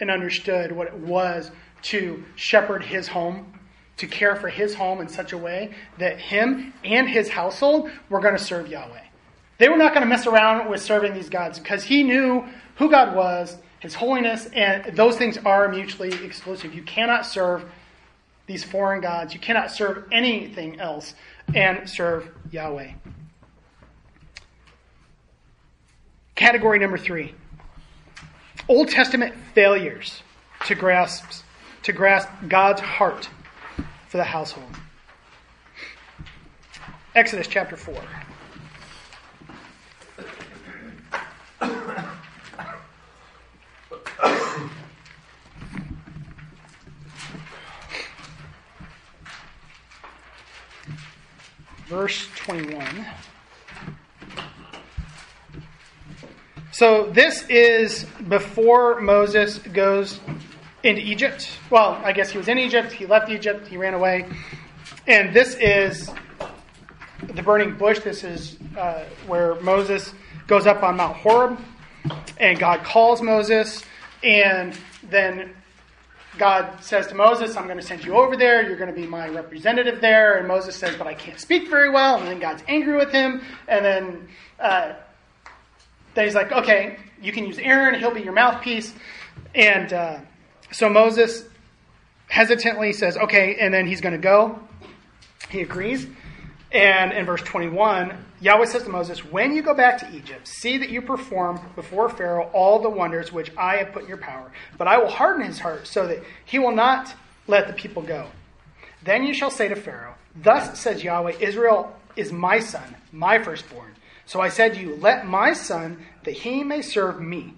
and 0.00 0.10
understood 0.10 0.72
what 0.72 0.88
it 0.88 0.94
was 0.94 1.50
to 1.82 2.22
shepherd 2.34 2.84
his 2.84 3.08
home, 3.08 3.58
to 3.96 4.06
care 4.06 4.36
for 4.36 4.48
his 4.48 4.74
home 4.74 5.00
in 5.00 5.08
such 5.08 5.32
a 5.32 5.38
way 5.38 5.72
that 5.98 6.18
him 6.18 6.74
and 6.84 7.08
his 7.08 7.28
household 7.28 7.90
were 8.10 8.20
going 8.20 8.36
to 8.36 8.42
serve 8.42 8.68
Yahweh. 8.68 9.02
They 9.62 9.68
were 9.68 9.76
not 9.76 9.94
going 9.94 10.02
to 10.02 10.08
mess 10.08 10.26
around 10.26 10.68
with 10.68 10.82
serving 10.82 11.14
these 11.14 11.28
gods 11.28 11.60
because 11.60 11.84
he 11.84 12.02
knew 12.02 12.44
who 12.78 12.90
God 12.90 13.14
was, 13.14 13.56
his 13.78 13.94
holiness, 13.94 14.46
and 14.46 14.96
those 14.96 15.16
things 15.16 15.38
are 15.38 15.68
mutually 15.68 16.12
exclusive. 16.24 16.74
You 16.74 16.82
cannot 16.82 17.24
serve 17.26 17.64
these 18.48 18.64
foreign 18.64 19.00
gods. 19.00 19.34
You 19.34 19.38
cannot 19.38 19.70
serve 19.70 20.08
anything 20.10 20.80
else 20.80 21.14
and 21.54 21.88
serve 21.88 22.28
Yahweh. 22.50 22.90
Category 26.34 26.80
number 26.80 26.98
three 26.98 27.32
Old 28.66 28.88
Testament 28.88 29.32
failures 29.54 30.24
to 30.66 30.74
grasp, 30.74 31.44
to 31.84 31.92
grasp 31.92 32.28
God's 32.48 32.80
heart 32.80 33.28
for 34.08 34.16
the 34.16 34.24
household. 34.24 34.74
Exodus 37.14 37.46
chapter 37.46 37.76
4. 37.76 37.94
Verse 51.93 52.26
21. 52.36 53.05
So 56.70 57.11
this 57.11 57.45
is 57.51 58.07
before 58.30 58.99
Moses 59.03 59.59
goes 59.59 60.18
into 60.82 61.03
Egypt. 61.03 61.51
Well, 61.68 62.01
I 62.03 62.12
guess 62.12 62.30
he 62.30 62.38
was 62.38 62.49
in 62.49 62.57
Egypt, 62.57 62.93
he 62.93 63.05
left 63.05 63.28
Egypt, 63.28 63.68
he 63.68 63.76
ran 63.76 63.93
away. 63.93 64.26
And 65.07 65.34
this 65.34 65.55
is 65.57 66.11
the 67.24 67.43
burning 67.43 67.76
bush. 67.76 67.99
This 67.99 68.24
is 68.24 68.57
uh, 68.78 69.05
where 69.26 69.57
Moses 69.57 70.14
goes 70.47 70.66
up 70.66 70.82
on 70.82 70.97
Mount 70.97 71.18
Horeb, 71.18 71.59
and 72.38 72.59
God 72.59 72.84
calls 72.84 73.20
Moses, 73.20 73.84
and 74.22 74.74
then 75.11 75.55
God 76.39 76.78
says 76.80 77.07
to 77.09 77.14
Moses, 77.14 77.57
I'm 77.57 77.66
going 77.66 77.78
to 77.78 77.85
send 77.85 78.05
you 78.05 78.14
over 78.14 78.37
there. 78.37 78.66
You're 78.66 78.78
going 78.78 78.93
to 78.93 78.99
be 78.99 79.07
my 79.07 79.28
representative 79.28 80.01
there. 80.01 80.39
And 80.39 80.49
Moses 80.49 80.74
says, 80.76 80.97
But 80.97 81.07
I 81.07 81.14
can't 81.14 81.39
speak 81.39 81.68
very 81.68 81.91
well. 81.91 82.18
And 82.18 82.26
then 82.26 82.39
God's 82.39 82.62
angry 82.68 82.97
with 82.97 83.12
him. 83.12 83.43
And 83.68 83.85
then 83.85 84.28
uh, 84.59 84.95
then 86.14 86.24
he's 86.24 86.35
like, 86.35 86.53
okay, 86.53 86.99
you 87.20 87.33
can 87.33 87.47
use 87.47 87.59
Aaron, 87.59 87.99
he'll 87.99 88.14
be 88.14 88.22
your 88.22 88.33
mouthpiece. 88.33 88.93
And 89.55 89.93
uh, 89.93 90.20
so 90.70 90.89
Moses 90.89 91.45
hesitantly 92.28 92.93
says, 92.93 93.16
okay, 93.16 93.57
and 93.61 93.72
then 93.72 93.87
he's 93.87 94.01
going 94.01 94.14
to 94.14 94.20
go. 94.20 94.61
He 95.49 95.61
agrees. 95.61 96.07
And 96.72 97.12
in 97.12 97.26
verse 97.26 97.42
21, 97.42 98.16
Yahweh 98.40 98.64
says 98.64 98.84
to 98.84 98.88
Moses, 98.88 99.22
When 99.24 99.54
you 99.54 99.62
go 99.62 99.74
back 99.74 99.98
to 99.98 100.10
Egypt, 100.16 100.48
see 100.48 100.78
that 100.78 100.88
you 100.88 101.02
perform 101.02 101.60
before 101.74 102.08
Pharaoh 102.08 102.48
all 102.54 102.80
the 102.80 102.88
wonders 102.88 103.30
which 103.30 103.52
I 103.58 103.76
have 103.76 103.92
put 103.92 104.04
in 104.04 104.08
your 104.08 104.16
power. 104.16 104.50
But 104.78 104.88
I 104.88 104.96
will 104.96 105.10
harden 105.10 105.44
his 105.44 105.58
heart 105.58 105.86
so 105.86 106.06
that 106.06 106.22
he 106.46 106.58
will 106.58 106.72
not 106.72 107.14
let 107.46 107.66
the 107.66 107.74
people 107.74 108.02
go. 108.02 108.28
Then 109.04 109.24
you 109.24 109.34
shall 109.34 109.50
say 109.50 109.68
to 109.68 109.76
Pharaoh, 109.76 110.14
Thus 110.34 110.78
says 110.80 111.04
Yahweh, 111.04 111.34
Israel 111.40 111.94
is 112.16 112.32
my 112.32 112.58
son, 112.58 112.96
my 113.12 113.42
firstborn. 113.42 113.94
So 114.24 114.40
I 114.40 114.48
said 114.48 114.74
to 114.74 114.80
you, 114.80 114.96
Let 114.96 115.26
my 115.26 115.52
son, 115.52 116.06
that 116.24 116.32
he 116.32 116.64
may 116.64 116.80
serve 116.80 117.20
me. 117.20 117.52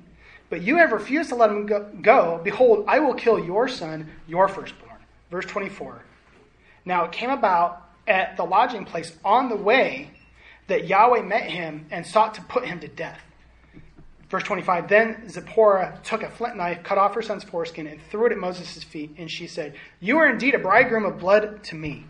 But 0.50 0.62
you 0.62 0.76
have 0.78 0.90
refused 0.90 1.28
to 1.28 1.36
let 1.36 1.50
him 1.50 1.66
go. 2.02 2.40
Behold, 2.42 2.84
I 2.88 2.98
will 2.98 3.14
kill 3.14 3.38
your 3.38 3.68
son, 3.68 4.10
your 4.26 4.48
firstborn. 4.48 4.98
Verse 5.30 5.46
24. 5.46 6.02
Now 6.84 7.04
it 7.04 7.12
came 7.12 7.30
about 7.30 7.83
at 8.06 8.36
the 8.36 8.44
lodging 8.44 8.84
place 8.84 9.16
on 9.24 9.48
the 9.48 9.56
way 9.56 10.10
that 10.66 10.86
Yahweh 10.86 11.22
met 11.22 11.44
him 11.44 11.86
and 11.90 12.06
sought 12.06 12.34
to 12.34 12.42
put 12.42 12.66
him 12.66 12.80
to 12.80 12.88
death. 12.88 13.20
Verse 14.30 14.42
25 14.42 14.88
Then 14.88 15.28
Zipporah 15.28 16.00
took 16.02 16.22
a 16.22 16.30
flint 16.30 16.56
knife, 16.56 16.82
cut 16.82 16.98
off 16.98 17.14
her 17.14 17.22
son's 17.22 17.44
foreskin, 17.44 17.86
and 17.86 18.00
threw 18.10 18.26
it 18.26 18.32
at 18.32 18.38
Moses' 18.38 18.82
feet. 18.82 19.14
And 19.18 19.30
she 19.30 19.46
said, 19.46 19.74
You 20.00 20.18
are 20.18 20.28
indeed 20.28 20.54
a 20.54 20.58
bridegroom 20.58 21.04
of 21.04 21.18
blood 21.18 21.62
to 21.64 21.76
me. 21.76 22.04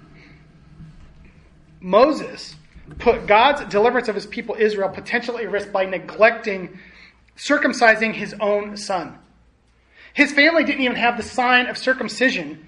Moses 1.81 2.57
put 2.99 3.27
God's 3.27 3.65
deliverance 3.71 4.09
of 4.09 4.15
his 4.15 4.27
people 4.27 4.57
Israel 4.59 4.89
potentially 4.89 5.45
at 5.45 5.51
risk 5.51 5.73
by 5.73 5.85
neglecting 5.85 6.79
circumcising 7.37 8.15
his 8.15 8.35
own 8.41 8.77
son. 8.77 9.19
His 10.13 10.33
family 10.33 10.65
didn't 10.65 10.83
even 10.83 10.97
have 10.97 11.17
the 11.17 11.23
sign 11.23 11.67
of 11.67 11.77
circumcision, 11.77 12.65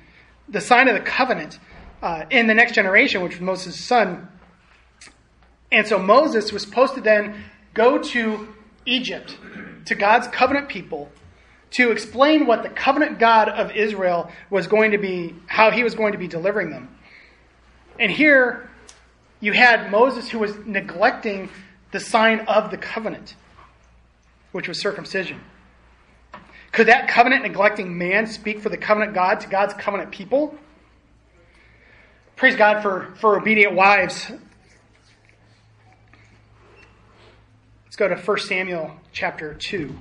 the 0.49 0.61
sign 0.61 0.89
of 0.89 0.95
the 0.95 1.01
covenant, 1.01 1.59
uh, 2.03 2.25
in 2.31 2.47
the 2.47 2.55
next 2.55 2.73
generation, 2.73 3.23
which 3.23 3.33
was 3.33 3.41
Moses' 3.41 3.79
son. 3.79 4.29
And 5.73 5.87
so 5.87 5.99
Moses 5.99 6.53
was 6.53 6.63
supposed 6.63 6.95
to 6.95 7.01
then 7.01 7.45
go 7.75 7.99
to 7.99 8.49
Egypt, 8.85 9.37
to 9.87 9.95
God's 9.95 10.29
covenant 10.29 10.69
people, 10.69 11.11
to 11.73 11.91
explain 11.91 12.47
what 12.47 12.63
the 12.63 12.69
covenant 12.69 13.19
God 13.19 13.49
of 13.49 13.73
Israel 13.73 14.31
was 14.51 14.67
going 14.67 14.93
to 14.93 14.99
be, 14.99 15.35
how 15.47 15.71
he 15.71 15.83
was 15.83 15.95
going 15.95 16.13
to 16.13 16.19
be 16.19 16.29
delivering 16.29 16.71
them. 16.71 16.97
And 17.99 18.11
here, 18.11 18.71
you 19.41 19.53
had 19.53 19.91
Moses 19.91 20.29
who 20.31 20.39
was 20.39 20.57
neglecting 20.65 21.51
the 21.93 22.01
sign 22.01 22.41
of 22.41 22.71
the 22.71 22.77
covenant, 22.77 23.35
which 24.53 24.69
was 24.69 24.79
circumcision. 24.79 25.41
Could 26.73 26.89
that 26.89 27.09
covenant 27.09 27.43
neglecting 27.43 27.97
man 27.97 28.27
speak 28.27 28.61
for 28.61 28.69
the 28.69 28.77
covenant 28.77 29.15
God 29.15 29.41
to 29.41 29.49
God's 29.49 29.75
covenant 29.75 30.11
people? 30.11 30.57
Praise 32.37 32.55
God 32.55 32.83
for, 32.83 33.15
for 33.19 33.39
obedient 33.39 33.75
wives. 33.75 34.31
Let's 37.87 37.97
go 37.97 38.09
to 38.09 38.15
1 38.15 38.39
Samuel 38.41 38.95
chapter 39.11 39.55
2. 39.55 39.97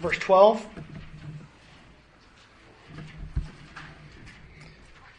verse 0.00 0.18
12. 0.18 0.71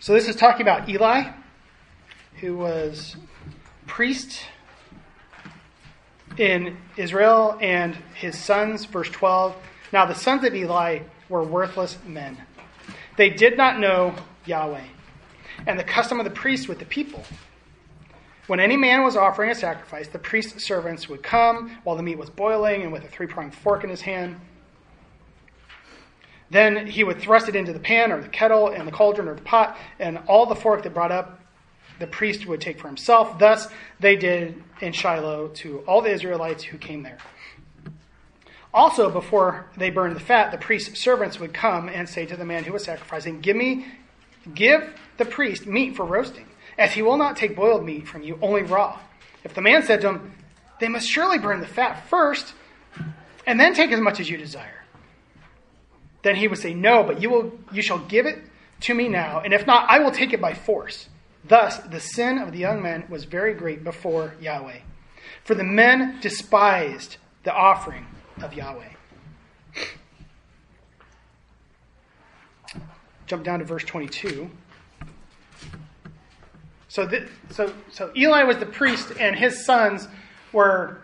So 0.04 0.12
this 0.12 0.28
is 0.28 0.36
talking 0.36 0.64
about 0.64 0.90
Eli, 0.90 1.32
who 2.42 2.58
was 2.58 3.16
priest 3.88 4.42
in 6.38 6.76
Israel, 6.98 7.58
and 7.62 7.96
his 8.14 8.38
sons, 8.38 8.84
verse 8.84 9.10
12. 9.10 9.56
Now 9.94 10.06
the 10.06 10.14
sons 10.14 10.44
of 10.44 10.54
Eli 10.54 11.04
were 11.30 11.42
worthless 11.42 11.98
men. 12.06 12.38
They 13.16 13.30
did 13.30 13.56
not 13.56 13.80
know 13.80 14.14
Yahweh, 14.46 14.84
and 15.68 15.80
the 15.80 15.86
custom 15.86 16.20
of 16.20 16.26
the 16.26 16.32
priest 16.32 16.68
with 16.68 16.80
the 16.80 16.86
people. 16.86 17.24
When 18.48 18.60
any 18.60 18.76
man 18.76 19.06
was 19.06 19.16
offering 19.16 19.52
a 19.52 19.56
sacrifice, 19.56 20.10
the 20.10 20.20
priest's 20.20 20.66
servants 20.66 21.08
would 21.08 21.24
come 21.24 21.78
while 21.86 21.96
the 21.96 22.04
meat 22.04 22.18
was 22.18 22.30
boiling 22.30 22.82
and 22.82 22.92
with 22.92 23.06
a 23.06 23.08
three 23.08 23.28
pronged 23.28 23.56
fork 23.56 23.86
in 23.86 23.90
his 23.90 24.02
hand 24.02 24.36
then 26.54 26.88
he 26.88 27.04
would 27.04 27.20
thrust 27.20 27.50
it 27.50 27.56
into 27.56 27.74
the 27.74 27.80
pan 27.80 28.12
or 28.12 28.22
the 28.22 28.30
kettle 28.30 28.70
and 28.70 28.88
the 28.88 28.92
cauldron 28.92 29.28
or 29.28 29.36
the 29.36 29.42
pot, 29.42 29.78
and 30.00 30.20
all 30.28 30.46
the 30.46 30.56
fork 30.56 30.84
that 30.84 30.94
brought 30.94 31.12
up 31.12 31.40
the 32.00 32.08
priest 32.08 32.46
would 32.46 32.62
take 32.62 32.80
for 32.80 32.88
himself. 32.88 33.40
Thus 33.40 33.68
they 34.00 34.16
did 34.16 34.62
in 34.80 34.94
Shiloh 34.94 35.50
to 35.56 35.80
all 35.88 36.02
the 36.02 36.12
Israelites 36.12 36.64
who 36.64 36.78
came 36.78 37.04
there. 37.04 37.18
Also, 38.74 39.10
before 39.10 39.68
they 39.78 39.90
burned 39.90 40.16
the 40.16 40.20
fat, 40.20 40.52
the 40.52 40.58
priest's 40.58 41.00
servants 41.00 41.40
would 41.40 41.54
come 41.54 41.90
and 41.90 42.10
say 42.10 42.26
to 42.26 42.36
the 42.36 42.46
man 42.46 42.64
who 42.64 42.74
was 42.74 42.84
sacrificing, 42.84 43.40
Give 43.40 43.56
me, 43.56 43.86
give 44.54 45.00
the 45.18 45.26
priest 45.26 45.68
meat 45.68 45.96
for 45.96 46.06
roasting, 46.06 46.48
as 46.78 46.92
he 46.94 47.02
will 47.04 47.18
not 47.18 47.38
take 47.38 47.56
boiled 47.56 47.86
meat 47.86 48.08
from 48.08 48.24
you, 48.24 48.40
only 48.42 48.64
raw. 48.64 49.00
If 49.44 49.54
the 49.54 49.62
man 49.62 49.84
said 49.84 50.02
to 50.02 50.10
him, 50.10 50.34
They 50.80 50.88
must 50.88 51.08
surely 51.08 51.38
burn 51.38 51.62
the 51.62 51.68
fat 51.68 52.08
first, 52.10 52.54
and 53.46 53.60
then 53.60 53.76
take 53.76 53.92
as 53.92 54.00
much 54.00 54.20
as 54.20 54.30
you 54.30 54.38
desire 54.38 54.83
then 56.24 56.36
he 56.36 56.48
would 56.48 56.58
say, 56.58 56.74
No, 56.74 57.04
but 57.04 57.22
you, 57.22 57.30
will, 57.30 57.52
you 57.72 57.82
shall 57.82 58.00
give 58.00 58.26
it 58.26 58.40
to 58.82 58.94
me 58.94 59.08
now, 59.08 59.40
and 59.40 59.54
if 59.54 59.68
not, 59.68 59.90
I 59.90 60.00
will 60.00 60.12
take 60.12 60.34
it 60.34 60.42
by 60.42 60.54
force. 60.54 61.08
Thus, 61.46 61.78
the 61.78 62.00
sin 62.00 62.38
of 62.38 62.52
the 62.52 62.58
young 62.58 62.82
men 62.82 63.06
was 63.10 63.26
very 63.26 63.54
great 63.54 63.84
before 63.84 64.34
Yahweh. 64.42 64.80
For 65.44 65.56
the 65.56 65.64
men 65.64 66.20
despised 66.22 67.18
the 67.44 67.54
offering 67.54 68.06
of 68.42 68.54
Yahweh. 68.54 68.90
Jump 73.28 73.44
down 73.44 73.60
to 73.60 73.66
verse 73.66 73.84
22. 73.84 74.50
So, 76.88 77.08
th- 77.08 77.28
so, 77.50 77.74
so 77.92 78.12
Eli 78.16 78.44
was 78.44 78.58
the 78.58 78.66
priest, 78.66 79.14
and 79.20 79.36
his 79.36 79.66
sons 79.66 80.08
were 80.52 81.02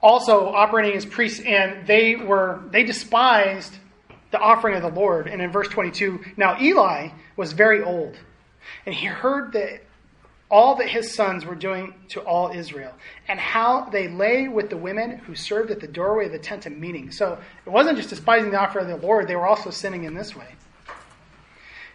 also 0.00 0.48
operating 0.48 0.96
as 0.96 1.04
priests, 1.04 1.40
and 1.40 1.86
they 1.86 2.14
were 2.14 2.60
they 2.70 2.84
despised 2.84 3.74
the 4.34 4.40
offering 4.40 4.74
of 4.74 4.82
the 4.82 5.00
Lord. 5.00 5.28
And 5.28 5.40
in 5.40 5.52
verse 5.52 5.68
22, 5.68 6.24
now 6.36 6.60
Eli 6.60 7.10
was 7.36 7.52
very 7.52 7.82
old, 7.82 8.16
and 8.84 8.94
he 8.94 9.06
heard 9.06 9.52
that 9.52 9.84
all 10.50 10.74
that 10.76 10.88
his 10.88 11.14
sons 11.14 11.44
were 11.44 11.54
doing 11.54 11.94
to 12.08 12.20
all 12.20 12.50
Israel, 12.50 12.92
and 13.28 13.38
how 13.38 13.88
they 13.90 14.08
lay 14.08 14.48
with 14.48 14.70
the 14.70 14.76
women 14.76 15.18
who 15.18 15.36
served 15.36 15.70
at 15.70 15.80
the 15.80 15.86
doorway 15.86 16.26
of 16.26 16.32
the 16.32 16.38
tent 16.38 16.66
of 16.66 16.72
meeting. 16.72 17.12
So 17.12 17.38
it 17.64 17.70
wasn't 17.70 17.96
just 17.96 18.10
despising 18.10 18.50
the 18.50 18.58
offer 18.58 18.80
of 18.80 18.88
the 18.88 18.96
Lord, 18.96 19.28
they 19.28 19.36
were 19.36 19.46
also 19.46 19.70
sinning 19.70 20.02
in 20.02 20.14
this 20.14 20.34
way. 20.34 20.48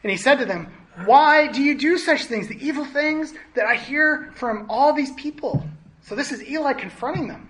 And 0.02 0.10
he 0.10 0.18
said 0.18 0.40
to 0.40 0.46
them, 0.46 0.72
Why 1.04 1.48
do 1.48 1.62
you 1.62 1.78
do 1.78 1.98
such 1.98 2.24
things, 2.24 2.48
the 2.48 2.66
evil 2.66 2.86
things 2.86 3.34
that 3.56 3.66
I 3.66 3.76
hear 3.76 4.32
from 4.36 4.66
all 4.70 4.94
these 4.94 5.12
people? 5.14 5.64
So 6.04 6.16
this 6.16 6.32
is 6.32 6.42
Eli 6.50 6.72
confronting 6.72 7.28
them. 7.28 7.50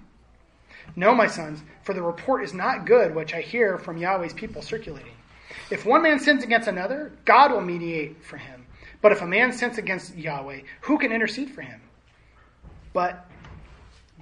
No, 0.96 1.14
my 1.14 1.28
sons, 1.28 1.64
for 1.84 1.94
the 1.94 2.02
report 2.02 2.44
is 2.44 2.54
not 2.54 2.86
good 2.86 3.16
which 3.16 3.34
I 3.34 3.42
hear 3.42 3.78
from 3.78 3.98
Yahweh's 3.98 4.34
people 4.34 4.62
circulating. 4.62 5.14
If 5.70 5.86
one 5.86 6.02
man 6.02 6.20
sins 6.20 6.44
against 6.44 6.68
another, 6.68 7.12
God 7.26 7.52
will 7.52 7.62
mediate 7.62 8.24
for 8.24 8.38
him. 8.38 8.66
But 9.02 9.12
if 9.12 9.22
a 9.22 9.28
man 9.28 9.52
sins 9.52 9.78
against 9.78 10.16
Yahweh, 10.16 10.62
who 10.82 10.98
can 10.98 11.12
intercede 11.12 11.52
for 11.52 11.62
him? 11.62 11.82
But 12.92 13.30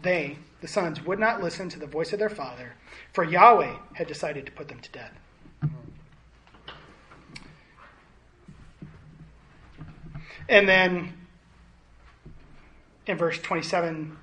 they, 0.02 0.38
the 0.62 0.68
sons, 0.68 1.04
would 1.04 1.20
not 1.20 1.42
listen 1.42 1.70
to 1.70 1.80
the 1.80 1.88
voice 1.88 2.14
of 2.14 2.20
their 2.20 2.30
father, 2.30 2.74
for 3.14 3.24
Yahweh 3.24 3.76
had 3.94 4.08
decided 4.08 4.46
to 4.46 4.52
put 4.52 4.68
them 4.68 4.80
to 4.80 4.92
death. 4.92 5.14
And 10.50 10.68
then 10.68 11.14
in 13.06 13.18
verse 13.18 13.40
27, 13.40 14.18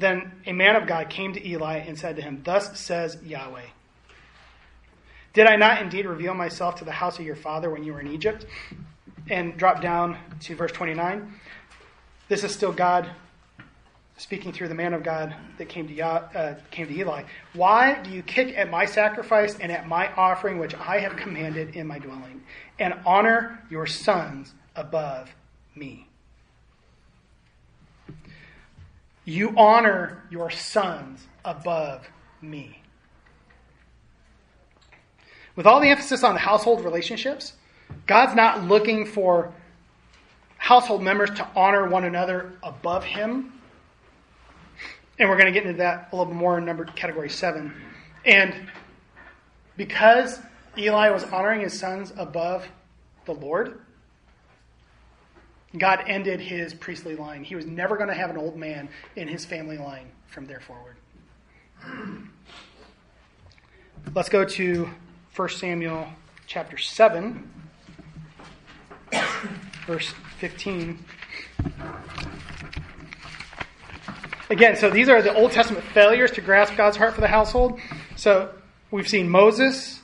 then 0.00 0.32
a 0.46 0.52
man 0.52 0.76
of 0.76 0.86
God 0.86 1.10
came 1.10 1.32
to 1.34 1.48
Eli 1.48 1.78
and 1.78 1.98
said 1.98 2.16
to 2.16 2.22
him, 2.22 2.40
Thus 2.44 2.78
says 2.78 3.18
Yahweh. 3.24 3.66
Did 5.32 5.46
I 5.46 5.56
not 5.56 5.80
indeed 5.80 6.06
reveal 6.06 6.34
myself 6.34 6.76
to 6.76 6.84
the 6.84 6.92
house 6.92 7.18
of 7.18 7.24
your 7.24 7.36
father 7.36 7.70
when 7.70 7.84
you 7.84 7.92
were 7.92 8.00
in 8.00 8.08
Egypt? 8.08 8.46
And 9.28 9.56
drop 9.56 9.80
down 9.80 10.18
to 10.40 10.56
verse 10.56 10.72
29. 10.72 11.32
This 12.28 12.42
is 12.42 12.52
still 12.52 12.72
God 12.72 13.08
speaking 14.16 14.52
through 14.52 14.68
the 14.68 14.74
man 14.74 14.92
of 14.92 15.02
God 15.02 15.34
that 15.56 15.68
came 15.68 15.88
to, 15.88 16.00
uh, 16.02 16.54
came 16.70 16.86
to 16.88 16.94
Eli. 16.94 17.24
Why 17.54 18.02
do 18.02 18.10
you 18.10 18.22
kick 18.22 18.56
at 18.56 18.70
my 18.70 18.84
sacrifice 18.84 19.58
and 19.58 19.72
at 19.72 19.88
my 19.88 20.12
offering, 20.14 20.58
which 20.58 20.74
I 20.74 20.98
have 20.98 21.16
commanded 21.16 21.74
in 21.74 21.86
my 21.86 21.98
dwelling, 21.98 22.42
and 22.78 22.94
honor 23.06 23.62
your 23.70 23.86
sons 23.86 24.52
above 24.76 25.30
me? 25.74 26.09
You 29.30 29.54
honor 29.56 30.24
your 30.28 30.50
sons 30.50 31.24
above 31.44 32.04
me. 32.42 32.82
With 35.54 35.68
all 35.68 35.78
the 35.78 35.88
emphasis 35.88 36.24
on 36.24 36.36
household 36.36 36.84
relationships, 36.84 37.52
God's 38.08 38.34
not 38.34 38.64
looking 38.64 39.06
for 39.06 39.54
household 40.56 41.04
members 41.04 41.30
to 41.30 41.46
honor 41.54 41.86
one 41.86 42.02
another 42.02 42.54
above 42.60 43.04
Him. 43.04 43.52
And 45.20 45.28
we're 45.28 45.36
going 45.36 45.46
to 45.46 45.52
get 45.52 45.64
into 45.64 45.78
that 45.78 46.08
a 46.10 46.16
little 46.16 46.32
bit 46.32 46.36
more 46.36 46.58
in 46.58 46.64
number 46.64 46.84
category 46.86 47.30
seven. 47.30 47.72
And 48.24 48.52
because 49.76 50.40
Eli 50.76 51.10
was 51.10 51.22
honoring 51.22 51.60
his 51.60 51.78
sons 51.78 52.12
above 52.16 52.66
the 53.26 53.34
Lord, 53.34 53.78
God 55.78 56.04
ended 56.06 56.40
his 56.40 56.74
priestly 56.74 57.14
line. 57.14 57.44
He 57.44 57.54
was 57.54 57.66
never 57.66 57.96
going 57.96 58.08
to 58.08 58.14
have 58.14 58.30
an 58.30 58.36
old 58.36 58.56
man 58.56 58.88
in 59.14 59.28
his 59.28 59.44
family 59.44 59.78
line 59.78 60.08
from 60.26 60.46
there 60.46 60.60
forward. 60.60 60.96
Let's 64.14 64.28
go 64.28 64.44
to 64.44 64.90
1 65.36 65.48
Samuel 65.50 66.08
chapter 66.46 66.76
7, 66.76 67.48
verse 69.86 70.12
15. 70.38 70.98
Again, 74.50 74.74
so 74.74 74.90
these 74.90 75.08
are 75.08 75.22
the 75.22 75.32
Old 75.32 75.52
Testament 75.52 75.84
failures 75.94 76.32
to 76.32 76.40
grasp 76.40 76.74
God's 76.76 76.96
heart 76.96 77.14
for 77.14 77.20
the 77.20 77.28
household. 77.28 77.78
So 78.16 78.52
we've 78.90 79.08
seen 79.08 79.28
Moses, 79.28 80.00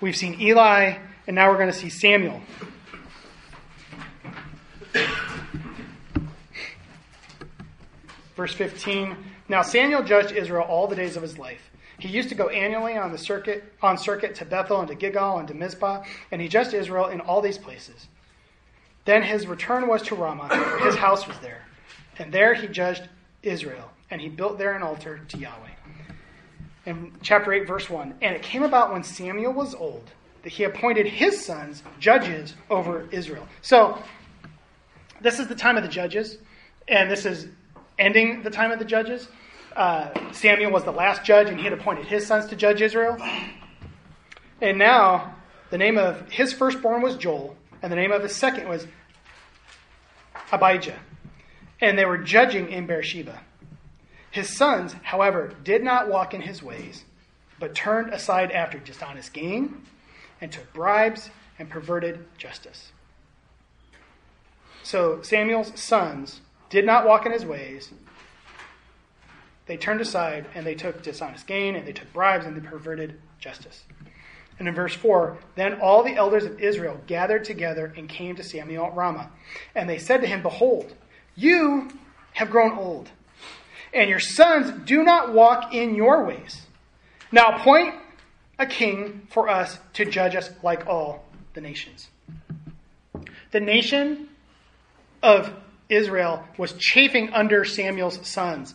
we've 0.00 0.16
seen 0.16 0.40
Eli, 0.40 0.96
and 1.26 1.36
now 1.36 1.50
we're 1.50 1.58
going 1.58 1.70
to 1.70 1.76
see 1.76 1.90
Samuel. 1.90 2.40
Verse 8.36 8.54
15. 8.54 9.16
Now 9.48 9.62
Samuel 9.62 10.02
judged 10.02 10.32
Israel 10.32 10.64
all 10.68 10.86
the 10.86 10.96
days 10.96 11.16
of 11.16 11.22
his 11.22 11.38
life. 11.38 11.70
He 11.98 12.08
used 12.08 12.30
to 12.30 12.34
go 12.34 12.48
annually 12.48 12.96
on 12.96 13.12
the 13.12 13.18
circuit 13.18 13.64
on 13.80 13.96
circuit 13.96 14.34
to 14.36 14.44
Bethel 14.44 14.80
and 14.80 14.88
to 14.88 14.94
Gilgal 14.94 15.38
and 15.38 15.46
to 15.48 15.54
Mizpah, 15.54 16.02
and 16.30 16.40
he 16.40 16.48
judged 16.48 16.74
Israel 16.74 17.06
in 17.06 17.20
all 17.20 17.40
these 17.40 17.58
places. 17.58 18.08
Then 19.04 19.22
his 19.22 19.46
return 19.46 19.88
was 19.88 20.02
to 20.02 20.14
Ramah, 20.14 20.80
his 20.82 20.96
house 20.96 21.26
was 21.26 21.38
there. 21.38 21.62
And 22.18 22.32
there 22.32 22.54
he 22.54 22.68
judged 22.68 23.08
Israel, 23.42 23.90
and 24.10 24.20
he 24.20 24.28
built 24.28 24.58
there 24.58 24.74
an 24.74 24.82
altar 24.82 25.20
to 25.28 25.38
Yahweh. 25.38 25.70
In 26.86 27.12
chapter 27.22 27.52
8, 27.52 27.66
verse 27.66 27.88
1 27.88 28.16
And 28.20 28.34
it 28.34 28.42
came 28.42 28.62
about 28.62 28.92
when 28.92 29.02
Samuel 29.04 29.52
was 29.52 29.74
old 29.74 30.10
that 30.42 30.50
he 30.50 30.64
appointed 30.64 31.06
his 31.06 31.44
sons 31.44 31.82
judges 32.00 32.54
over 32.68 33.08
Israel. 33.10 33.46
So, 33.60 34.02
this 35.20 35.38
is 35.38 35.46
the 35.46 35.54
time 35.54 35.76
of 35.76 35.84
the 35.84 35.88
judges, 35.88 36.38
and 36.88 37.08
this 37.08 37.24
is 37.26 37.46
ending 37.98 38.42
the 38.42 38.50
time 38.50 38.70
of 38.70 38.78
the 38.78 38.84
judges. 38.84 39.28
Uh, 39.74 40.10
Samuel 40.32 40.70
was 40.70 40.84
the 40.84 40.92
last 40.92 41.24
judge, 41.24 41.48
and 41.48 41.56
he 41.58 41.64
had 41.64 41.72
appointed 41.72 42.06
his 42.06 42.26
sons 42.26 42.46
to 42.46 42.56
judge 42.56 42.82
Israel. 42.82 43.16
And 44.60 44.78
now, 44.78 45.34
the 45.70 45.78
name 45.78 45.98
of 45.98 46.30
his 46.30 46.52
firstborn 46.52 47.02
was 47.02 47.16
Joel, 47.16 47.56
and 47.82 47.90
the 47.90 47.96
name 47.96 48.12
of 48.12 48.22
his 48.22 48.36
second 48.36 48.68
was 48.68 48.86
Abijah. 50.52 50.98
And 51.80 51.98
they 51.98 52.04
were 52.04 52.18
judging 52.18 52.70
in 52.70 52.86
Beersheba. 52.86 53.40
His 54.30 54.48
sons, 54.48 54.94
however, 55.02 55.54
did 55.64 55.82
not 55.82 56.08
walk 56.08 56.34
in 56.34 56.42
his 56.42 56.62
ways, 56.62 57.04
but 57.58 57.74
turned 57.74 58.12
aside 58.12 58.52
after 58.52 58.78
dishonest 58.78 59.32
gain, 59.32 59.82
and 60.40 60.52
took 60.52 60.72
bribes, 60.72 61.30
and 61.58 61.70
perverted 61.70 62.26
justice. 62.36 62.92
So 64.82 65.22
Samuel's 65.22 65.78
sons 65.80 66.41
did 66.72 66.86
not 66.86 67.06
walk 67.06 67.26
in 67.26 67.32
his 67.32 67.44
ways. 67.44 67.90
They 69.66 69.76
turned 69.76 70.00
aside 70.00 70.46
and 70.54 70.64
they 70.64 70.74
took 70.74 71.02
dishonest 71.02 71.46
gain 71.46 71.76
and 71.76 71.86
they 71.86 71.92
took 71.92 72.10
bribes 72.14 72.46
and 72.46 72.56
they 72.56 72.66
perverted 72.66 73.20
justice. 73.38 73.84
And 74.58 74.66
in 74.66 74.74
verse 74.74 74.94
4, 74.94 75.36
then 75.54 75.80
all 75.80 76.02
the 76.02 76.14
elders 76.14 76.46
of 76.46 76.60
Israel 76.60 76.98
gathered 77.06 77.44
together 77.44 77.92
and 77.94 78.08
came 78.08 78.36
to 78.36 78.42
Samuel 78.42 78.86
at 78.86 78.96
Ramah. 78.96 79.30
And 79.74 79.88
they 79.88 79.98
said 79.98 80.22
to 80.22 80.26
him, 80.26 80.40
Behold, 80.40 80.94
you 81.36 81.90
have 82.32 82.50
grown 82.50 82.78
old, 82.78 83.10
and 83.92 84.08
your 84.08 84.20
sons 84.20 84.86
do 84.86 85.02
not 85.02 85.34
walk 85.34 85.74
in 85.74 85.94
your 85.94 86.24
ways. 86.24 86.62
Now 87.30 87.56
appoint 87.56 87.94
a 88.58 88.64
king 88.64 89.26
for 89.30 89.50
us 89.50 89.78
to 89.94 90.06
judge 90.06 90.34
us 90.34 90.50
like 90.62 90.86
all 90.86 91.24
the 91.52 91.60
nations. 91.60 92.08
The 93.50 93.60
nation 93.60 94.28
of 95.22 95.52
Israel 95.92 96.44
was 96.56 96.72
chafing 96.74 97.32
under 97.32 97.64
Samuel's 97.64 98.26
sons. 98.26 98.74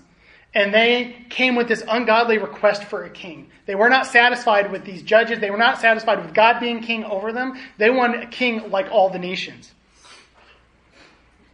And 0.53 0.73
they 0.73 1.25
came 1.29 1.55
with 1.55 1.67
this 1.67 1.83
ungodly 1.87 2.37
request 2.37 2.85
for 2.85 3.03
a 3.03 3.09
king. 3.09 3.49
They 3.65 3.75
were 3.75 3.89
not 3.89 4.07
satisfied 4.07 4.71
with 4.71 4.85
these 4.85 5.01
judges. 5.01 5.39
They 5.39 5.51
were 5.51 5.57
not 5.57 5.79
satisfied 5.79 6.23
with 6.23 6.33
God 6.33 6.59
being 6.59 6.81
king 6.81 7.03
over 7.03 7.33
them. 7.33 7.59
They 7.77 7.89
wanted 7.89 8.23
a 8.23 8.27
king 8.27 8.71
like 8.71 8.87
all 8.91 9.09
the 9.09 9.19
nations. 9.19 9.73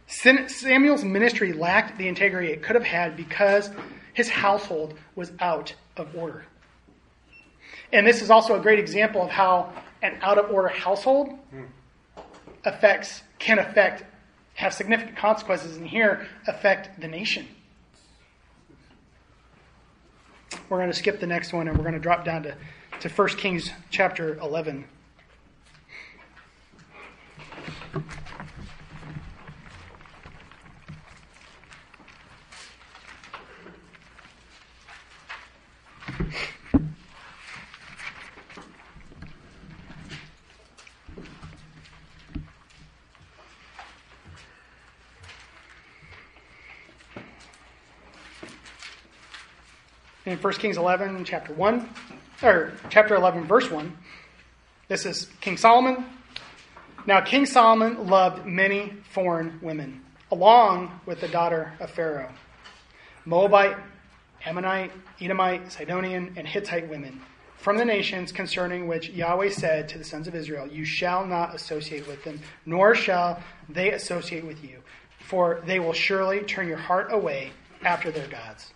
Samuel's 0.06 1.04
ministry 1.04 1.52
lacked 1.52 1.98
the 1.98 2.06
integrity 2.06 2.52
it 2.52 2.62
could 2.62 2.76
have 2.76 2.84
had 2.84 3.16
because 3.16 3.70
his 4.14 4.28
household 4.28 4.94
was 5.16 5.32
out 5.40 5.74
of 5.96 6.14
order. 6.16 6.44
And 7.92 8.06
this 8.06 8.22
is 8.22 8.30
also 8.30 8.58
a 8.58 8.60
great 8.60 8.78
example 8.78 9.22
of 9.22 9.30
how 9.30 9.72
an 10.02 10.18
out 10.22 10.38
of 10.38 10.50
order 10.50 10.68
household 10.68 11.30
hmm. 11.50 11.64
affects 12.64 13.22
can 13.38 13.58
affect 13.58 14.04
have 14.54 14.72
significant 14.72 15.16
consequences 15.16 15.76
and 15.76 15.86
here 15.86 16.26
affect 16.46 17.00
the 17.00 17.08
nation. 17.08 17.46
We're 20.68 20.78
going 20.78 20.90
to 20.90 20.96
skip 20.96 21.20
the 21.20 21.26
next 21.26 21.52
one 21.52 21.68
and 21.68 21.76
we're 21.76 21.84
going 21.84 21.94
to 21.94 22.00
drop 22.00 22.24
down 22.24 22.44
to, 22.44 22.56
to 23.00 23.08
1 23.08 23.28
Kings 23.30 23.70
chapter 23.90 24.38
11. 24.38 24.84
In 50.34 50.40
1 50.40 50.52
Kings 50.54 50.76
11, 50.76 51.24
chapter 51.24 51.54
1, 51.54 51.88
or 52.42 52.72
chapter 52.90 53.14
11, 53.14 53.44
verse 53.44 53.70
1. 53.70 53.96
This 54.88 55.06
is 55.06 55.28
King 55.40 55.56
Solomon. 55.56 56.04
Now, 57.06 57.20
King 57.20 57.46
Solomon 57.46 58.08
loved 58.08 58.44
many 58.44 58.94
foreign 59.12 59.60
women, 59.62 60.04
along 60.32 61.00
with 61.06 61.20
the 61.20 61.28
daughter 61.28 61.74
of 61.78 61.88
Pharaoh, 61.90 62.32
Moabite, 63.24 63.76
Ammonite, 64.44 64.90
Edomite, 65.20 65.70
Sidonian, 65.70 66.34
and 66.36 66.48
Hittite 66.48 66.88
women 66.88 67.20
from 67.56 67.78
the 67.78 67.84
nations 67.84 68.32
concerning 68.32 68.88
which 68.88 69.10
Yahweh 69.10 69.50
said 69.50 69.88
to 69.90 69.98
the 69.98 70.04
sons 70.04 70.26
of 70.26 70.34
Israel, 70.34 70.66
You 70.66 70.84
shall 70.84 71.24
not 71.24 71.54
associate 71.54 72.08
with 72.08 72.24
them, 72.24 72.40
nor 72.66 72.96
shall 72.96 73.40
they 73.68 73.92
associate 73.92 74.44
with 74.44 74.64
you, 74.64 74.82
for 75.20 75.62
they 75.64 75.78
will 75.78 75.92
surely 75.92 76.40
turn 76.40 76.66
your 76.66 76.76
heart 76.76 77.12
away 77.12 77.52
after 77.84 78.10
their 78.10 78.26
gods. 78.26 78.73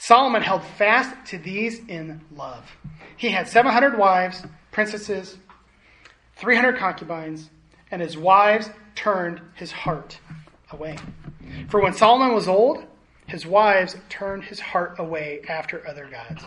Solomon 0.00 0.42
held 0.42 0.64
fast 0.64 1.14
to 1.26 1.38
these 1.38 1.80
in 1.86 2.20
love. 2.34 2.68
He 3.16 3.28
had 3.28 3.46
700 3.46 3.96
wives, 3.96 4.42
princesses, 4.72 5.38
300 6.36 6.78
concubines, 6.78 7.50
and 7.90 8.02
his 8.02 8.16
wives 8.16 8.70
turned 8.94 9.40
his 9.54 9.70
heart 9.70 10.18
away. 10.72 10.96
For 11.68 11.80
when 11.80 11.92
Solomon 11.92 12.34
was 12.34 12.48
old, 12.48 12.84
his 13.26 13.46
wives 13.46 13.96
turned 14.08 14.44
his 14.44 14.58
heart 14.58 14.98
away 14.98 15.42
after 15.48 15.86
other 15.86 16.08
gods 16.10 16.44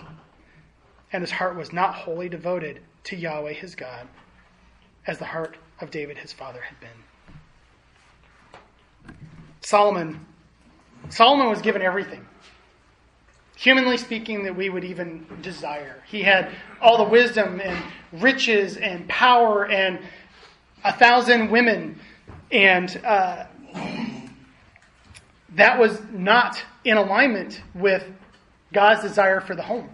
and 1.14 1.22
his 1.22 1.32
heart 1.32 1.56
was 1.56 1.72
not 1.72 1.94
wholly 1.94 2.28
devoted 2.28 2.82
to 3.06 3.16
Yahweh 3.16 3.54
his 3.54 3.76
God, 3.76 4.08
as 5.06 5.20
the 5.20 5.26
heart 5.26 5.56
of 5.80 5.92
David 5.92 6.18
his 6.18 6.34
father 6.34 6.62
had 6.62 6.80
been. 6.80 6.90
Solomon 9.62 10.26
Solomon 11.10 11.50
was 11.50 11.62
given 11.62 11.82
everything. 11.82 12.26
Humanly 13.56 13.98
speaking, 13.98 14.44
that 14.44 14.56
we 14.56 14.70
would 14.70 14.84
even 14.84 15.26
desire. 15.42 16.02
He 16.08 16.24
had 16.24 16.50
all 16.82 16.98
the 16.98 17.10
wisdom 17.10 17.62
and 17.62 17.84
riches 18.14 18.78
and 18.78 19.08
power 19.08 19.66
and 19.66 20.00
a 20.84 20.92
thousand 20.94 21.50
women. 21.50 22.00
And 22.52 23.00
uh, 23.06 23.46
that 25.56 25.80
was 25.80 26.02
not 26.12 26.62
in 26.84 26.98
alignment 26.98 27.62
with 27.74 28.06
God's 28.74 29.02
desire 29.02 29.40
for 29.40 29.56
the 29.56 29.62
home. 29.62 29.90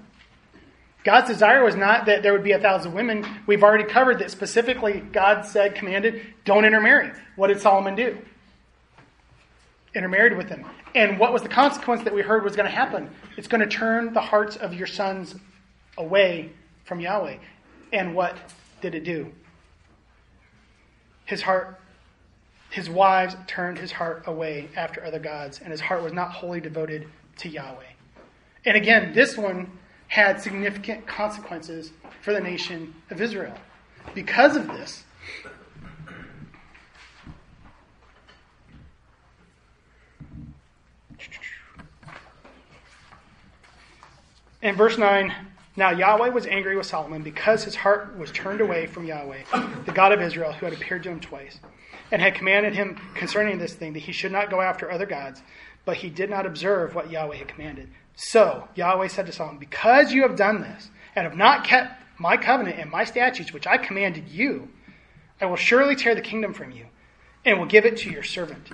God's 1.04 1.28
desire 1.28 1.64
was 1.64 1.76
not 1.76 2.06
that 2.08 2.24
there 2.24 2.34
would 2.34 2.44
be 2.44 2.52
a 2.52 2.60
thousand 2.60 2.94
women. 2.94 3.26
We've 3.48 3.64
already 3.64 3.86
covered 3.86 4.20
that 4.20 4.32
specifically 4.32 5.00
God 5.00 5.46
said, 5.46 5.76
commanded, 5.76 6.22
don't 6.46 6.66
intermarry. 6.66 7.12
What 7.36 7.48
did 7.48 7.62
Solomon 7.62 7.96
do? 7.96 8.18
Intermarried 9.96 10.38
with 10.38 10.50
them. 10.50 10.66
And 10.94 11.20
what 11.20 11.34
was 11.34 11.42
the 11.42 11.50
consequence 11.50 12.04
that 12.04 12.14
we 12.14 12.22
heard 12.22 12.44
was 12.44 12.56
going 12.56 12.70
to 12.70 12.76
happen? 12.76 13.10
It's 13.38 13.48
going 13.48 13.62
to 13.62 13.68
turn 13.68 14.14
the 14.14 14.22
hearts 14.22 14.56
of 14.56 14.74
your 14.74 14.88
sons 14.88 15.36
away 15.98 16.52
from 16.86 17.00
Yahweh. 17.00 17.38
And 17.92 18.16
what 18.16 18.38
did 18.82 18.96
it 18.96 19.04
do? 19.04 19.32
His 21.26 21.42
heart, 21.42 21.80
his 22.70 22.90
wives 22.90 23.36
turned 23.48 23.78
his 23.78 23.92
heart 23.92 24.24
away 24.26 24.70
after 24.76 25.04
other 25.04 25.20
gods, 25.20 25.60
and 25.60 25.72
his 25.72 25.82
heart 25.82 26.04
was 26.04 26.14
not 26.14 26.32
wholly 26.32 26.60
devoted 26.60 27.08
to 27.38 27.50
Yahweh. 27.50 27.84
And 28.66 28.76
again, 28.76 29.14
this 29.14 29.38
one 29.38 29.72
had 30.08 30.42
significant 30.42 31.06
consequences 31.08 31.92
for 32.22 32.34
the 32.34 32.42
nation 32.42 32.94
of 33.10 33.22
Israel. 33.22 33.54
Because 34.16 34.56
of 34.56 34.68
this, 34.68 35.04
in 44.62 44.76
verse 44.76 44.98
9, 44.98 45.34
now 45.76 45.92
Yahweh 45.92 46.30
was 46.30 46.46
angry 46.46 46.76
with 46.76 46.86
Solomon 46.86 47.24
because 47.24 47.64
his 47.64 47.76
heart 47.76 48.18
was 48.18 48.32
turned 48.32 48.62
away 48.62 48.86
from 48.86 49.06
Yahweh, 49.06 49.44
the 49.86 49.92
God 49.92 50.12
of 50.12 50.22
Israel, 50.22 50.52
who 50.52 50.66
had 50.66 50.74
appeared 50.74 51.04
to 51.04 51.10
him 51.10 51.20
twice, 51.20 51.60
and 52.12 52.22
had 52.22 52.36
commanded 52.36 52.74
him 52.76 53.00
concerning 53.16 53.58
this 53.58 53.74
thing 53.74 53.94
that 53.94 54.00
he 54.00 54.12
should 54.12 54.32
not 54.32 54.50
go 54.50 54.62
after 54.62 54.92
other 54.92 55.06
gods, 55.06 55.42
but 55.86 55.98
he 55.98 56.10
did 56.10 56.30
not 56.30 56.46
observe 56.46 56.96
what 56.96 57.10
Yahweh 57.10 57.38
had 57.38 57.48
commanded. 57.48 57.90
So 58.16 58.68
Yahweh 58.76 59.08
said 59.08 59.28
to 59.28 59.32
Solomon, 59.32 59.60
Because 59.60 60.12
you 60.12 60.24
have 60.24 60.36
done 60.36 60.62
this, 60.62 60.90
and 61.16 61.26
have 61.26 61.38
not 61.38 61.64
kept 61.64 61.94
my 62.20 62.36
covenant 62.36 62.80
and 62.80 62.92
my 62.92 63.06
statutes, 63.06 63.54
which 63.54 63.66
I 63.66 63.78
commanded 63.78 64.28
you, 64.28 64.68
I 65.40 65.46
will 65.46 65.56
surely 65.56 65.96
tear 65.96 66.16
the 66.16 66.22
kingdom 66.22 66.54
from 66.54 66.72
you, 66.72 66.86
and 67.46 67.58
will 67.58 67.66
give 67.66 67.86
it 67.86 67.98
to 67.98 68.10
your 68.10 68.24
servant. 68.24 68.70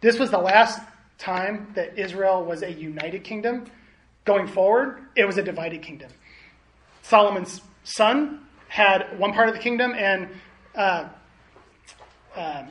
This 0.00 0.18
was 0.18 0.30
the 0.30 0.38
last 0.38 0.80
time 1.18 1.72
that 1.74 1.98
Israel 1.98 2.44
was 2.44 2.62
a 2.62 2.72
united 2.72 3.24
kingdom. 3.24 3.66
Going 4.24 4.46
forward, 4.46 5.00
it 5.16 5.24
was 5.24 5.36
a 5.38 5.42
divided 5.42 5.82
kingdom. 5.82 6.10
Solomon's 7.02 7.60
son 7.84 8.40
had 8.68 9.18
one 9.18 9.32
part 9.32 9.48
of 9.48 9.54
the 9.54 9.60
kingdom, 9.60 9.92
and 9.94 10.28
uh, 10.74 11.08
uh, 12.34 12.64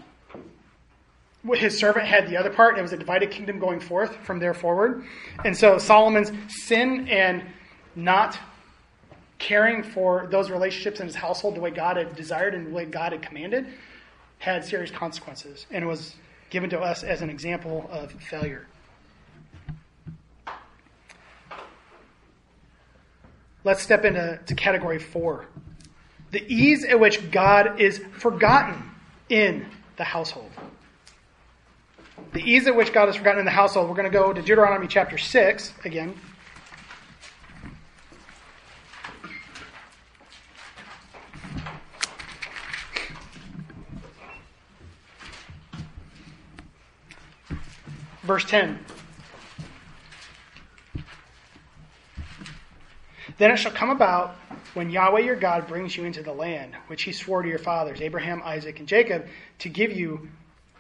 his 1.54 1.78
servant 1.78 2.06
had 2.06 2.28
the 2.28 2.38
other 2.38 2.50
part. 2.50 2.78
It 2.78 2.82
was 2.82 2.94
a 2.94 2.98
divided 2.98 3.32
kingdom 3.32 3.60
going 3.60 3.80
forth 3.80 4.16
from 4.18 4.40
there 4.40 4.54
forward. 4.54 5.06
And 5.46 5.56
so 5.56 5.78
Solomon's 5.78 6.32
sin 6.48 7.08
and 7.10 7.44
not 7.96 8.40
caring 9.40 9.84
for 9.84 10.28
those 10.32 10.50
relationships 10.50 11.00
in 11.00 11.08
his 11.08 11.16
household 11.16 11.56
the 11.56 11.60
way 11.60 11.70
God 11.70 11.98
had 11.98 12.16
desired 12.16 12.56
and 12.56 12.68
the 12.68 12.72
way 12.72 12.86
God 12.86 13.12
had 13.12 13.22
commanded 13.22 13.68
had 14.40 14.64
serious 14.64 14.92
consequences 14.92 15.66
and 15.70 15.88
was 15.88 16.16
given 16.50 16.70
to 16.70 16.80
us 16.80 17.04
as 17.04 17.22
an 17.22 17.30
example 17.30 17.90
of 17.92 18.12
failure. 18.14 18.68
Let's 23.64 23.82
step 23.82 24.06
into 24.06 24.40
to 24.46 24.56
category 24.56 25.00
four 25.00 25.46
the 26.32 26.44
ease 26.52 26.84
at 26.84 27.00
which 27.00 27.30
God 27.30 27.80
is 27.80 28.00
forgotten 28.18 28.82
in 29.30 29.68
the 29.98 30.04
household 30.04 30.50
the 32.34 32.42
ease 32.42 32.68
at 32.68 32.76
which 32.76 32.92
God 32.92 33.10
is 33.10 33.16
forgotten 33.16 33.40
in 33.40 33.46
the 33.46 33.52
household. 33.52 33.88
We're 33.88 33.96
going 33.96 34.12
to 34.12 34.18
go 34.18 34.34
to 34.34 34.42
Deuteronomy 34.42 34.88
chapter 34.88 35.18
6 35.18 35.74
again. 35.86 36.16
Verse 48.24 48.46
10. 48.46 48.80
Then 53.38 53.52
it 53.52 53.58
shall 53.58 53.72
come 53.72 53.90
about 53.90 54.36
when 54.74 54.90
Yahweh 54.90 55.22
your 55.22 55.36
God 55.36 55.68
brings 55.68 55.96
you 55.96 56.06
into 56.06 56.22
the 56.22 56.34
land 56.34 56.76
which 56.88 57.04
he 57.04 57.12
swore 57.12 57.42
to 57.42 57.50
your 57.50 57.60
fathers, 57.60 58.02
Abraham, 58.02 58.42
Isaac, 58.44 58.80
and 58.80 58.88
Jacob, 58.88 59.28
to 59.60 59.70
give 59.70 59.92
you 59.92 60.30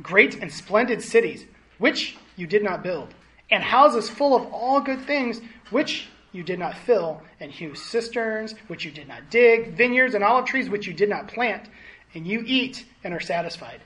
great 0.02 0.36
and 0.42 0.52
splendid 0.52 1.02
cities, 1.02 1.46
which 1.78 2.18
you 2.36 2.48
did 2.48 2.64
not 2.64 2.84
build, 2.84 3.14
and 3.52 3.64
houses 3.64 4.10
full 4.10 4.36
of 4.36 4.52
all 4.52 4.82
good 4.82 5.02
things, 5.02 5.42
which 5.70 6.08
you 6.32 6.44
did 6.44 6.60
not 6.60 6.76
fill, 6.76 7.22
and 7.40 7.52
hew 7.52 7.76
cisterns, 7.76 8.56
which 8.68 8.86
you 8.86 8.92
did 8.92 9.08
not 9.08 9.30
dig, 9.30 9.76
vineyards 9.76 10.16
and 10.16 10.24
olive 10.24 10.46
trees, 10.46 10.70
which 10.70 10.88
you 10.88 10.94
did 10.94 11.10
not 11.10 11.28
plant, 11.28 11.70
and 12.16 12.28
you 12.28 12.44
eat 12.46 12.86
and 13.04 13.14
are 13.14 13.20
satisfied. 13.20 13.82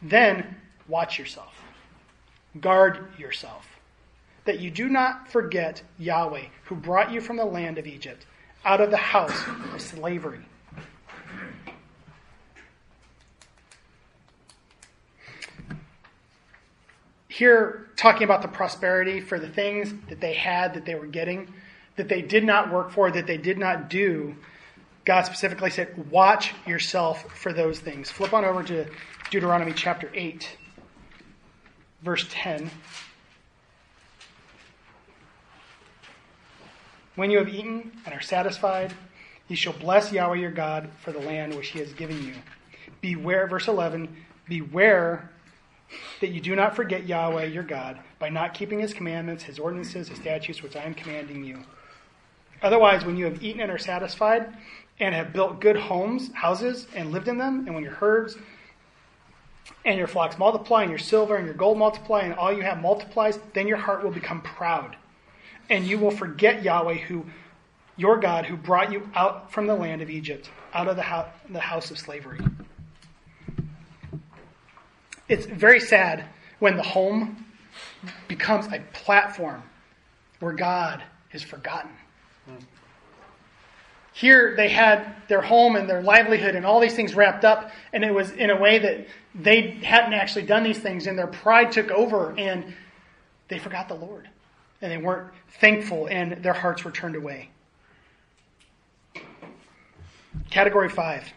Then 0.00 0.56
watch 0.88 1.18
yourself, 1.18 1.54
guard 2.60 3.12
yourself, 3.18 3.66
that 4.44 4.60
you 4.60 4.70
do 4.70 4.88
not 4.88 5.28
forget 5.28 5.82
Yahweh, 5.98 6.46
who 6.64 6.74
brought 6.74 7.12
you 7.12 7.20
from 7.20 7.36
the 7.36 7.44
land 7.44 7.78
of 7.78 7.86
Egypt, 7.86 8.26
out 8.64 8.80
of 8.80 8.90
the 8.90 8.96
house 8.96 9.42
of 9.72 9.80
slavery. 9.80 10.44
here 17.32 17.88
talking 17.96 18.22
about 18.22 18.42
the 18.42 18.48
prosperity 18.48 19.20
for 19.20 19.38
the 19.38 19.48
things 19.48 19.92
that 20.08 20.20
they 20.20 20.34
had, 20.34 20.74
that 20.74 20.84
they 20.84 20.94
were 20.94 21.06
getting, 21.06 21.52
that 21.96 22.08
they 22.08 22.22
did 22.22 22.44
not 22.44 22.70
work 22.70 22.90
for, 22.90 23.10
that 23.10 23.26
they 23.26 23.38
did 23.38 23.58
not 23.58 23.88
do. 23.88 24.36
God 25.04 25.22
specifically 25.22 25.70
said, 25.70 26.10
Watch 26.10 26.52
yourself 26.66 27.24
for 27.36 27.52
those 27.52 27.80
things. 27.80 28.10
Flip 28.10 28.32
on 28.32 28.44
over 28.44 28.62
to 28.62 28.86
Deuteronomy 29.30 29.72
chapter 29.72 30.10
8, 30.14 30.56
verse 32.02 32.26
10. 32.30 32.70
When 37.14 37.30
you 37.30 37.38
have 37.38 37.48
eaten 37.48 37.92
and 38.06 38.14
are 38.14 38.20
satisfied, 38.20 38.94
you 39.48 39.56
shall 39.56 39.74
bless 39.74 40.12
Yahweh 40.12 40.36
your 40.36 40.50
God 40.50 40.88
for 41.04 41.12
the 41.12 41.20
land 41.20 41.54
which 41.54 41.68
he 41.68 41.78
has 41.78 41.92
given 41.92 42.24
you. 42.24 42.34
Beware, 43.00 43.46
verse 43.46 43.68
11, 43.68 44.08
beware 44.48 45.30
that 46.20 46.30
you 46.30 46.40
do 46.40 46.56
not 46.56 46.74
forget 46.74 47.06
Yahweh 47.06 47.44
your 47.44 47.64
God 47.64 47.98
by 48.18 48.30
not 48.30 48.54
keeping 48.54 48.80
his 48.80 48.94
commandments, 48.94 49.44
his 49.44 49.58
ordinances, 49.58 50.08
his 50.08 50.18
statutes, 50.18 50.62
which 50.62 50.76
I 50.76 50.84
am 50.84 50.94
commanding 50.94 51.44
you. 51.44 51.58
Otherwise, 52.62 53.04
when 53.04 53.16
you 53.16 53.26
have 53.26 53.42
eaten 53.42 53.60
and 53.60 53.70
are 53.70 53.78
satisfied, 53.78 54.54
and 55.00 55.14
have 55.14 55.32
built 55.32 55.60
good 55.60 55.76
homes, 55.76 56.32
houses, 56.32 56.86
and 56.94 57.10
lived 57.10 57.26
in 57.28 57.36
them, 57.36 57.66
and 57.66 57.74
when 57.74 57.82
your 57.82 57.94
herds 57.94 58.36
and 59.84 59.98
your 59.98 60.06
flocks 60.06 60.38
multiply, 60.38 60.82
and 60.82 60.90
your 60.90 60.98
silver 60.98 61.36
and 61.36 61.44
your 61.44 61.54
gold 61.54 61.76
multiply, 61.76 62.20
and 62.20 62.34
all 62.34 62.52
you 62.52 62.62
have 62.62 62.80
multiplies, 62.80 63.38
then 63.52 63.66
your 63.66 63.78
heart 63.78 64.04
will 64.04 64.12
become 64.12 64.40
proud. 64.40 64.96
And 65.72 65.86
you 65.86 65.98
will 65.98 66.10
forget 66.10 66.62
Yahweh, 66.62 66.98
who 66.98 67.24
your 67.96 68.20
God, 68.20 68.44
who 68.44 68.56
brought 68.56 68.92
you 68.92 69.08
out 69.14 69.50
from 69.50 69.66
the 69.66 69.74
land 69.74 70.02
of 70.02 70.10
Egypt, 70.10 70.50
out 70.74 70.86
of 70.86 70.96
the 70.96 71.60
house 71.60 71.90
of 71.90 71.98
slavery. 71.98 72.38
it's 75.28 75.46
very 75.46 75.80
sad 75.80 76.26
when 76.58 76.76
the 76.76 76.82
home 76.82 77.46
becomes 78.28 78.66
a 78.66 78.80
platform 78.92 79.62
where 80.40 80.52
God 80.52 81.02
is 81.32 81.42
forgotten. 81.42 81.92
Here 84.12 84.54
they 84.54 84.68
had 84.68 85.16
their 85.28 85.40
home 85.40 85.76
and 85.76 85.88
their 85.88 86.02
livelihood 86.02 86.54
and 86.54 86.66
all 86.66 86.80
these 86.80 86.94
things 86.94 87.14
wrapped 87.14 87.46
up, 87.46 87.70
and 87.94 88.04
it 88.04 88.12
was 88.12 88.30
in 88.32 88.50
a 88.50 88.60
way 88.60 88.78
that 88.78 89.06
they 89.34 89.70
hadn't 89.82 90.12
actually 90.12 90.44
done 90.44 90.64
these 90.64 90.78
things, 90.78 91.06
and 91.06 91.18
their 91.18 91.28
pride 91.28 91.72
took 91.72 91.90
over, 91.90 92.34
and 92.36 92.74
they 93.48 93.58
forgot 93.58 93.88
the 93.88 93.94
Lord. 93.94 94.28
And 94.82 94.90
they 94.90 94.98
weren't 94.98 95.32
thankful, 95.60 96.06
and 96.06 96.42
their 96.42 96.52
hearts 96.52 96.84
were 96.84 96.90
turned 96.90 97.16
away. 97.16 97.48
Category 100.50 100.90
five 100.90 101.32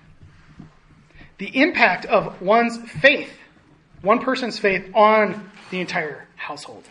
the 1.38 1.62
impact 1.62 2.06
of 2.06 2.42
one's 2.42 2.78
faith, 2.78 3.32
one 4.02 4.20
person's 4.20 4.58
faith 4.58 4.90
on 4.94 5.50
the 5.70 5.82
entire 5.82 6.28
household. 6.36 6.86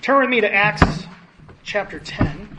Turn 0.00 0.20
with 0.20 0.30
me 0.30 0.40
to 0.40 0.52
Acts 0.52 1.06
chapter 1.62 1.98
10. 1.98 2.53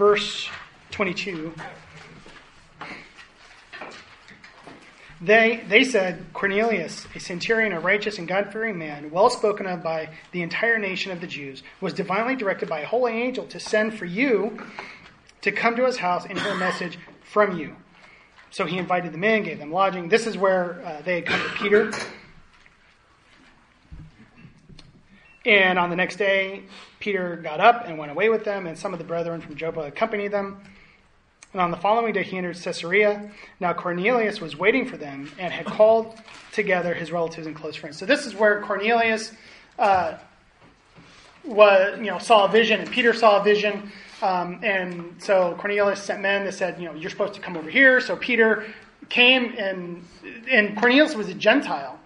Verse 0.00 0.48
22. 0.92 1.52
They, 5.20 5.62
they 5.68 5.84
said, 5.84 6.24
Cornelius, 6.32 7.06
a 7.14 7.20
centurion, 7.20 7.74
a 7.74 7.80
righteous 7.80 8.16
and 8.18 8.26
God 8.26 8.50
fearing 8.50 8.78
man, 8.78 9.10
well 9.10 9.28
spoken 9.28 9.66
of 9.66 9.82
by 9.82 10.08
the 10.32 10.40
entire 10.40 10.78
nation 10.78 11.12
of 11.12 11.20
the 11.20 11.26
Jews, 11.26 11.62
was 11.82 11.92
divinely 11.92 12.34
directed 12.34 12.66
by 12.66 12.80
a 12.80 12.86
holy 12.86 13.12
angel 13.12 13.44
to 13.48 13.60
send 13.60 13.92
for 13.92 14.06
you 14.06 14.62
to 15.42 15.52
come 15.52 15.76
to 15.76 15.84
his 15.84 15.98
house 15.98 16.24
and 16.24 16.40
hear 16.40 16.52
a 16.52 16.56
message 16.56 16.98
from 17.22 17.58
you. 17.58 17.76
So 18.48 18.64
he 18.64 18.78
invited 18.78 19.12
them 19.12 19.22
in, 19.22 19.42
gave 19.42 19.58
them 19.58 19.70
lodging. 19.70 20.08
This 20.08 20.26
is 20.26 20.38
where 20.38 20.80
uh, 20.82 21.02
they 21.02 21.16
had 21.16 21.26
come 21.26 21.42
to 21.42 21.48
Peter. 21.56 21.92
And 25.46 25.78
on 25.78 25.88
the 25.88 25.96
next 25.96 26.16
day, 26.16 26.64
Peter 26.98 27.36
got 27.36 27.60
up 27.60 27.86
and 27.86 27.96
went 27.96 28.10
away 28.10 28.28
with 28.28 28.44
them, 28.44 28.66
and 28.66 28.78
some 28.78 28.92
of 28.92 28.98
the 28.98 29.04
brethren 29.04 29.40
from 29.40 29.56
Joppa 29.56 29.80
accompanied 29.80 30.32
them. 30.32 30.60
And 31.52 31.60
on 31.62 31.70
the 31.70 31.76
following 31.76 32.12
day, 32.12 32.22
he 32.22 32.36
entered 32.36 32.56
Caesarea. 32.56 33.30
Now 33.58 33.72
Cornelius 33.72 34.40
was 34.40 34.56
waiting 34.56 34.86
for 34.86 34.96
them 34.96 35.32
and 35.38 35.52
had 35.52 35.66
called 35.66 36.14
together 36.52 36.94
his 36.94 37.10
relatives 37.10 37.46
and 37.46 37.56
close 37.56 37.74
friends. 37.74 37.98
So 37.98 38.06
this 38.06 38.26
is 38.26 38.34
where 38.34 38.60
Cornelius 38.60 39.32
uh, 39.78 40.18
was, 41.44 41.98
you 41.98 42.06
know, 42.06 42.18
saw 42.18 42.44
a 42.44 42.48
vision, 42.48 42.80
and 42.80 42.90
Peter 42.90 43.12
saw 43.14 43.40
a 43.40 43.42
vision. 43.42 43.90
Um, 44.22 44.60
and 44.62 45.14
so 45.18 45.56
Cornelius 45.58 46.02
sent 46.02 46.20
men 46.20 46.44
that 46.44 46.52
said, 46.52 46.78
you 46.78 46.84
know, 46.84 46.94
you're 46.94 47.10
supposed 47.10 47.34
to 47.34 47.40
come 47.40 47.56
over 47.56 47.70
here. 47.70 48.00
So 48.00 48.14
Peter 48.14 48.66
came, 49.08 49.54
and 49.58 50.04
and 50.48 50.76
Cornelius 50.76 51.14
was 51.14 51.28
a 51.28 51.34
Gentile. 51.34 51.98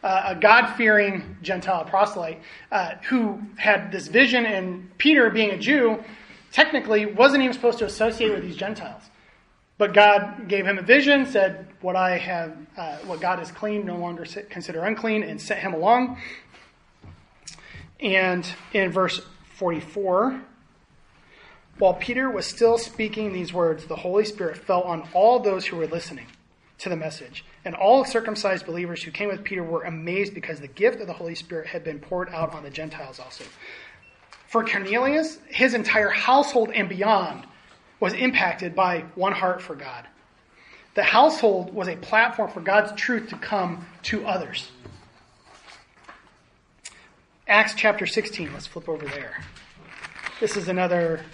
Uh, 0.00 0.22
a 0.26 0.34
God 0.36 0.74
fearing 0.76 1.36
Gentile 1.42 1.84
proselyte 1.84 2.40
uh, 2.70 2.92
who 3.08 3.40
had 3.56 3.90
this 3.90 4.06
vision, 4.06 4.46
and 4.46 4.96
Peter, 4.96 5.28
being 5.28 5.50
a 5.50 5.58
Jew, 5.58 6.04
technically 6.52 7.04
wasn't 7.04 7.42
even 7.42 7.52
supposed 7.52 7.80
to 7.80 7.84
associate 7.84 8.30
with 8.30 8.42
these 8.42 8.56
Gentiles. 8.56 9.02
But 9.76 9.94
God 9.94 10.48
gave 10.48 10.66
him 10.66 10.78
a 10.78 10.82
vision, 10.82 11.26
said, 11.26 11.66
"What 11.80 11.96
I 11.96 12.16
have, 12.18 12.56
uh, 12.76 12.98
what 13.06 13.20
God 13.20 13.40
has 13.40 13.50
clean, 13.50 13.84
no 13.84 13.96
longer 13.96 14.24
consider 14.48 14.84
unclean," 14.84 15.24
and 15.24 15.40
sent 15.40 15.60
him 15.60 15.74
along. 15.74 16.18
And 17.98 18.46
in 18.72 18.92
verse 18.92 19.20
forty-four, 19.54 20.40
while 21.78 21.94
Peter 21.94 22.30
was 22.30 22.46
still 22.46 22.78
speaking 22.78 23.32
these 23.32 23.52
words, 23.52 23.86
the 23.86 23.96
Holy 23.96 24.24
Spirit 24.24 24.58
fell 24.58 24.82
on 24.82 25.08
all 25.12 25.40
those 25.40 25.66
who 25.66 25.76
were 25.76 25.88
listening 25.88 26.26
to 26.78 26.88
the 26.88 26.96
message. 26.96 27.44
And 27.64 27.74
all 27.74 28.04
circumcised 28.04 28.66
believers 28.66 29.02
who 29.02 29.10
came 29.10 29.28
with 29.28 29.44
Peter 29.44 29.62
were 29.62 29.82
amazed 29.82 30.34
because 30.34 30.60
the 30.60 30.68
gift 30.68 31.00
of 31.00 31.06
the 31.06 31.12
Holy 31.12 31.34
Spirit 31.34 31.66
had 31.66 31.84
been 31.84 31.98
poured 31.98 32.28
out 32.30 32.54
on 32.54 32.62
the 32.62 32.70
Gentiles 32.70 33.18
also. 33.18 33.44
For 34.46 34.64
Cornelius, 34.64 35.38
his 35.48 35.74
entire 35.74 36.08
household 36.08 36.70
and 36.72 36.88
beyond 36.88 37.46
was 38.00 38.14
impacted 38.14 38.74
by 38.74 39.04
one 39.14 39.32
heart 39.32 39.60
for 39.60 39.74
God. 39.74 40.06
The 40.94 41.02
household 41.02 41.74
was 41.74 41.88
a 41.88 41.96
platform 41.96 42.50
for 42.50 42.60
God's 42.60 42.92
truth 43.00 43.28
to 43.30 43.36
come 43.36 43.86
to 44.04 44.26
others. 44.26 44.70
Acts 47.46 47.74
chapter 47.76 48.06
16, 48.06 48.52
let's 48.52 48.66
flip 48.66 48.88
over 48.88 49.06
there. 49.06 49.42
This 50.40 50.56
is 50.56 50.68
another 50.68 51.24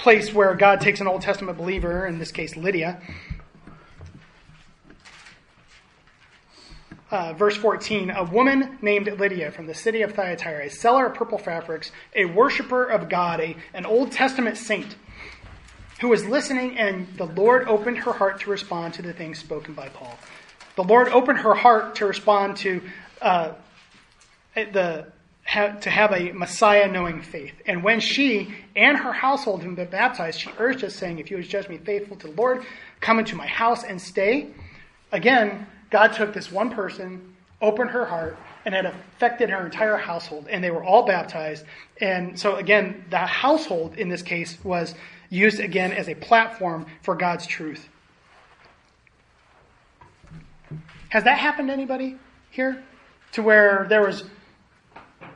place 0.00 0.32
where 0.32 0.54
God 0.54 0.80
takes 0.80 1.00
an 1.00 1.06
Old 1.06 1.22
Testament 1.22 1.58
believer, 1.58 2.06
in 2.06 2.18
this 2.18 2.32
case 2.32 2.56
Lydia, 2.56 3.00
Uh, 7.10 7.32
verse 7.32 7.56
14 7.56 8.10
A 8.10 8.22
woman 8.22 8.78
named 8.82 9.08
Lydia 9.18 9.50
from 9.50 9.66
the 9.66 9.74
city 9.74 10.02
of 10.02 10.14
Thyatira, 10.14 10.66
a 10.66 10.70
seller 10.70 11.06
of 11.06 11.14
purple 11.14 11.38
fabrics, 11.38 11.90
a 12.14 12.26
worshiper 12.26 12.84
of 12.84 13.08
God, 13.08 13.40
a, 13.40 13.56
an 13.74 13.84
Old 13.84 14.12
Testament 14.12 14.56
saint, 14.56 14.94
who 16.00 16.08
was 16.08 16.24
listening, 16.24 16.78
and 16.78 17.08
the 17.16 17.24
Lord 17.24 17.66
opened 17.66 17.98
her 17.98 18.12
heart 18.12 18.40
to 18.42 18.50
respond 18.50 18.94
to 18.94 19.02
the 19.02 19.12
things 19.12 19.40
spoken 19.40 19.74
by 19.74 19.88
Paul. 19.88 20.16
The 20.76 20.84
Lord 20.84 21.08
opened 21.08 21.38
her 21.38 21.54
heart 21.54 21.96
to 21.96 22.06
respond 22.06 22.56
to 22.58 22.80
uh, 23.20 23.52
the 24.54 25.06
to 25.52 25.90
have 25.90 26.12
a 26.12 26.32
Messiah 26.32 26.86
knowing 26.90 27.22
faith. 27.22 27.54
And 27.66 27.82
when 27.82 28.00
she 28.00 28.54
and 28.76 28.96
her 28.96 29.12
household 29.12 29.62
had 29.62 29.74
been 29.74 29.90
baptized, 29.90 30.40
she 30.40 30.50
urged 30.58 30.84
us, 30.84 30.94
saying, 30.94 31.18
If 31.18 31.30
you 31.30 31.38
would 31.38 31.48
judge 31.48 31.68
me 31.68 31.78
faithful 31.78 32.16
to 32.18 32.28
the 32.28 32.34
Lord, 32.34 32.64
come 33.00 33.18
into 33.18 33.34
my 33.34 33.46
house 33.46 33.82
and 33.82 34.00
stay. 34.00 34.48
Again, 35.10 35.66
God 35.90 36.12
took 36.12 36.32
this 36.32 36.52
one 36.52 36.70
person, 36.70 37.34
opened 37.60 37.90
her 37.90 38.04
heart, 38.04 38.38
and 38.64 38.74
it 38.74 38.84
affected 38.84 39.50
her 39.50 39.64
entire 39.64 39.96
household, 39.96 40.46
and 40.48 40.62
they 40.62 40.70
were 40.70 40.84
all 40.84 41.04
baptized. 41.04 41.64
And 42.00 42.38
so, 42.38 42.56
again, 42.56 43.04
the 43.10 43.18
household 43.18 43.96
in 43.98 44.08
this 44.08 44.22
case 44.22 44.56
was 44.62 44.94
used 45.30 45.58
again 45.58 45.92
as 45.92 46.08
a 46.08 46.14
platform 46.14 46.86
for 47.02 47.16
God's 47.16 47.46
truth. 47.46 47.88
Has 51.08 51.24
that 51.24 51.38
happened 51.38 51.68
to 51.68 51.74
anybody 51.74 52.16
here? 52.50 52.84
To 53.32 53.42
where 53.42 53.86
there 53.88 54.02
was, 54.02 54.24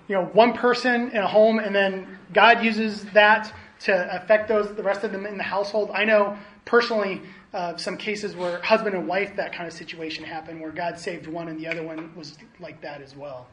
you 0.08 0.14
know, 0.14 0.24
one 0.26 0.52
person 0.52 1.10
in 1.10 1.18
a 1.18 1.26
home, 1.26 1.58
and 1.58 1.74
then 1.74 2.18
God 2.32 2.62
uses 2.64 3.04
that 3.06 3.52
to 3.80 4.16
affect 4.22 4.48
those 4.48 4.74
the 4.74 4.82
rest 4.82 5.04
of 5.04 5.12
them 5.12 5.26
in 5.26 5.36
the 5.36 5.44
household. 5.44 5.90
I 5.92 6.04
know 6.04 6.36
personally 6.64 7.22
uh, 7.52 7.76
some 7.76 7.96
cases 7.96 8.34
where 8.34 8.60
husband 8.62 8.94
and 8.94 9.06
wife, 9.06 9.36
that 9.36 9.54
kind 9.54 9.66
of 9.66 9.72
situation 9.72 10.24
happened, 10.24 10.60
where 10.60 10.72
God 10.72 10.98
saved 10.98 11.26
one 11.26 11.48
and 11.48 11.58
the 11.58 11.66
other 11.66 11.82
one 11.82 12.14
was 12.16 12.36
like 12.60 12.80
that 12.82 13.00
as 13.00 13.14
well. 13.16 13.46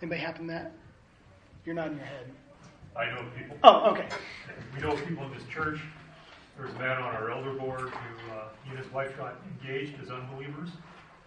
Anybody 0.00 0.20
happen 0.20 0.46
that? 0.46 0.72
You're 1.64 1.74
nodding 1.74 1.98
your 1.98 2.06
head. 2.06 2.26
I 2.96 3.06
know 3.10 3.24
people. 3.36 3.56
Oh, 3.62 3.90
okay. 3.90 4.08
We 4.74 4.80
know 4.80 4.96
people 4.96 5.24
in 5.24 5.34
this 5.34 5.46
church. 5.48 5.80
There's 6.56 6.74
a 6.74 6.78
man 6.78 6.98
on 6.98 7.14
our 7.14 7.30
elder 7.30 7.54
board 7.54 7.90
who 7.90 8.32
uh, 8.32 8.48
he 8.64 8.70
and 8.70 8.78
his 8.78 8.90
wife 8.92 9.16
got 9.16 9.36
engaged 9.62 9.94
as 10.02 10.10
unbelievers, 10.10 10.70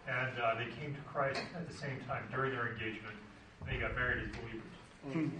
and 0.07 0.31
uh, 0.39 0.55
they 0.55 0.65
came 0.79 0.93
to 0.93 1.01
Christ 1.01 1.41
at 1.55 1.67
the 1.67 1.75
same 1.75 1.99
time 2.07 2.23
during 2.31 2.51
their 2.51 2.73
engagement. 2.73 3.15
They 3.65 3.77
got 3.77 3.95
married 3.95 4.23
as 4.23 4.29
believers. 4.35 4.61
Mm-hmm. 5.07 5.37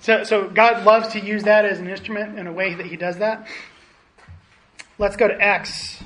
So, 0.00 0.24
so 0.24 0.48
God 0.48 0.84
loves 0.84 1.08
to 1.08 1.20
use 1.20 1.44
that 1.44 1.64
as 1.64 1.78
an 1.78 1.88
instrument 1.88 2.38
in 2.38 2.46
a 2.46 2.52
way 2.52 2.74
that 2.74 2.86
He 2.86 2.96
does 2.96 3.18
that. 3.18 3.46
Let's 4.98 5.16
go 5.16 5.28
to 5.28 5.40
Acts. 5.40 6.02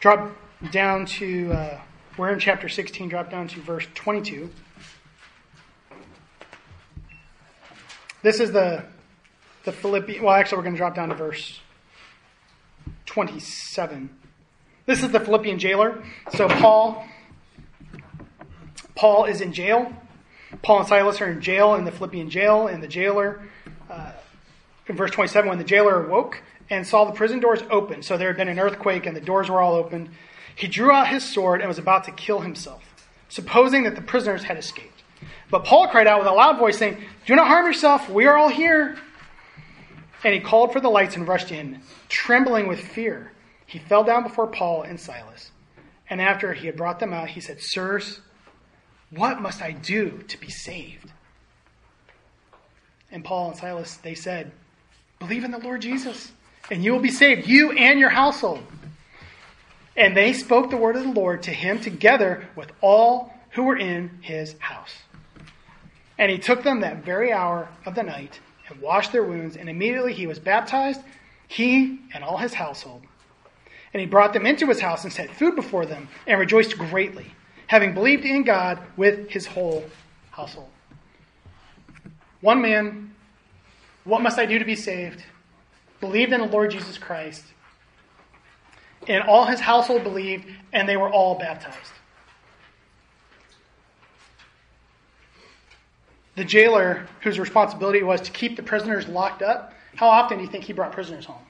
Drop 0.00 0.36
down 0.70 1.06
to, 1.06 1.52
uh, 1.52 1.80
we're 2.16 2.30
in 2.30 2.38
chapter 2.38 2.68
16, 2.68 3.08
drop 3.08 3.30
down 3.30 3.48
to 3.48 3.60
verse 3.60 3.86
22. 3.94 4.50
This 8.22 8.40
is 8.40 8.50
the, 8.52 8.84
the 9.64 9.72
Philippian, 9.72 10.24
well, 10.24 10.34
actually, 10.34 10.58
we're 10.58 10.64
going 10.64 10.74
to 10.74 10.78
drop 10.78 10.94
down 10.94 11.10
to 11.10 11.14
verse 11.14 11.60
27. 13.06 14.10
This 14.86 15.02
is 15.02 15.10
the 15.10 15.20
Philippian 15.20 15.58
jailer. 15.58 16.02
So 16.32 16.48
Paul, 16.48 17.06
Paul 18.96 19.26
is 19.26 19.40
in 19.40 19.52
jail. 19.52 19.92
Paul 20.62 20.80
and 20.80 20.88
Silas 20.88 21.20
are 21.20 21.30
in 21.30 21.40
jail 21.40 21.74
in 21.74 21.84
the 21.84 21.92
Philippian 21.92 22.30
jail, 22.30 22.66
and 22.66 22.82
the 22.82 22.88
jailer, 22.88 23.42
uh, 23.90 24.12
in 24.88 24.96
verse 24.96 25.10
27, 25.10 25.48
when 25.48 25.58
the 25.58 25.64
jailer 25.64 26.04
awoke, 26.04 26.42
and 26.70 26.86
saw 26.86 27.04
the 27.04 27.12
prison 27.12 27.38
doors 27.38 27.60
open. 27.70 28.02
So 28.02 28.16
there 28.16 28.28
had 28.28 28.36
been 28.36 28.48
an 28.48 28.58
earthquake 28.58 29.06
and 29.06 29.16
the 29.16 29.20
doors 29.20 29.48
were 29.48 29.60
all 29.60 29.74
opened. 29.74 30.08
He 30.54 30.66
drew 30.66 30.90
out 30.90 31.08
his 31.08 31.24
sword 31.24 31.60
and 31.60 31.68
was 31.68 31.78
about 31.78 32.04
to 32.04 32.10
kill 32.10 32.40
himself, 32.40 32.82
supposing 33.28 33.84
that 33.84 33.94
the 33.94 34.02
prisoners 34.02 34.44
had 34.44 34.56
escaped. 34.56 35.04
But 35.50 35.64
Paul 35.64 35.88
cried 35.88 36.06
out 36.06 36.18
with 36.18 36.28
a 36.28 36.32
loud 36.32 36.58
voice, 36.58 36.78
saying, 36.78 37.02
Do 37.26 37.36
not 37.36 37.46
harm 37.46 37.66
yourself, 37.66 38.08
we 38.08 38.26
are 38.26 38.36
all 38.36 38.48
here. 38.48 38.96
And 40.24 40.34
he 40.34 40.40
called 40.40 40.72
for 40.72 40.80
the 40.80 40.88
lights 40.88 41.14
and 41.14 41.28
rushed 41.28 41.52
in, 41.52 41.80
trembling 42.08 42.66
with 42.66 42.80
fear. 42.80 43.32
he 43.66 43.78
fell 43.78 44.02
down 44.02 44.22
before 44.22 44.46
Paul 44.46 44.82
and 44.82 44.98
Silas. 44.98 45.52
And 46.08 46.20
after 46.20 46.52
he 46.52 46.66
had 46.66 46.76
brought 46.76 47.00
them 47.00 47.12
out, 47.12 47.28
he 47.28 47.40
said, 47.40 47.60
Sirs, 47.60 48.20
what 49.10 49.40
must 49.40 49.62
I 49.62 49.72
do 49.72 50.22
to 50.28 50.40
be 50.40 50.50
saved? 50.50 51.12
And 53.10 53.24
Paul 53.24 53.50
and 53.50 53.58
Silas, 53.58 53.96
they 53.96 54.14
said, 54.14 54.52
Believe 55.18 55.44
in 55.44 55.50
the 55.50 55.58
Lord 55.58 55.80
Jesus, 55.80 56.32
and 56.70 56.84
you 56.84 56.92
will 56.92 57.00
be 57.00 57.10
saved, 57.10 57.46
you 57.46 57.72
and 57.72 57.98
your 57.98 58.10
household. 58.10 58.62
And 59.96 60.16
they 60.16 60.32
spoke 60.32 60.70
the 60.70 60.76
word 60.76 60.96
of 60.96 61.04
the 61.04 61.12
Lord 61.12 61.44
to 61.44 61.52
him 61.52 61.80
together 61.80 62.46
with 62.54 62.70
all 62.80 63.32
who 63.50 63.62
were 63.62 63.78
in 63.78 64.18
his 64.20 64.54
house. 64.58 64.94
And 66.18 66.30
he 66.30 66.38
took 66.38 66.62
them 66.62 66.80
that 66.80 67.04
very 67.04 67.32
hour 67.32 67.68
of 67.86 67.94
the 67.94 68.02
night 68.02 68.40
and 68.68 68.80
washed 68.80 69.12
their 69.12 69.24
wounds, 69.24 69.56
and 69.56 69.70
immediately 69.70 70.12
he 70.12 70.26
was 70.26 70.38
baptized, 70.38 71.00
he 71.48 72.00
and 72.12 72.24
all 72.24 72.36
his 72.36 72.54
household. 72.54 73.02
And 73.94 74.00
he 74.00 74.06
brought 74.06 74.32
them 74.32 74.44
into 74.44 74.66
his 74.66 74.80
house 74.80 75.04
and 75.04 75.12
set 75.12 75.30
food 75.30 75.56
before 75.56 75.86
them, 75.86 76.08
and 76.26 76.38
rejoiced 76.38 76.76
greatly, 76.76 77.32
having 77.66 77.94
believed 77.94 78.24
in 78.24 78.44
God 78.44 78.80
with 78.96 79.30
his 79.30 79.46
whole 79.46 79.84
household. 80.30 80.68
One 82.40 82.62
man, 82.62 83.14
what 84.04 84.22
must 84.22 84.38
I 84.38 84.46
do 84.46 84.58
to 84.58 84.64
be 84.64 84.76
saved? 84.76 85.22
Believed 86.00 86.32
in 86.32 86.40
the 86.40 86.46
Lord 86.46 86.70
Jesus 86.70 86.98
Christ. 86.98 87.44
And 89.08 89.22
all 89.24 89.46
his 89.46 89.60
household 89.60 90.02
believed, 90.02 90.46
and 90.72 90.88
they 90.88 90.96
were 90.96 91.10
all 91.10 91.38
baptized. 91.38 91.92
The 96.36 96.44
jailer, 96.44 97.06
whose 97.22 97.38
responsibility 97.38 98.02
was 98.02 98.20
to 98.22 98.30
keep 98.30 98.56
the 98.56 98.62
prisoners 98.62 99.08
locked 99.08 99.42
up, 99.42 99.72
how 99.94 100.08
often 100.08 100.38
do 100.38 100.44
you 100.44 100.50
think 100.50 100.64
he 100.64 100.74
brought 100.74 100.92
prisoners 100.92 101.24
home? 101.24 101.42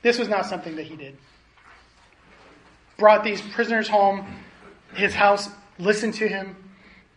This 0.00 0.18
was 0.18 0.28
not 0.28 0.46
something 0.46 0.76
that 0.76 0.86
he 0.86 0.96
did. 0.96 1.18
Brought 2.98 3.22
these 3.22 3.40
prisoners 3.40 3.88
home, 3.88 4.26
his 4.92 5.14
house 5.14 5.48
listened 5.78 6.14
to 6.14 6.26
him, 6.26 6.56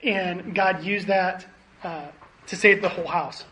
and 0.03 0.53
God 0.53 0.83
used 0.83 1.07
that 1.07 1.47
uh, 1.83 2.05
to 2.45 2.55
save 2.55 2.83
the 2.83 2.89
whole 2.89 3.07
house. 3.07 3.45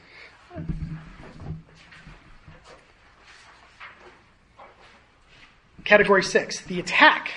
Category 5.83 6.21
six, 6.21 6.61
the 6.61 6.79
attack 6.79 7.31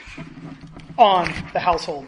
on 0.98 1.32
the 1.54 1.60
household. 1.60 2.06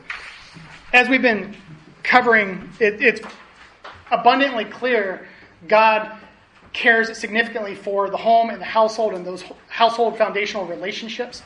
As 0.93 1.09
we've 1.09 1.23
been 1.23 1.57
covering, 2.03 2.69
it, 2.81 3.01
it's 3.01 3.23
abundantly 4.11 4.67
clear 4.67 5.27
God 5.69 6.13
cares 6.75 7.17
significantly 7.17 7.77
for 7.77 8.11
the 8.11 8.19
home 8.19 8.51
and 8.51 8.61
the 8.61 8.67
household 8.67 9.15
and 9.15 9.25
those 9.25 9.43
household 9.69 10.19
foundational 10.19 10.67
relationships. 10.67 11.43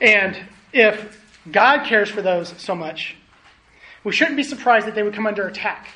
And 0.00 0.38
if 0.72 1.20
God 1.50 1.84
cares 1.86 2.10
for 2.10 2.22
those 2.22 2.54
so 2.58 2.74
much, 2.74 3.16
we 4.04 4.12
shouldn't 4.12 4.36
be 4.36 4.42
surprised 4.42 4.86
that 4.86 4.94
they 4.94 5.02
would 5.02 5.14
come 5.14 5.26
under 5.26 5.46
attack 5.46 5.88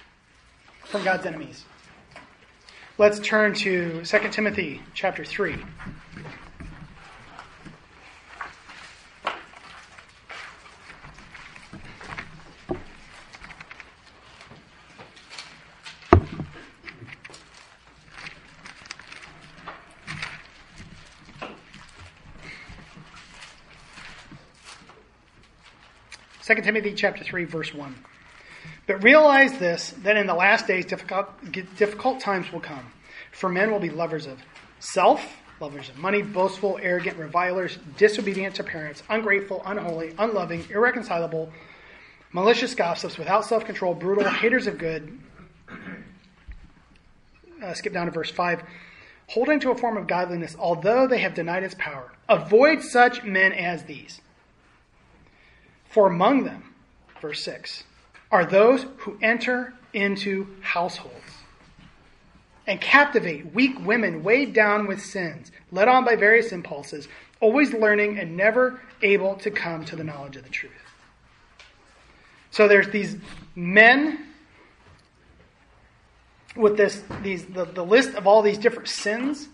from 0.85 1.05
God's 1.05 1.27
enemies. 1.27 1.65
Let's 2.99 3.19
turn 3.19 3.55
to 3.55 4.05
2 4.05 4.19
Timothy 4.31 4.81
chapter 4.95 5.25
3. 5.25 5.57
2 26.55 26.63
Timothy 26.63 26.95
chapter 26.95 27.25
3 27.25 27.45
verse 27.47 27.75
1. 27.75 27.95
But 28.87 29.03
realize 29.03 29.59
this, 29.59 29.91
that 30.03 30.17
in 30.17 30.27
the 30.27 30.35
last 30.35 30.67
days 30.67 30.85
difficult, 30.85 31.27
difficult 31.77 32.21
times 32.21 32.53
will 32.53 32.61
come. 32.61 32.93
For 33.33 33.49
men 33.49 33.73
will 33.73 33.81
be 33.81 33.91
lovers 33.91 34.27
of 34.27 34.41
self, 34.79 35.37
lovers 35.61 35.89
of 35.89 35.97
money, 35.97 36.23
boastful, 36.23 36.79
arrogant, 36.81 37.19
revilers, 37.19 37.79
disobedient 37.97 38.55
to 38.57 38.65
parents, 38.65 39.03
ungrateful, 39.09 39.63
unholy, 39.67 40.15
unloving, 40.19 40.65
irreconcilable, 40.71 41.51
malicious 42.33 42.75
gossips, 42.75 43.19
without 43.19 43.45
self 43.45 43.65
control, 43.65 43.95
brutal, 43.95 44.29
haters 44.29 44.67
of 44.67 44.79
good. 44.79 45.19
Uh, 47.63 47.75
skip 47.75 47.93
down 47.93 48.07
to 48.07 48.13
verse 48.13 48.31
5. 48.31 48.63
Holding 49.29 49.59
to 49.61 49.71
a 49.71 49.77
form 49.77 49.97
of 49.97 50.07
godliness, 50.07 50.55
although 50.59 51.09
they 51.09 51.19
have 51.19 51.35
denied 51.35 51.65
its 51.65 51.75
power. 51.79 52.13
Avoid 52.29 52.83
such 52.83 53.25
men 53.25 53.53
as 53.53 53.85
these. 53.85 54.21
For 55.95 56.09
among 56.09 56.43
them, 56.43 56.75
verse 57.23 57.45
6, 57.45 57.85
are 58.33 58.45
those 58.45 58.85
who 58.97 59.17
enter 59.23 59.75
into 59.93 60.49
households 60.61 61.15
and 62.67 62.81
captivate 62.81 63.55
weak 63.55 63.79
women 63.87 64.25
weighed 64.25 64.55
down 64.55 64.89
with 64.89 65.01
sins, 65.01 65.53
led 65.71 65.87
on 65.87 66.05
by 66.05 66.17
various 66.17 66.51
impulses, 66.51 67.07
always 67.39 67.73
learning 67.73 68.19
and 68.19 68.37
never 68.37 68.81
able 69.03 69.37
to 69.37 69.53
come 69.53 69.85
to 69.85 69.95
the 69.95 70.03
knowledge 70.03 70.35
of 70.35 70.43
the 70.43 70.51
truth. 70.51 70.73
So 72.51 72.67
there's 72.67 72.89
these 72.89 73.17
men 73.55 74.19
with 76.57 76.77
this 76.77 77.05
these 77.23 77.45
the, 77.45 77.67
the 77.67 77.85
list 77.85 78.15
of 78.17 78.27
all 78.27 78.43
these 78.43 78.59
different 78.59 78.89
sins 78.89 79.49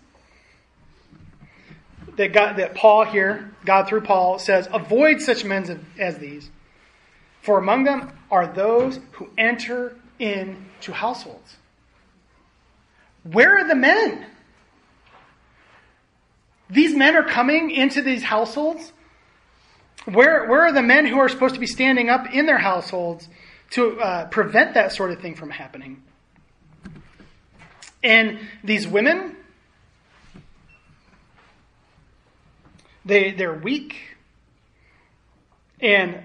that 2.21 2.33
God, 2.33 2.57
that 2.57 2.75
Paul 2.75 3.03
here, 3.03 3.51
God 3.65 3.87
through 3.87 4.01
Paul 4.01 4.37
says, 4.37 4.69
avoid 4.71 5.21
such 5.21 5.43
men 5.43 5.83
as 5.97 6.19
these. 6.19 6.51
For 7.41 7.57
among 7.57 7.83
them 7.83 8.15
are 8.29 8.45
those 8.45 8.99
who 9.13 9.27
enter 9.39 9.95
into 10.19 10.91
households. 10.91 11.57
Where 13.23 13.57
are 13.57 13.67
the 13.67 13.75
men? 13.75 14.27
These 16.69 16.95
men 16.95 17.15
are 17.15 17.23
coming 17.23 17.71
into 17.71 18.03
these 18.03 18.21
households. 18.21 18.93
Where, 20.05 20.47
where 20.47 20.61
are 20.61 20.71
the 20.71 20.83
men 20.83 21.07
who 21.07 21.17
are 21.17 21.27
supposed 21.27 21.55
to 21.55 21.59
be 21.59 21.65
standing 21.65 22.07
up 22.07 22.31
in 22.31 22.45
their 22.45 22.59
households 22.59 23.27
to 23.71 23.99
uh, 23.99 24.25
prevent 24.27 24.75
that 24.75 24.91
sort 24.91 25.09
of 25.09 25.21
thing 25.21 25.33
from 25.33 25.49
happening? 25.49 26.03
And 28.03 28.39
these 28.63 28.87
women 28.87 29.37
They, 33.05 33.31
they're 33.31 33.53
weak. 33.53 33.95
And 35.79 36.21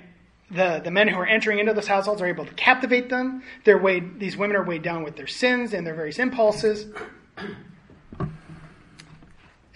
the, 0.51 0.81
the 0.85 0.91
men 0.91 1.09
who 1.09 1.17
are 1.17 1.27
entering 1.27 1.59
into 1.59 1.73
those 1.73 1.89
households 1.89 2.23
are 2.23 2.27
able 2.27 2.45
to 2.45 2.55
captivate 2.55 3.09
them. 3.09 3.43
They're 3.65 3.79
weighed, 3.79 4.21
these 4.21 4.37
women 4.37 4.57
are 4.57 4.65
weighed 4.65 4.83
down 4.83 5.03
with 5.03 5.17
their 5.17 5.27
sins 5.27 5.73
and 5.73 5.87
their 5.87 5.95
various 5.95 6.19
impulses. 6.19 6.87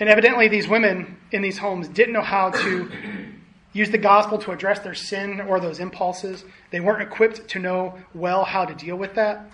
And 0.00 0.08
evidently, 0.08 0.48
these 0.48 0.66
women 0.66 1.18
in 1.30 1.42
these 1.42 1.58
homes 1.58 1.88
didn't 1.88 2.14
know 2.14 2.22
how 2.22 2.50
to 2.50 2.90
use 3.72 3.90
the 3.90 3.98
gospel 3.98 4.38
to 4.38 4.50
address 4.52 4.80
their 4.80 4.94
sin 4.94 5.40
or 5.42 5.60
those 5.60 5.78
impulses. 5.78 6.44
They 6.70 6.80
weren't 6.80 7.02
equipped 7.02 7.48
to 7.48 7.58
know 7.58 7.98
well 8.14 8.44
how 8.44 8.64
to 8.64 8.74
deal 8.74 8.96
with 8.96 9.14
that. 9.14 9.50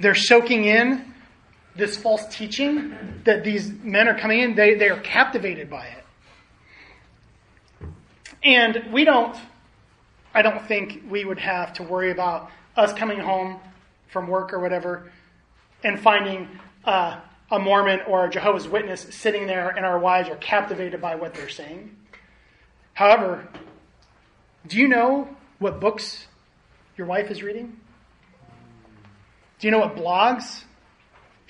They're 0.00 0.14
soaking 0.14 0.64
in 0.64 1.11
this 1.74 1.96
false 1.96 2.26
teaching 2.26 3.22
that 3.24 3.44
these 3.44 3.70
men 3.70 4.08
are 4.08 4.18
coming 4.18 4.40
in, 4.40 4.54
they, 4.54 4.74
they 4.74 4.88
are 4.88 5.00
captivated 5.00 5.70
by 5.70 5.86
it. 5.86 6.04
And 8.44 8.92
we 8.92 9.04
don't, 9.04 9.36
I 10.34 10.42
don't 10.42 10.66
think 10.66 11.04
we 11.08 11.24
would 11.24 11.38
have 11.38 11.72
to 11.74 11.82
worry 11.82 12.10
about 12.10 12.50
us 12.76 12.92
coming 12.92 13.18
home 13.18 13.60
from 14.10 14.26
work 14.26 14.52
or 14.52 14.58
whatever 14.58 15.10
and 15.84 15.98
finding 15.98 16.48
uh, 16.84 17.20
a 17.50 17.58
Mormon 17.58 18.00
or 18.06 18.26
a 18.26 18.30
Jehovah's 18.30 18.68
Witness 18.68 19.06
sitting 19.10 19.46
there 19.46 19.70
and 19.70 19.84
our 19.84 19.98
wives 19.98 20.28
are 20.28 20.36
captivated 20.36 21.00
by 21.00 21.14
what 21.14 21.34
they're 21.34 21.48
saying. 21.48 21.96
However, 22.94 23.48
do 24.66 24.78
you 24.78 24.88
know 24.88 25.28
what 25.58 25.80
books 25.80 26.26
your 26.96 27.06
wife 27.06 27.30
is 27.30 27.42
reading? 27.42 27.78
Do 29.58 29.66
you 29.66 29.70
know 29.70 29.78
what 29.78 29.96
blogs 29.96 30.64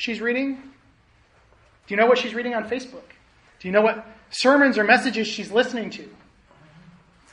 she's 0.02 0.20
reading? 0.20 0.54
Do 0.56 1.94
you 1.94 1.96
know 1.96 2.06
what 2.06 2.18
she's 2.18 2.34
reading 2.34 2.54
on 2.54 2.68
Facebook? 2.68 3.04
Do 3.60 3.68
you 3.68 3.70
know 3.70 3.82
what 3.82 4.04
sermons 4.30 4.76
or 4.76 4.82
messages 4.82 5.28
she's 5.28 5.52
listening 5.52 5.90
to? 5.90 6.02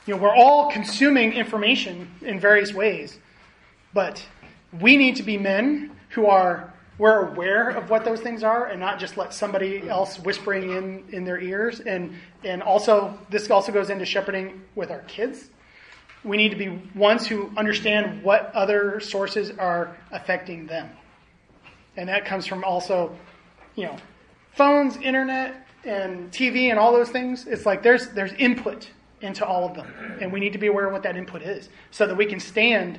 You 0.06 0.14
know, 0.14 0.16
we're 0.16 0.34
all 0.34 0.70
consuming 0.70 1.32
information 1.32 2.08
in 2.22 2.38
various 2.38 2.72
ways, 2.72 3.18
but 3.92 4.24
we 4.80 4.96
need 4.96 5.16
to 5.16 5.24
be 5.24 5.36
men 5.36 5.96
who 6.10 6.26
are 6.26 6.72
we're 6.96 7.32
aware 7.32 7.70
of 7.70 7.88
what 7.88 8.04
those 8.04 8.20
things 8.20 8.44
are 8.44 8.66
and 8.66 8.78
not 8.78 9.00
just 9.00 9.16
let 9.16 9.34
somebody 9.34 9.88
else 9.88 10.20
whispering 10.20 10.70
in 10.70 11.04
in 11.10 11.24
their 11.24 11.40
ears 11.40 11.80
and 11.80 12.14
and 12.44 12.62
also 12.62 13.18
this 13.30 13.50
also 13.50 13.72
goes 13.72 13.90
into 13.90 14.04
shepherding 14.04 14.62
with 14.74 14.90
our 14.90 15.00
kids 15.00 15.48
we 16.22 16.36
need 16.36 16.50
to 16.50 16.56
be 16.56 16.68
ones 16.94 17.26
who 17.26 17.50
understand 17.56 18.22
what 18.22 18.54
other 18.54 19.00
sources 19.00 19.50
are 19.58 19.96
affecting 20.12 20.66
them 20.66 20.90
and 21.96 22.08
that 22.08 22.24
comes 22.24 22.46
from 22.46 22.64
also, 22.64 23.16
you 23.74 23.84
know, 23.84 23.96
phones, 24.54 24.96
internet, 24.96 25.66
and 25.84 26.30
TV 26.30 26.70
and 26.70 26.78
all 26.78 26.92
those 26.92 27.10
things, 27.10 27.46
it's 27.46 27.64
like 27.66 27.82
there's 27.82 28.08
there's 28.10 28.32
input 28.34 28.90
into 29.20 29.44
all 29.44 29.68
of 29.68 29.74
them, 29.74 29.86
and 30.20 30.32
we 30.32 30.40
need 30.40 30.52
to 30.52 30.58
be 30.58 30.66
aware 30.66 30.86
of 30.86 30.92
what 30.92 31.02
that 31.02 31.16
input 31.16 31.42
is, 31.42 31.68
so 31.90 32.06
that 32.06 32.16
we 32.16 32.26
can 32.26 32.40
stand 32.40 32.98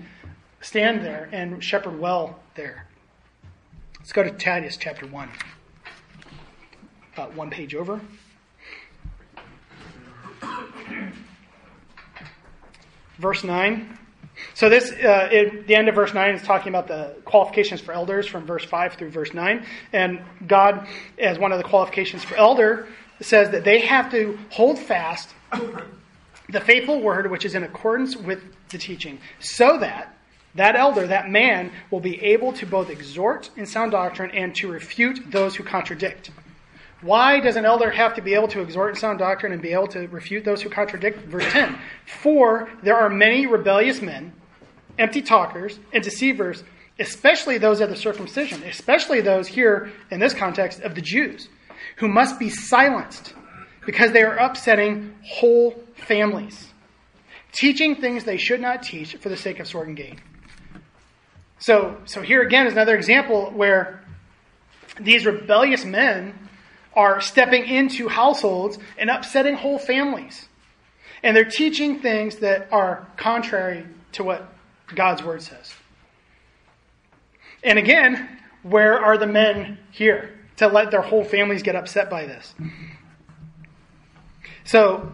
stand 0.61 1.03
there 1.03 1.29
and 1.31 1.63
shepherd 1.63 1.99
well 1.99 2.39
there. 2.55 2.87
Let's 3.99 4.13
go 4.13 4.23
to 4.23 4.31
Titus 4.31 4.77
chapter 4.77 5.05
one, 5.07 5.29
uh, 7.17 7.25
one 7.27 7.49
page 7.49 7.75
over. 7.75 8.01
Verse 13.19 13.43
nine. 13.43 13.97
So 14.53 14.69
this, 14.69 14.91
uh, 14.91 15.29
it, 15.31 15.67
the 15.67 15.75
end 15.75 15.89
of 15.89 15.95
verse 15.95 16.13
9 16.13 16.35
is 16.35 16.41
talking 16.41 16.69
about 16.69 16.87
the 16.87 17.15
qualifications 17.25 17.81
for 17.81 17.93
elders 17.93 18.27
from 18.27 18.45
verse 18.45 18.65
5 18.65 18.93
through 18.93 19.09
verse 19.11 19.33
9. 19.33 19.65
And 19.93 20.21
God, 20.47 20.87
as 21.19 21.39
one 21.39 21.51
of 21.51 21.57
the 21.57 21.63
qualifications 21.63 22.23
for 22.23 22.35
elder, 22.35 22.87
says 23.21 23.51
that 23.51 23.63
they 23.63 23.79
have 23.81 24.11
to 24.11 24.37
hold 24.49 24.79
fast 24.79 25.29
the 26.49 26.59
faithful 26.59 27.01
word 27.01 27.29
which 27.29 27.45
is 27.45 27.55
in 27.55 27.63
accordance 27.63 28.15
with 28.15 28.43
the 28.69 28.77
teaching, 28.77 29.19
so 29.39 29.77
that 29.79 30.15
that 30.55 30.75
elder, 30.75 31.07
that 31.07 31.29
man, 31.29 31.71
will 31.91 32.01
be 32.01 32.21
able 32.21 32.51
to 32.53 32.65
both 32.65 32.89
exhort 32.89 33.49
in 33.55 33.65
sound 33.65 33.91
doctrine 33.91 34.31
and 34.31 34.53
to 34.55 34.69
refute 34.69 35.31
those 35.31 35.55
who 35.55 35.63
contradict. 35.63 36.31
Why 37.01 37.39
does 37.39 37.55
an 37.55 37.65
elder 37.65 37.89
have 37.89 38.13
to 38.15 38.21
be 38.21 38.35
able 38.35 38.47
to 38.49 38.61
exhort 38.61 38.91
in 38.91 38.95
sound 38.95 39.19
doctrine 39.19 39.51
and 39.51 39.61
be 39.61 39.73
able 39.73 39.87
to 39.87 40.07
refute 40.07 40.45
those 40.45 40.61
who 40.61 40.69
contradict? 40.69 41.19
Verse 41.25 41.45
10 41.51 41.77
For 42.05 42.69
there 42.83 42.95
are 42.95 43.09
many 43.09 43.47
rebellious 43.47 44.01
men, 44.01 44.33
empty 44.99 45.21
talkers, 45.21 45.79
and 45.93 46.03
deceivers, 46.03 46.63
especially 46.99 47.57
those 47.57 47.81
of 47.81 47.89
the 47.89 47.95
circumcision, 47.95 48.61
especially 48.63 49.21
those 49.21 49.47
here 49.47 49.91
in 50.11 50.19
this 50.19 50.35
context 50.35 50.81
of 50.81 50.93
the 50.93 51.01
Jews, 51.01 51.49
who 51.97 52.07
must 52.07 52.37
be 52.37 52.49
silenced 52.49 53.33
because 53.85 54.11
they 54.11 54.21
are 54.21 54.35
upsetting 54.37 55.15
whole 55.23 55.83
families, 55.95 56.67
teaching 57.51 57.95
things 57.95 58.23
they 58.23 58.37
should 58.37 58.61
not 58.61 58.83
teach 58.83 59.15
for 59.15 59.29
the 59.29 59.37
sake 59.37 59.59
of 59.59 59.67
sword 59.67 59.87
and 59.87 59.97
gain. 59.97 60.19
So, 61.57 61.97
so 62.05 62.21
here 62.21 62.43
again 62.43 62.67
is 62.67 62.73
another 62.73 62.95
example 62.95 63.51
where 63.51 64.03
these 64.99 65.25
rebellious 65.25 65.83
men 65.83 66.40
are 66.93 67.21
stepping 67.21 67.65
into 67.65 68.07
households 68.07 68.77
and 68.97 69.09
upsetting 69.09 69.55
whole 69.55 69.79
families. 69.79 70.47
And 71.23 71.35
they're 71.35 71.45
teaching 71.45 71.99
things 71.99 72.37
that 72.37 72.67
are 72.71 73.07
contrary 73.17 73.85
to 74.13 74.23
what 74.23 74.53
God's 74.93 75.23
word 75.23 75.41
says. 75.41 75.73
And 77.63 77.77
again, 77.77 78.39
where 78.63 78.99
are 78.99 79.17
the 79.17 79.27
men 79.27 79.77
here 79.91 80.37
to 80.57 80.67
let 80.67 80.91
their 80.91 81.01
whole 81.01 81.23
families 81.23 81.63
get 81.63 81.75
upset 81.75 82.09
by 82.09 82.25
this? 82.25 82.53
So, 84.63 85.11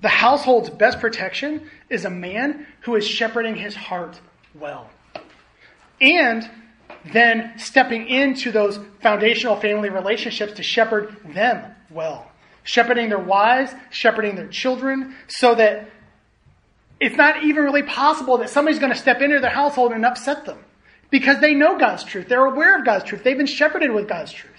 the 0.00 0.08
household's 0.08 0.70
best 0.70 1.00
protection 1.00 1.68
is 1.88 2.04
a 2.04 2.10
man 2.10 2.66
who 2.82 2.94
is 2.94 3.06
shepherding 3.06 3.56
his 3.56 3.74
heart 3.74 4.20
well. 4.54 4.88
And 6.00 6.48
then 7.12 7.58
stepping 7.58 8.08
into 8.08 8.52
those 8.52 8.78
foundational 9.00 9.56
family 9.56 9.90
relationships 9.90 10.54
to 10.54 10.62
shepherd 10.62 11.16
them 11.34 11.74
well. 11.90 12.30
Shepherding 12.64 13.08
their 13.08 13.18
wives, 13.18 13.72
shepherding 13.90 14.36
their 14.36 14.48
children, 14.48 15.14
so 15.26 15.54
that 15.54 15.88
it's 17.00 17.16
not 17.16 17.44
even 17.44 17.64
really 17.64 17.82
possible 17.82 18.38
that 18.38 18.50
somebody's 18.50 18.78
going 18.78 18.92
to 18.92 18.98
step 18.98 19.22
into 19.22 19.38
their 19.40 19.50
household 19.50 19.92
and 19.92 20.04
upset 20.04 20.44
them. 20.44 20.58
Because 21.10 21.40
they 21.40 21.54
know 21.54 21.78
God's 21.78 22.04
truth. 22.04 22.28
They're 22.28 22.44
aware 22.44 22.78
of 22.78 22.84
God's 22.84 23.04
truth. 23.04 23.24
They've 23.24 23.36
been 23.36 23.46
shepherded 23.46 23.90
with 23.92 24.08
God's 24.08 24.32
truth. 24.32 24.52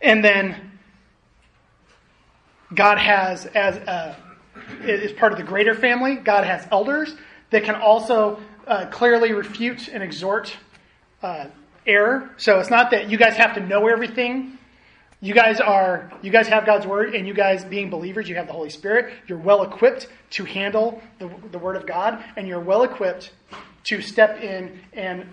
And 0.00 0.24
then 0.24 0.72
God 2.74 2.98
has, 2.98 3.46
as 3.46 3.76
a, 3.76 4.16
is 4.82 5.12
part 5.12 5.30
of 5.30 5.38
the 5.38 5.44
greater 5.44 5.74
family, 5.74 6.16
God 6.16 6.44
has 6.44 6.66
elders 6.72 7.14
that 7.50 7.62
can 7.64 7.76
also 7.76 8.40
uh, 8.66 8.86
clearly 8.86 9.32
refute 9.32 9.88
and 9.88 10.02
exhort 10.02 10.56
uh, 11.22 11.46
error. 11.86 12.30
So 12.36 12.58
it's 12.60 12.70
not 12.70 12.90
that 12.90 13.10
you 13.10 13.18
guys 13.18 13.36
have 13.36 13.54
to 13.54 13.60
know 13.60 13.88
everything. 13.88 14.58
You 15.20 15.34
guys 15.34 15.60
are, 15.60 16.12
you 16.20 16.32
guys 16.32 16.48
have 16.48 16.66
God's 16.66 16.86
word, 16.86 17.14
and 17.14 17.28
you 17.28 17.34
guys, 17.34 17.64
being 17.64 17.90
believers, 17.90 18.28
you 18.28 18.34
have 18.36 18.48
the 18.48 18.52
Holy 18.52 18.70
Spirit. 18.70 19.14
You're 19.28 19.38
well 19.38 19.62
equipped 19.62 20.08
to 20.30 20.44
handle 20.44 21.00
the, 21.18 21.30
the 21.52 21.58
word 21.58 21.76
of 21.76 21.86
God, 21.86 22.24
and 22.36 22.48
you're 22.48 22.60
well 22.60 22.82
equipped 22.82 23.30
to 23.84 24.00
step 24.00 24.42
in 24.42 24.80
and 24.92 25.26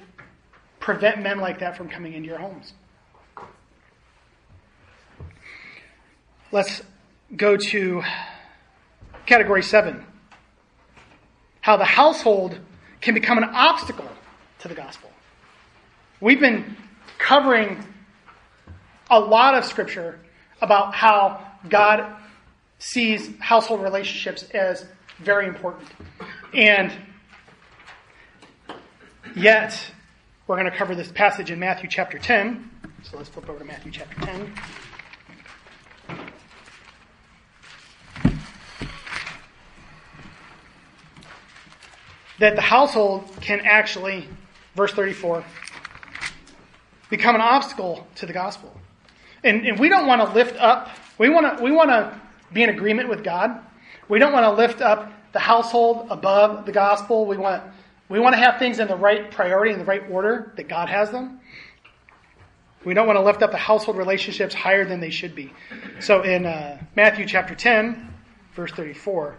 prevent 0.80 1.22
men 1.22 1.40
like 1.40 1.60
that 1.60 1.76
from 1.76 1.90
coming 1.90 2.14
into 2.14 2.28
your 2.28 2.38
homes. 2.38 2.74
Let's 6.52 6.82
go 7.36 7.58
to 7.58 8.04
category 9.26 9.62
seven 9.62 10.06
how 11.62 11.78
the 11.78 11.86
household 11.86 12.58
can 13.02 13.14
become 13.14 13.38
an 13.38 13.45
obstacle 13.45 14.10
to 14.60 14.68
the 14.68 14.76
gospel. 14.76 15.10
We've 16.22 16.39
been 16.39 16.76
covering 17.18 17.84
a 19.10 19.20
lot 19.20 19.56
of 19.56 19.66
scripture 19.66 20.20
about 20.62 20.93
how 20.93 21.45
God 21.68 22.06
sees 22.80 23.30
household 23.39 23.82
relationships 23.82 24.43
as 24.54 24.86
very 25.20 25.47
important. 25.47 25.89
And 26.54 26.91
yet, 29.36 29.80
we're 30.47 30.58
going 30.58 30.70
to 30.70 30.78
cover 30.78 30.95
this 30.95 31.12
passage 31.12 31.52
in 31.52 31.60
Matthew 31.60 31.89
chapter 31.89 32.18
10. 32.18 32.70
So 33.04 33.18
let's 33.18 33.30
flip 33.30 33.50
over 33.50 33.60
to 33.60 33.66
Matthew 33.66 33.91
chapter 33.91 34.20
10. 34.26 34.54
That 42.40 42.56
the 42.56 42.62
household 42.62 43.30
can 43.42 43.62
actually, 43.62 44.28
verse 44.76 44.92
34, 44.94 45.44
become 47.10 47.36
an 47.36 47.42
obstacle 47.42 48.08
to 48.16 48.26
the 48.26 48.34
gospel. 48.34 48.76
And, 49.44 49.66
and 49.66 49.80
we 49.80 49.90
don't 49.90 50.08
want 50.08 50.22
to 50.22 50.34
lift 50.34 50.56
up, 50.58 50.90
we 51.18 51.30
want 51.30 51.58
to, 51.58 51.64
we 51.64 51.72
want 51.72 51.90
to 51.90 52.20
be 52.52 52.64
in 52.64 52.70
agreement 52.70 53.10
with 53.10 53.24
God. 53.24 53.64
We 54.08 54.20
don't 54.20 54.34
want 54.34 54.46
to 54.46 54.52
lift 54.52 54.82
up 54.82 55.12
the 55.34 55.40
household 55.40 56.08
above 56.10 56.66
the 56.66 56.72
gospel. 56.72 57.26
We 57.26 57.38
want, 57.38 57.64
we 58.10 58.20
want 58.20 58.34
to 58.34 58.40
have 58.40 58.58
things 58.58 58.80
in 58.80 58.88
the 58.88 58.96
right 58.96 59.30
priority, 59.30 59.74
in 59.74 59.80
the 59.80 59.86
right 59.86 60.04
order 60.10 60.52
that 60.58 60.68
God 60.68 60.90
has 60.90 61.12
them. 61.12 61.40
We 62.86 62.94
don't 62.94 63.08
want 63.08 63.18
to 63.18 63.24
lift 63.24 63.44
up 63.44 63.52
the 63.52 63.58
household 63.58 63.98
relationships 63.98 64.56
higher 64.56 64.86
than 64.86 65.02
they 65.02 65.10
should 65.10 65.36
be. 65.36 65.52
So 66.00 66.22
in 66.22 66.46
uh, 66.46 66.82
Matthew 66.96 67.26
chapter 67.26 67.53
10, 67.53 68.14
verse 68.56 68.72
34, 68.72 69.38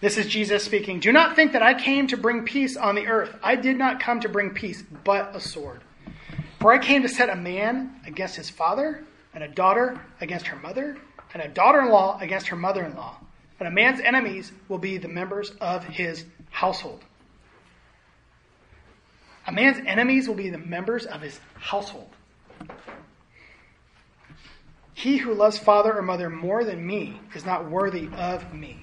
this 0.00 0.16
is 0.16 0.26
Jesus 0.26 0.64
speaking. 0.64 1.00
Do 1.00 1.12
not 1.12 1.34
think 1.34 1.52
that 1.52 1.62
I 1.62 1.74
came 1.74 2.06
to 2.08 2.16
bring 2.16 2.44
peace 2.44 2.76
on 2.76 2.94
the 2.94 3.06
earth. 3.06 3.34
I 3.42 3.56
did 3.56 3.76
not 3.76 4.00
come 4.00 4.20
to 4.20 4.28
bring 4.28 4.50
peace, 4.50 4.82
but 5.04 5.34
a 5.34 5.40
sword. 5.40 5.82
For 6.60 6.72
I 6.72 6.78
came 6.78 7.02
to 7.02 7.08
set 7.08 7.30
a 7.30 7.36
man 7.36 8.00
against 8.06 8.36
his 8.36 8.50
father, 8.50 9.04
and 9.34 9.42
a 9.42 9.48
daughter 9.48 10.00
against 10.20 10.48
her 10.48 10.56
mother, 10.56 10.96
and 11.34 11.42
a 11.42 11.48
daughter 11.48 11.80
in 11.80 11.88
law 11.88 12.18
against 12.20 12.48
her 12.48 12.56
mother 12.56 12.84
in 12.84 12.94
law. 12.94 13.18
And 13.58 13.66
a 13.66 13.72
man's 13.72 14.00
enemies 14.00 14.52
will 14.68 14.78
be 14.78 14.98
the 14.98 15.08
members 15.08 15.50
of 15.60 15.84
his 15.84 16.24
household. 16.50 17.04
A 19.46 19.52
man's 19.52 19.78
enemies 19.86 20.28
will 20.28 20.36
be 20.36 20.50
the 20.50 20.58
members 20.58 21.06
of 21.06 21.22
his 21.22 21.40
household. 21.54 22.10
He 24.94 25.16
who 25.16 25.32
loves 25.32 25.58
father 25.58 25.96
or 25.96 26.02
mother 26.02 26.28
more 26.28 26.64
than 26.64 26.86
me 26.86 27.20
is 27.34 27.46
not 27.46 27.70
worthy 27.70 28.08
of 28.16 28.52
me. 28.52 28.80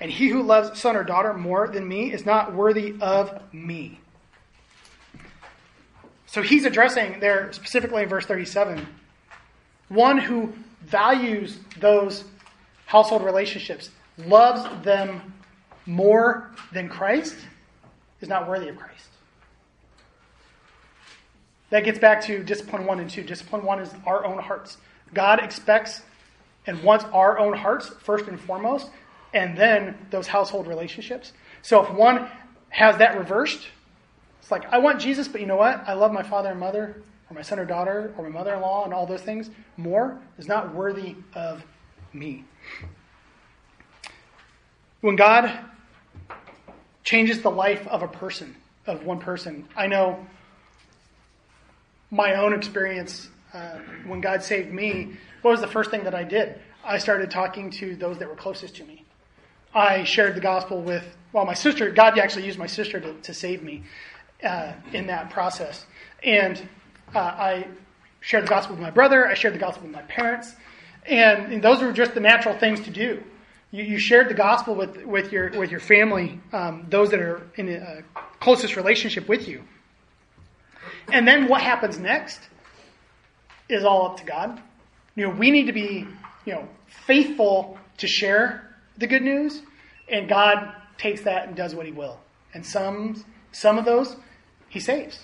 And 0.00 0.10
he 0.10 0.28
who 0.28 0.42
loves 0.42 0.78
son 0.78 0.96
or 0.96 1.04
daughter 1.04 1.34
more 1.34 1.68
than 1.68 1.86
me 1.86 2.12
is 2.12 2.24
not 2.24 2.54
worthy 2.54 2.94
of 3.00 3.40
me. 3.52 4.00
So 6.26 6.42
he's 6.42 6.64
addressing 6.64 7.20
there 7.20 7.52
specifically 7.52 8.02
in 8.02 8.08
verse 8.08 8.26
37 8.26 8.86
one 9.88 10.18
who 10.18 10.52
values 10.82 11.58
those 11.80 12.24
household 12.86 13.24
relationships, 13.24 13.90
loves 14.18 14.84
them 14.84 15.34
more 15.84 16.50
than 16.72 16.88
Christ, 16.88 17.36
is 18.20 18.28
not 18.28 18.48
worthy 18.48 18.68
of 18.68 18.76
Christ. 18.76 19.08
That 21.70 21.84
gets 21.84 21.98
back 21.98 22.22
to 22.22 22.42
discipline 22.42 22.84
one 22.84 23.00
and 23.00 23.08
two. 23.08 23.22
Discipline 23.22 23.64
one 23.64 23.80
is 23.80 23.92
our 24.06 24.24
own 24.24 24.38
hearts. 24.38 24.76
God 25.14 25.40
expects 25.42 26.02
and 26.66 26.82
wants 26.82 27.04
our 27.12 27.38
own 27.38 27.54
hearts 27.54 27.88
first 28.00 28.26
and 28.26 28.38
foremost 28.40 28.90
and 29.32 29.56
then 29.56 30.06
those 30.10 30.26
household 30.26 30.66
relationships. 30.66 31.32
So 31.62 31.84
if 31.84 31.92
one 31.92 32.28
has 32.70 32.98
that 32.98 33.16
reversed, 33.18 33.68
it's 34.40 34.50
like, 34.50 34.64
I 34.72 34.78
want 34.78 35.00
Jesus, 35.00 35.28
but 35.28 35.40
you 35.40 35.46
know 35.46 35.56
what? 35.56 35.84
I 35.86 35.92
love 35.92 36.12
my 36.12 36.22
father 36.22 36.50
and 36.50 36.60
mother, 36.60 37.02
or 37.30 37.34
my 37.34 37.42
son 37.42 37.58
or 37.58 37.64
daughter, 37.64 38.14
or 38.16 38.24
my 38.24 38.30
mother 38.30 38.54
in 38.54 38.60
law, 38.60 38.84
and 38.84 38.94
all 38.94 39.06
those 39.06 39.22
things 39.22 39.50
more, 39.76 40.20
is 40.38 40.48
not 40.48 40.74
worthy 40.74 41.16
of 41.34 41.62
me. 42.12 42.44
When 45.00 45.16
God 45.16 45.50
changes 47.04 47.42
the 47.42 47.50
life 47.50 47.86
of 47.86 48.02
a 48.02 48.08
person, 48.08 48.56
of 48.86 49.04
one 49.04 49.18
person, 49.18 49.68
I 49.76 49.86
know 49.86 50.26
my 52.10 52.34
own 52.34 52.52
experience 52.52 53.28
uh, 53.54 53.78
when 54.06 54.20
God 54.20 54.42
saved 54.42 54.72
me, 54.72 55.16
what 55.42 55.52
was 55.52 55.60
the 55.60 55.66
first 55.66 55.90
thing 55.90 56.04
that 56.04 56.14
I 56.14 56.24
did? 56.24 56.60
I 56.84 56.98
started 56.98 57.30
talking 57.30 57.70
to 57.72 57.96
those 57.96 58.18
that 58.18 58.28
were 58.28 58.36
closest 58.36 58.76
to 58.76 58.84
me. 58.84 59.04
I 59.74 60.04
shared 60.04 60.34
the 60.34 60.40
gospel 60.40 60.80
with, 60.80 61.04
well, 61.32 61.44
my 61.44 61.54
sister, 61.54 61.90
God 61.90 62.18
actually 62.18 62.46
used 62.46 62.58
my 62.58 62.66
sister 62.66 62.98
to, 63.00 63.14
to 63.14 63.34
save 63.34 63.62
me 63.62 63.84
uh, 64.42 64.72
in 64.92 65.06
that 65.06 65.30
process. 65.30 65.86
And 66.22 66.60
uh, 67.14 67.18
I 67.18 67.66
shared 68.20 68.44
the 68.44 68.48
gospel 68.48 68.74
with 68.74 68.82
my 68.82 68.90
brother, 68.90 69.26
I 69.26 69.34
shared 69.34 69.54
the 69.54 69.58
gospel 69.58 69.84
with 69.84 69.92
my 69.92 70.02
parents, 70.02 70.54
and, 71.06 71.52
and 71.52 71.62
those 71.62 71.82
were 71.82 71.92
just 71.92 72.14
the 72.14 72.20
natural 72.20 72.56
things 72.58 72.80
to 72.80 72.90
do. 72.90 73.22
You, 73.70 73.84
you 73.84 73.98
shared 73.98 74.28
the 74.28 74.34
gospel 74.34 74.74
with, 74.74 75.04
with, 75.04 75.32
your, 75.32 75.50
with 75.50 75.70
your 75.70 75.80
family, 75.80 76.40
um, 76.52 76.86
those 76.88 77.10
that 77.10 77.20
are 77.20 77.42
in 77.56 77.68
a 77.68 78.02
closest 78.40 78.76
relationship 78.76 79.28
with 79.28 79.46
you. 79.46 79.62
And 81.12 81.26
then 81.26 81.48
what 81.48 81.62
happens 81.62 81.98
next 81.98 82.40
is 83.68 83.84
all 83.84 84.06
up 84.06 84.16
to 84.18 84.24
God. 84.24 84.60
You 85.14 85.28
know, 85.28 85.34
we 85.34 85.50
need 85.50 85.66
to 85.66 85.72
be, 85.72 86.06
you 86.44 86.52
know, 86.52 86.68
faithful 87.06 87.78
to 87.98 88.06
share 88.06 88.69
the 88.98 89.06
good 89.06 89.22
news, 89.22 89.62
and 90.08 90.28
God 90.28 90.74
takes 90.98 91.22
that 91.22 91.48
and 91.48 91.56
does 91.56 91.74
what 91.74 91.86
He 91.86 91.92
will. 91.92 92.18
And 92.52 92.64
some, 92.64 93.24
some 93.52 93.78
of 93.78 93.84
those, 93.84 94.16
He 94.68 94.80
saves, 94.80 95.20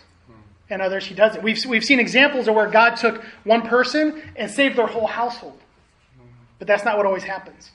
and 0.70 0.80
others 0.82 1.06
He 1.06 1.14
doesn't. 1.14 1.42
We've 1.42 1.64
we've 1.66 1.84
seen 1.84 2.00
examples 2.00 2.48
of 2.48 2.54
where 2.54 2.68
God 2.68 2.96
took 2.96 3.22
one 3.44 3.62
person 3.62 4.22
and 4.36 4.50
saved 4.50 4.76
their 4.76 4.86
whole 4.86 5.06
household, 5.06 5.60
but 6.58 6.66
that's 6.66 6.84
not 6.84 6.96
what 6.96 7.06
always 7.06 7.24
happens. 7.24 7.70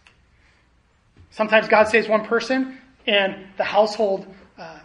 Sometimes 1.30 1.68
God 1.68 1.88
saves 1.88 2.08
one 2.08 2.26
person, 2.26 2.78
and 3.08 3.48
the 3.58 3.64
household 3.64 4.28
uh, 4.58 4.80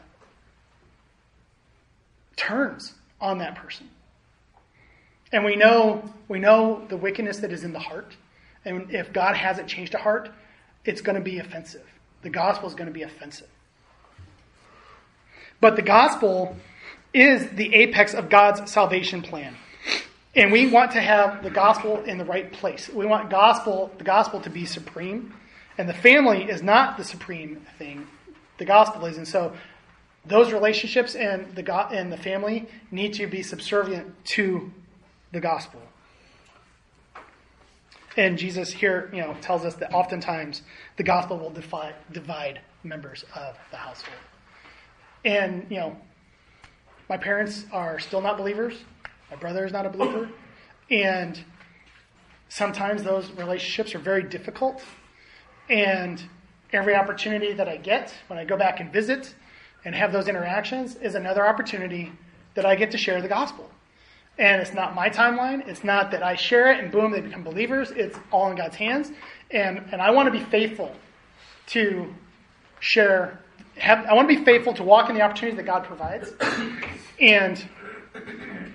turns 2.36 2.94
on 3.20 3.38
that 3.38 3.56
person. 3.56 3.88
And 5.32 5.44
we 5.44 5.56
know 5.56 6.04
we 6.28 6.38
know 6.38 6.84
the 6.88 6.96
wickedness 6.96 7.38
that 7.38 7.52
is 7.52 7.64
in 7.64 7.72
the 7.72 7.80
heart. 7.80 8.16
And 8.64 8.92
if 8.92 9.12
God 9.12 9.36
hasn't 9.36 9.68
changed 9.68 9.94
a 9.94 9.98
heart, 9.98 10.30
it's 10.86 11.00
going 11.00 11.16
to 11.16 11.22
be 11.22 11.38
offensive. 11.38 11.86
The 12.22 12.30
gospel 12.30 12.68
is 12.68 12.74
going 12.74 12.88
to 12.88 12.92
be 12.92 13.02
offensive. 13.02 13.48
But 15.60 15.76
the 15.76 15.82
gospel 15.82 16.56
is 17.14 17.48
the 17.50 17.74
apex 17.74 18.14
of 18.14 18.28
God's 18.28 18.70
salvation 18.70 19.22
plan. 19.22 19.56
And 20.34 20.52
we 20.52 20.66
want 20.66 20.92
to 20.92 21.00
have 21.00 21.42
the 21.42 21.50
gospel 21.50 22.02
in 22.04 22.18
the 22.18 22.24
right 22.24 22.52
place. 22.52 22.90
We 22.90 23.06
want 23.06 23.30
gospel 23.30 23.90
the 23.96 24.04
gospel 24.04 24.40
to 24.42 24.50
be 24.50 24.66
supreme. 24.66 25.32
And 25.78 25.88
the 25.88 25.94
family 25.94 26.44
is 26.44 26.62
not 26.62 26.98
the 26.98 27.04
supreme 27.04 27.66
thing. 27.78 28.06
The 28.58 28.66
gospel 28.66 29.06
is. 29.06 29.16
And 29.16 29.26
so 29.26 29.54
those 30.26 30.52
relationships 30.52 31.14
and 31.14 31.54
the 31.54 31.90
and 31.90 32.12
the 32.12 32.16
family 32.16 32.68
need 32.90 33.14
to 33.14 33.26
be 33.26 33.42
subservient 33.42 34.24
to 34.26 34.70
the 35.32 35.40
gospel. 35.40 35.80
And 38.16 38.38
Jesus 38.38 38.70
here, 38.70 39.10
you 39.12 39.20
know, 39.20 39.36
tells 39.40 39.64
us 39.64 39.74
that 39.76 39.92
oftentimes 39.92 40.62
the 40.96 41.02
gospel 41.02 41.38
will 41.38 41.50
divide, 41.50 41.94
divide 42.12 42.60
members 42.82 43.24
of 43.34 43.56
the 43.70 43.76
household. 43.76 44.16
And, 45.24 45.66
you 45.68 45.78
know, 45.78 45.96
my 47.08 47.16
parents 47.16 47.66
are 47.72 47.98
still 47.98 48.20
not 48.20 48.38
believers. 48.38 48.84
My 49.30 49.36
brother 49.36 49.66
is 49.66 49.72
not 49.72 49.86
a 49.86 49.90
believer. 49.90 50.30
And 50.90 51.44
sometimes 52.48 53.02
those 53.02 53.30
relationships 53.32 53.94
are 53.94 53.98
very 53.98 54.22
difficult. 54.22 54.82
And 55.68 56.22
every 56.72 56.94
opportunity 56.94 57.52
that 57.52 57.68
I 57.68 57.76
get 57.76 58.14
when 58.28 58.38
I 58.38 58.44
go 58.44 58.56
back 58.56 58.80
and 58.80 58.92
visit 58.92 59.34
and 59.84 59.94
have 59.94 60.12
those 60.12 60.28
interactions 60.28 60.96
is 60.96 61.14
another 61.14 61.46
opportunity 61.46 62.12
that 62.54 62.64
I 62.64 62.76
get 62.76 62.90
to 62.92 62.98
share 62.98 63.20
the 63.20 63.28
gospel. 63.28 63.70
And 64.38 64.60
it's 64.60 64.74
not 64.74 64.94
my 64.94 65.08
timeline. 65.08 65.66
It's 65.66 65.82
not 65.82 66.10
that 66.10 66.22
I 66.22 66.34
share 66.34 66.70
it 66.70 66.80
and 66.80 66.92
boom, 66.92 67.12
they 67.12 67.20
become 67.20 67.42
believers. 67.42 67.90
It's 67.90 68.18
all 68.30 68.50
in 68.50 68.56
God's 68.56 68.76
hands. 68.76 69.10
And, 69.50 69.78
and 69.92 70.02
I 70.02 70.10
want 70.10 70.32
to 70.32 70.38
be 70.38 70.44
faithful 70.44 70.94
to 71.68 72.12
share. 72.80 73.40
Have, 73.76 74.04
I 74.06 74.14
want 74.14 74.28
to 74.28 74.36
be 74.36 74.44
faithful 74.44 74.74
to 74.74 74.82
walk 74.82 75.08
in 75.08 75.16
the 75.16 75.22
opportunities 75.22 75.56
that 75.56 75.66
God 75.66 75.84
provides 75.84 76.32
and 77.20 77.66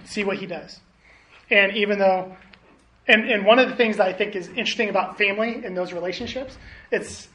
see 0.05 0.23
what 0.23 0.37
He 0.37 0.47
does. 0.47 0.79
And 1.51 1.75
even 1.75 1.99
though, 1.99 2.35
and, 3.07 3.29
and 3.29 3.45
one 3.45 3.59
of 3.59 3.69
the 3.69 3.75
things 3.75 3.97
that 3.97 4.07
I 4.07 4.13
think 4.13 4.35
is 4.35 4.47
interesting 4.47 4.89
about 4.89 5.17
family 5.17 5.63
and 5.65 5.75
those 5.75 5.93
relationships, 5.93 6.57
it's, 6.91 7.27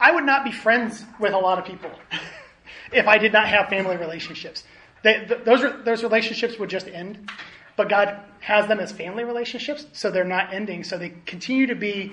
I 0.00 0.12
would 0.12 0.24
not 0.24 0.44
be 0.44 0.50
friends 0.50 1.04
with 1.20 1.34
a 1.34 1.38
lot 1.38 1.58
of 1.58 1.64
people 1.64 1.90
if 2.92 3.06
I 3.06 3.18
did 3.18 3.32
not 3.32 3.48
have 3.48 3.68
family 3.68 3.96
relationships. 3.96 4.64
They, 5.04 5.26
th- 5.26 5.44
those, 5.44 5.62
those 5.84 6.02
relationships 6.02 6.58
would 6.58 6.70
just 6.70 6.88
end, 6.88 7.30
but 7.76 7.88
God 7.90 8.18
has 8.40 8.66
them 8.66 8.80
as 8.80 8.90
family 8.90 9.22
relationships, 9.22 9.86
so 9.92 10.10
they're 10.10 10.24
not 10.24 10.52
ending. 10.52 10.82
So 10.82 10.96
they 10.98 11.12
continue 11.26 11.66
to 11.66 11.74
be 11.74 12.12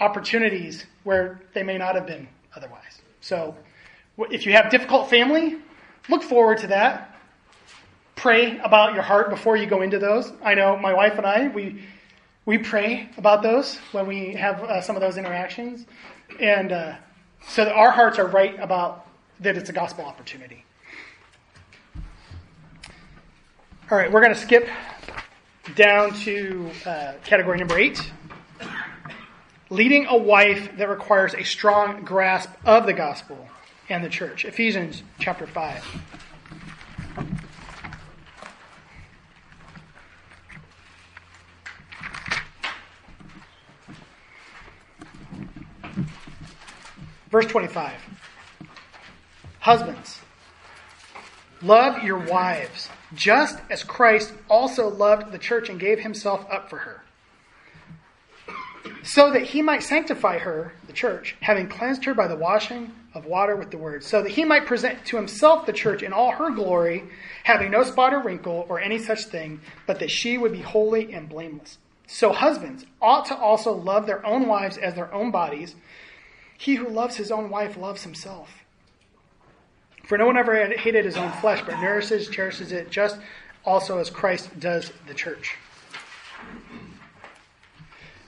opportunities 0.00 0.84
where 1.04 1.40
they 1.54 1.62
may 1.62 1.78
not 1.78 1.94
have 1.94 2.06
been 2.06 2.28
otherwise. 2.56 3.00
So 3.20 3.56
if 4.18 4.46
you 4.46 4.52
have 4.52 4.68
difficult 4.68 5.08
family, 5.08 5.58
look 6.08 6.24
forward 6.24 6.58
to 6.58 6.66
that. 6.66 7.16
Pray 8.16 8.58
about 8.58 8.94
your 8.94 9.02
heart 9.02 9.30
before 9.30 9.56
you 9.56 9.66
go 9.66 9.82
into 9.82 10.00
those. 10.00 10.32
I 10.42 10.54
know 10.54 10.76
my 10.76 10.92
wife 10.92 11.16
and 11.16 11.26
I, 11.26 11.48
we, 11.48 11.84
we 12.46 12.58
pray 12.58 13.08
about 13.16 13.42
those 13.42 13.76
when 13.92 14.08
we 14.08 14.34
have 14.34 14.60
uh, 14.62 14.80
some 14.80 14.96
of 14.96 15.02
those 15.02 15.18
interactions. 15.18 15.86
And 16.40 16.72
uh, 16.72 16.96
so 17.46 17.68
our 17.70 17.92
hearts 17.92 18.18
are 18.18 18.26
right 18.26 18.58
about 18.58 19.06
that 19.40 19.56
it's 19.56 19.70
a 19.70 19.72
gospel 19.72 20.04
opportunity. 20.04 20.63
All 23.90 23.98
right, 23.98 24.10
we're 24.10 24.22
going 24.22 24.32
to 24.32 24.40
skip 24.40 24.66
down 25.74 26.14
to 26.20 26.70
uh, 26.86 27.12
category 27.22 27.58
number 27.58 27.78
eight 27.78 28.10
leading 29.68 30.06
a 30.06 30.16
wife 30.16 30.74
that 30.78 30.88
requires 30.88 31.34
a 31.34 31.42
strong 31.42 32.02
grasp 32.02 32.48
of 32.64 32.86
the 32.86 32.94
gospel 32.94 33.46
and 33.90 34.02
the 34.02 34.08
church. 34.08 34.46
Ephesians 34.46 35.02
chapter 35.18 35.46
5. 35.46 35.84
Verse 47.30 47.46
25. 47.48 47.92
Husbands, 49.60 50.20
love 51.60 52.02
your 52.02 52.18
wives 52.18 52.88
just 53.14 53.58
as 53.70 53.82
Christ 53.82 54.32
also 54.48 54.88
loved 54.88 55.32
the 55.32 55.38
church 55.38 55.68
and 55.68 55.78
gave 55.80 56.00
himself 56.00 56.46
up 56.50 56.68
for 56.68 56.78
her, 56.78 57.02
so 59.02 59.30
that 59.32 59.42
he 59.42 59.62
might 59.62 59.82
sanctify 59.82 60.38
her, 60.38 60.72
the 60.86 60.92
church, 60.92 61.36
having 61.40 61.68
cleansed 61.68 62.04
her 62.04 62.14
by 62.14 62.26
the 62.26 62.36
washing 62.36 62.92
of 63.14 63.26
water 63.26 63.54
with 63.54 63.70
the 63.70 63.78
word, 63.78 64.02
so 64.02 64.22
that 64.22 64.32
he 64.32 64.44
might 64.44 64.66
present 64.66 65.04
to 65.04 65.16
himself 65.16 65.66
the 65.66 65.72
church 65.72 66.02
in 66.02 66.12
all 66.12 66.32
her 66.32 66.50
glory, 66.50 67.04
having 67.44 67.70
no 67.70 67.84
spot 67.84 68.12
or 68.12 68.20
wrinkle 68.20 68.66
or 68.68 68.80
any 68.80 68.98
such 68.98 69.24
thing, 69.24 69.60
but 69.86 70.00
that 70.00 70.10
she 70.10 70.36
would 70.36 70.52
be 70.52 70.60
holy 70.60 71.12
and 71.12 71.28
blameless. 71.28 71.78
So 72.06 72.32
husbands 72.32 72.84
ought 73.00 73.26
to 73.26 73.36
also 73.36 73.72
love 73.72 74.06
their 74.06 74.24
own 74.26 74.46
wives 74.48 74.76
as 74.76 74.94
their 74.94 75.12
own 75.12 75.30
bodies. 75.30 75.74
He 76.58 76.74
who 76.74 76.88
loves 76.88 77.16
his 77.16 77.30
own 77.30 77.50
wife 77.50 77.76
loves 77.76 78.02
himself. 78.02 78.63
For 80.06 80.18
no 80.18 80.26
one 80.26 80.36
ever 80.36 80.66
hated 80.66 81.04
his 81.04 81.16
own 81.16 81.32
flesh, 81.32 81.62
but 81.64 81.80
nourishes, 81.80 82.28
cherishes 82.28 82.72
it, 82.72 82.90
just 82.90 83.18
also 83.64 83.98
as 83.98 84.10
Christ 84.10 84.58
does 84.58 84.92
the 85.06 85.14
church. 85.14 85.56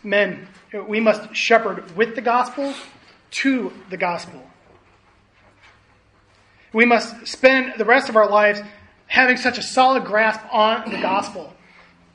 Men, 0.03 0.49
we 0.89 1.01
must 1.01 1.35
shepherd 1.35 1.95
with 1.97 2.15
the 2.15 2.23
gospel 2.23 2.73
to 3.33 3.73
the 3.91 3.97
gospel. 3.97 4.43
We 6.73 6.85
must 6.85 7.27
spend 7.27 7.75
the 7.77 7.85
rest 7.85 8.09
of 8.09 8.17
our 8.17 8.29
lives 8.29 8.61
having 9.07 9.37
such 9.37 9.59
a 9.59 9.63
solid 9.63 10.05
grasp 10.05 10.41
on 10.53 10.91
the 10.91 11.01
gospel 11.01 11.53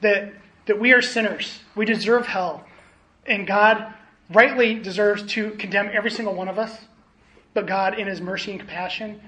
that, 0.01 0.33
that 0.65 0.79
we 0.79 0.93
are 0.93 1.01
sinners. 1.01 1.59
We 1.75 1.85
deserve 1.85 2.27
hell. 2.27 2.65
And 3.25 3.45
God 3.45 3.93
rightly 4.29 4.75
deserves 4.75 5.23
to 5.33 5.51
condemn 5.51 5.89
every 5.93 6.11
single 6.11 6.33
one 6.33 6.47
of 6.47 6.57
us. 6.57 6.75
But 7.53 7.67
God, 7.67 7.99
in 7.99 8.07
His 8.07 8.21
mercy 8.21 8.51
and 8.51 8.59
compassion, 8.59 9.21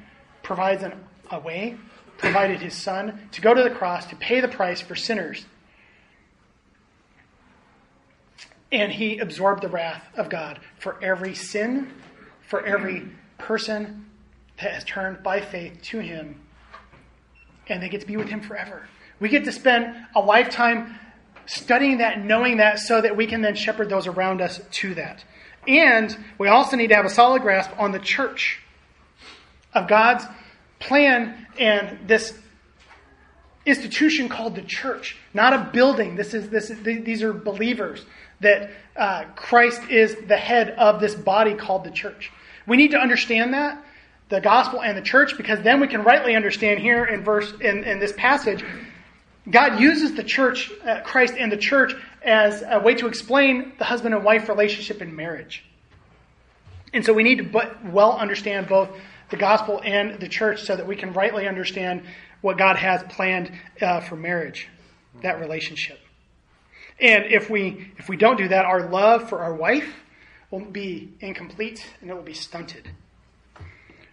provides 0.43 0.83
an, 0.83 0.93
a 1.31 1.39
way, 1.39 1.77
provided 2.17 2.61
his 2.61 2.75
son 2.75 3.27
to 3.31 3.41
go 3.41 3.53
to 3.53 3.63
the 3.63 3.69
cross 3.69 4.05
to 4.07 4.15
pay 4.15 4.39
the 4.39 4.47
price 4.47 4.81
for 4.81 4.95
sinners. 4.95 5.45
And 8.71 8.91
he 8.91 9.19
absorbed 9.19 9.61
the 9.61 9.69
wrath 9.69 10.03
of 10.15 10.29
God 10.29 10.59
for 10.79 11.03
every 11.03 11.35
sin, 11.35 11.91
for 12.47 12.65
every 12.65 13.07
person 13.37 14.05
that 14.61 14.73
has 14.73 14.83
turned 14.83 15.23
by 15.23 15.41
faith 15.41 15.81
to 15.83 15.99
him. 15.99 16.41
And 17.67 17.81
they 17.81 17.89
get 17.89 18.01
to 18.01 18.07
be 18.07 18.17
with 18.17 18.29
him 18.29 18.41
forever. 18.41 18.87
We 19.19 19.29
get 19.29 19.45
to 19.45 19.51
spend 19.51 19.95
a 20.15 20.19
lifetime 20.19 20.99
studying 21.45 21.99
that, 21.99 22.23
knowing 22.23 22.57
that, 22.57 22.79
so 22.79 22.99
that 22.99 23.15
we 23.15 23.27
can 23.27 23.41
then 23.41 23.55
shepherd 23.55 23.89
those 23.89 24.07
around 24.07 24.41
us 24.41 24.59
to 24.71 24.95
that. 24.95 25.23
And 25.67 26.17
we 26.37 26.47
also 26.47 26.75
need 26.75 26.87
to 26.87 26.95
have 26.95 27.05
a 27.05 27.09
solid 27.09 27.41
grasp 27.41 27.71
on 27.77 27.91
the 27.91 27.99
church 27.99 28.62
of 29.73 29.87
God's 29.87 30.25
plan 30.79 31.47
and 31.57 32.07
this 32.07 32.33
institution 33.65 34.27
called 34.27 34.55
the 34.55 34.61
church, 34.61 35.17
not 35.33 35.53
a 35.53 35.69
building. 35.71 36.15
This 36.15 36.33
is, 36.33 36.49
this 36.49 36.69
is, 36.69 36.81
these 36.83 37.23
are 37.23 37.33
believers 37.33 38.05
that 38.41 38.71
uh, 38.95 39.23
Christ 39.35 39.81
is 39.89 40.15
the 40.27 40.37
head 40.37 40.71
of 40.71 40.99
this 40.99 41.15
body 41.15 41.53
called 41.53 41.85
the 41.85 41.91
church. 41.91 42.31
We 42.67 42.77
need 42.77 42.91
to 42.91 42.97
understand 42.97 43.53
that, 43.53 43.83
the 44.29 44.41
gospel 44.41 44.81
and 44.81 44.97
the 44.97 45.01
church, 45.01 45.37
because 45.37 45.61
then 45.61 45.79
we 45.79 45.87
can 45.87 46.03
rightly 46.03 46.35
understand 46.35 46.79
here 46.79 47.05
in 47.05 47.23
verse 47.23 47.53
in, 47.61 47.83
in 47.83 47.99
this 47.99 48.13
passage, 48.13 48.63
God 49.49 49.79
uses 49.79 50.13
the 50.15 50.23
church, 50.23 50.71
uh, 50.85 51.01
Christ 51.01 51.35
and 51.37 51.51
the 51.51 51.57
church, 51.57 51.93
as 52.21 52.63
a 52.67 52.79
way 52.79 52.95
to 52.95 53.07
explain 53.07 53.73
the 53.77 53.83
husband 53.83 54.15
and 54.15 54.23
wife 54.23 54.47
relationship 54.47 55.01
in 55.01 55.15
marriage. 55.15 55.65
And 56.93 57.05
so 57.05 57.13
we 57.13 57.23
need 57.23 57.39
to 57.39 57.43
but 57.43 57.83
well 57.85 58.13
understand 58.13 58.67
both 58.67 58.89
the 59.33 59.39
gospel 59.39 59.81
and 59.83 60.19
the 60.19 60.27
church 60.27 60.61
so 60.61 60.75
that 60.75 60.85
we 60.85 60.95
can 60.95 61.11
rightly 61.11 61.47
understand 61.47 62.03
what 62.41 62.55
God 62.55 62.75
has 62.75 63.01
planned 63.09 63.51
uh, 63.81 63.99
for 63.99 64.15
marriage, 64.15 64.69
that 65.23 65.39
relationship. 65.39 65.97
And 66.99 67.25
if 67.25 67.49
we 67.49 67.91
if 67.97 68.07
we 68.07 68.15
don't 68.15 68.37
do 68.37 68.49
that, 68.49 68.65
our 68.65 68.87
love 68.91 69.27
for 69.29 69.39
our 69.39 69.55
wife 69.55 69.91
will 70.51 70.59
be 70.59 71.13
incomplete 71.19 71.83
and 71.99 72.11
it 72.11 72.13
will 72.13 72.21
be 72.21 72.35
stunted. 72.35 72.87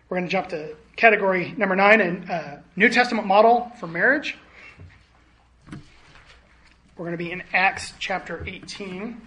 We're 0.08 0.16
going 0.16 0.24
to 0.24 0.32
jump 0.32 0.48
to 0.48 0.74
category 0.96 1.52
number 1.54 1.76
nine, 1.76 2.00
and 2.00 2.30
uh, 2.30 2.56
New 2.74 2.88
Testament 2.88 3.26
model 3.26 3.70
for 3.78 3.86
marriage. 3.86 4.38
We're 6.96 7.04
going 7.04 7.12
to 7.12 7.22
be 7.22 7.30
in 7.30 7.42
Acts 7.52 7.92
chapter 7.98 8.42
18. 8.46 9.20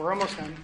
We're 0.00 0.12
almost 0.12 0.34
done. 0.38 0.56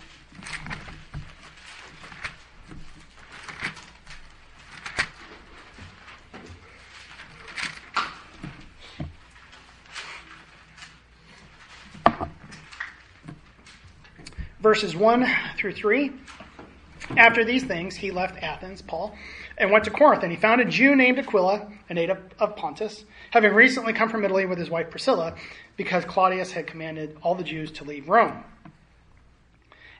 Verses 14.61 14.97
1 14.97 15.27
through 15.59 15.75
3. 15.75 16.13
After 17.19 17.45
these 17.45 17.63
things, 17.63 17.95
he 17.95 18.11
left 18.11 18.43
Athens, 18.43 18.81
Paul, 18.81 19.15
and 19.59 19.71
went 19.71 19.85
to 19.85 19.91
Corinth, 19.91 20.23
and 20.23 20.33
he 20.33 20.39
found 20.39 20.63
a 20.63 20.65
Jew 20.65 20.97
named 20.97 21.19
Aquila, 21.19 21.71
a 21.91 21.95
native 21.95 22.19
of 22.39 22.57
Pontus, 22.57 23.05
having 23.33 23.53
recently 23.53 23.93
come 23.93 24.09
from 24.09 24.25
Italy 24.25 24.47
with 24.47 24.57
his 24.57 24.71
wife 24.71 24.89
Priscilla, 24.91 25.35
because 25.77 26.07
Claudius 26.07 26.53
had 26.53 26.67
commanded 26.67 27.19
all 27.23 27.35
the 27.35 27.45
Jews 27.45 27.71
to 27.73 27.85
leave 27.85 28.09
Rome. 28.09 28.43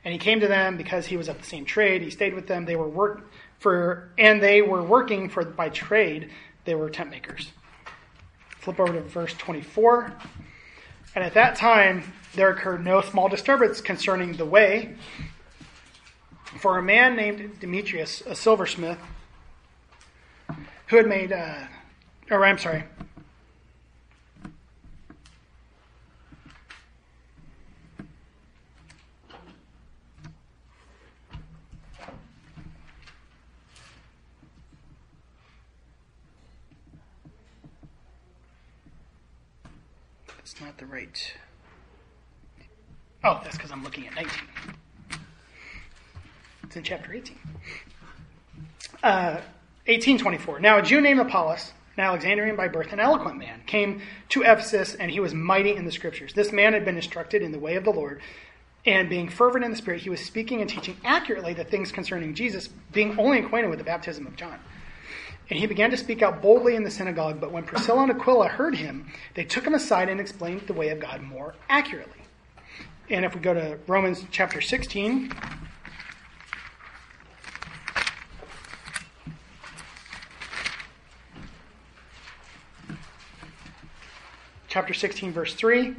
And 0.03 0.13
he 0.13 0.17
came 0.17 0.39
to 0.39 0.47
them 0.47 0.77
because 0.77 1.05
he 1.05 1.17
was 1.17 1.27
of 1.27 1.37
the 1.37 1.45
same 1.45 1.65
trade. 1.65 2.01
He 2.01 2.09
stayed 2.09 2.33
with 2.33 2.47
them. 2.47 2.65
They 2.65 2.75
were 2.75 2.87
work 2.87 3.29
for, 3.59 4.09
and 4.17 4.41
they 4.41 4.61
were 4.61 4.83
working 4.83 5.29
for 5.29 5.43
by 5.43 5.69
trade. 5.69 6.29
They 6.65 6.75
were 6.75 6.89
tent 6.89 7.09
makers. 7.09 7.51
Flip 8.59 8.79
over 8.79 8.93
to 8.93 9.01
verse 9.01 9.33
24. 9.33 10.13
And 11.15 11.23
at 11.23 11.33
that 11.33 11.55
time 11.55 12.13
there 12.35 12.49
occurred 12.49 12.83
no 12.85 13.01
small 13.01 13.27
disturbance 13.27 13.81
concerning 13.81 14.33
the 14.33 14.45
way. 14.45 14.95
For 16.59 16.77
a 16.77 16.83
man 16.83 17.15
named 17.15 17.59
Demetrius, 17.59 18.21
a 18.21 18.35
silversmith, 18.35 18.99
who 20.87 20.97
had 20.97 21.07
made, 21.07 21.31
uh, 21.31 21.65
or 22.29 22.45
I'm 22.45 22.57
sorry, 22.57 22.83
It's 40.49 40.61
not 40.61 40.77
the 40.77 40.85
right. 40.85 41.33
Oh, 43.21 43.41
that's 43.43 43.57
because 43.57 43.69
I'm 43.69 43.83
looking 43.97 44.07
at 44.07 44.15
19. 44.15 44.43
It's 46.63 46.75
in 46.75 46.83
chapter 46.83 47.13
18. 47.13 47.37
Uh, 49.03 49.41
1824. 49.87 50.59
Now, 50.59 50.77
a 50.77 50.81
Jew 50.81 51.01
named 51.01 51.19
Apollos, 51.19 51.73
an 51.95 52.03
Alexandrian 52.03 52.55
by 52.55 52.67
birth, 52.67 52.93
an 52.93 52.99
eloquent 52.99 53.37
man, 53.37 53.61
came 53.65 54.01
to 54.29 54.43
Ephesus, 54.43 54.95
and 54.95 55.09
he 55.09 55.19
was 55.19 55.33
mighty 55.33 55.75
in 55.75 55.85
the 55.85 55.91
scriptures. 55.91 56.33
This 56.33 56.51
man 56.51 56.73
had 56.73 56.83
been 56.83 56.97
instructed 56.97 57.41
in 57.41 57.51
the 57.51 57.59
way 57.59 57.75
of 57.75 57.85
the 57.85 57.91
Lord, 57.91 58.21
and 58.85 59.09
being 59.09 59.29
fervent 59.29 59.65
in 59.65 59.71
the 59.71 59.77
Spirit, 59.77 60.01
he 60.01 60.09
was 60.09 60.19
speaking 60.23 60.61
and 60.61 60.69
teaching 60.69 60.97
accurately 61.03 61.53
the 61.53 61.63
things 61.63 61.91
concerning 61.91 62.35
Jesus, 62.35 62.67
being 62.91 63.17
only 63.17 63.39
acquainted 63.39 63.69
with 63.69 63.79
the 63.79 63.85
baptism 63.85 64.27
of 64.27 64.35
John. 64.35 64.59
And 65.49 65.57
he 65.57 65.65
began 65.65 65.91
to 65.91 65.97
speak 65.97 66.21
out 66.21 66.41
boldly 66.41 66.75
in 66.75 66.83
the 66.83 66.91
synagogue. 66.91 67.39
But 67.39 67.53
when 67.53 67.63
Priscilla 67.63 68.03
and 68.03 68.11
Aquila 68.11 68.49
heard 68.49 68.75
him, 68.75 69.07
they 69.33 69.45
took 69.45 69.65
him 69.65 69.73
aside 69.73 70.09
and 70.09 70.19
explained 70.19 70.61
the 70.67 70.73
way 70.73 70.89
of 70.89 70.99
God 70.99 71.21
more 71.21 71.55
accurately. 71.69 72.26
And 73.09 73.23
if 73.23 73.33
we 73.33 73.39
go 73.39 73.53
to 73.53 73.79
Romans 73.87 74.25
chapter 74.31 74.59
16, 74.59 75.31
chapter 84.67 84.93
16, 84.93 85.31
verse 85.31 85.53
3. 85.53 85.95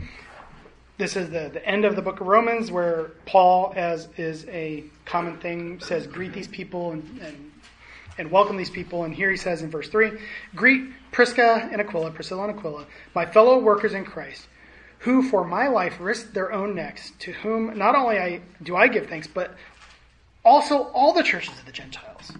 This 0.99 1.17
is 1.17 1.31
the, 1.31 1.49
the 1.51 1.65
end 1.67 1.87
of 1.87 1.97
the 1.97 2.03
book 2.03 2.21
of 2.21 2.27
Romans 2.27 2.71
where 2.71 3.13
Paul, 3.25 3.73
as 3.75 4.09
is 4.19 4.47
a 4.49 4.85
common 5.07 5.39
thing, 5.39 5.81
says, 5.81 6.07
Greet 6.07 6.35
these 6.35 6.49
people 6.49 6.93
and, 6.93 7.21
and 7.23 7.53
and 8.19 8.31
welcome 8.33 8.57
these 8.57 8.69
people. 8.69 9.05
And 9.05 9.15
here 9.15 9.31
he 9.31 9.37
says 9.37 9.63
in 9.63 9.71
verse 9.71 9.89
3 9.89 10.13
Greet 10.55 10.91
Prisca 11.13 11.69
and 11.71 11.81
Aquila, 11.81 12.11
Priscilla 12.11 12.49
and 12.49 12.59
Aquila, 12.59 12.87
my 13.15 13.25
fellow 13.25 13.59
workers 13.61 13.95
in 13.95 14.05
Christ, 14.05 14.48
who 14.99 15.23
for 15.23 15.45
my 15.45 15.69
life 15.69 15.97
risked 16.01 16.35
their 16.35 16.53
own 16.53 16.75
necks, 16.75 17.13
to 17.21 17.33
whom 17.33 17.77
not 17.77 17.95
only 17.95 18.19
I, 18.19 18.41
do 18.63 18.77
I 18.77 18.89
give 18.89 19.07
thanks, 19.07 19.27
but 19.27 19.55
also 20.45 20.85
all 20.95 21.13
the 21.13 21.23
churches 21.23 21.59
of 21.59 21.67
the 21.67 21.73
Gentiles. 21.73 22.33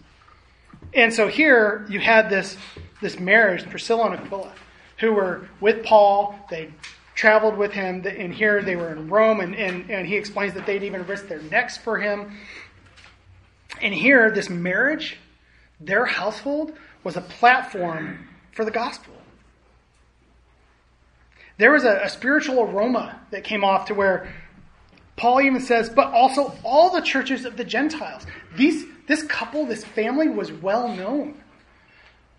And 0.95 1.13
so 1.13 1.29
here 1.29 1.87
you 1.89 2.01
had 2.01 2.31
this, 2.31 2.57
this 3.01 3.19
marriage, 3.19 3.69
Priscilla 3.69 4.11
and 4.11 4.21
Aquila, 4.21 4.53
who 4.99 5.13
were 5.13 5.49
with 5.61 5.85
Paul. 5.85 6.39
They 6.51 6.73
traveled 7.15 7.57
with 7.57 7.73
him, 7.73 8.05
and 8.07 8.33
here 8.33 8.63
they 8.63 8.77
were 8.77 8.93
in 8.93 9.09
Rome, 9.09 9.41
and, 9.41 9.55
and, 9.55 9.91
and 9.91 10.07
he 10.07 10.17
explains 10.17 10.55
that 10.55 10.67
they'd 10.67 10.83
even 10.83 11.07
risked 11.07 11.29
their 11.29 11.43
necks 11.43 11.77
for 11.77 11.99
him. 11.99 12.39
And 13.81 13.95
here, 13.95 14.31
this 14.31 14.49
marriage 14.49 15.19
their 15.81 16.07
household 16.07 16.73
was 17.05 17.17
a 17.17 17.21
platform 17.21 18.27
for 18.53 18.65
the 18.65 18.71
gospel. 18.71 19.15
There 21.59 21.73
was 21.73 21.85
a, 21.85 22.01
a 22.05 22.09
spiritual 22.09 22.61
aroma 22.63 23.21
that 23.31 23.45
came 23.45 23.65
off 23.65 23.87
to 23.87 23.95
where 23.95 24.33
Paul 25.17 25.41
even 25.41 25.61
says, 25.61 25.91
but 25.91 26.13
also 26.13 26.55
all 26.65 26.91
the 26.91 27.01
churches 27.01 27.45
of 27.45 27.57
the 27.57 27.65
Gentiles. 27.65 28.25
These, 28.57 28.87
this 29.09 29.23
couple, 29.25 29.67
this 29.67 29.85
family 29.85 30.29
was 30.29 30.53
well 30.53 30.89
known. 30.89 31.43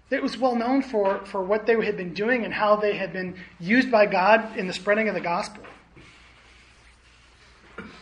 It 0.10 0.24
was 0.24 0.38
well 0.38 0.56
known 0.56 0.82
for, 0.82 1.24
for 1.26 1.44
what 1.44 1.68
they 1.68 1.76
had 1.86 1.98
been 1.98 2.14
doing 2.14 2.46
and 2.46 2.54
how 2.54 2.78
they 2.78 2.96
had 2.96 3.14
been 3.14 3.36
used 3.60 3.92
by 3.92 4.06
God 4.06 4.58
in 4.58 4.66
the 4.66 4.74
spreading 4.74 5.08
of 5.08 5.14
the 5.14 5.22
gospel. 5.22 5.64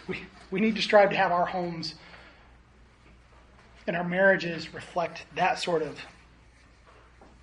We, 0.07 0.21
we 0.51 0.61
need 0.61 0.75
to 0.75 0.81
strive 0.81 1.09
to 1.09 1.17
have 1.17 1.31
our 1.31 1.45
homes 1.45 1.95
and 3.87 3.95
our 3.95 4.03
marriages 4.03 4.73
reflect 4.73 5.25
that 5.35 5.59
sort 5.59 5.81
of 5.81 5.99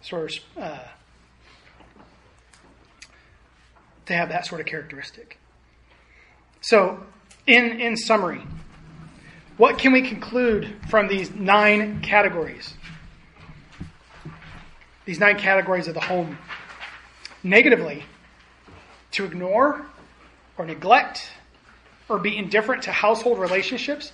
sort 0.01 0.39
of 0.57 0.63
uh, 0.63 0.85
to 4.07 4.15
have 4.15 4.29
that 4.29 4.47
sort 4.47 4.61
of 4.61 4.67
characteristic. 4.67 5.39
So, 6.61 7.05
in 7.47 7.81
in 7.81 7.97
summary, 7.97 8.43
what 9.57 9.79
can 9.79 9.93
we 9.93 10.03
conclude 10.03 10.77
from 10.89 11.09
these 11.09 11.31
nine 11.33 12.01
categories? 12.01 12.75
These 15.05 15.21
nine 15.21 15.39
categories 15.39 15.87
of 15.87 15.95
the 15.95 16.01
home. 16.01 16.39
Negatively, 17.43 18.05
to 19.13 19.25
ignore 19.25 19.85
or 20.57 20.65
neglect 20.65 21.29
or 22.09 22.19
be 22.19 22.37
indifferent 22.37 22.83
to 22.85 22.93
household 22.93 23.39
relationships 23.39 24.13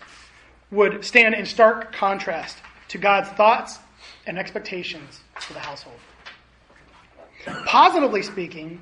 would 0.71 1.05
stand 1.05 1.35
in 1.35 1.47
stark 1.47 1.93
contrast 1.93 2.59
to 2.89 2.99
God's 2.99 3.29
thoughts 3.31 3.79
and 4.27 4.39
expectations 4.39 5.21
for 5.37 5.53
the 5.55 5.61
household. 5.61 5.99
Positively 7.67 8.23
speaking, 8.23 8.81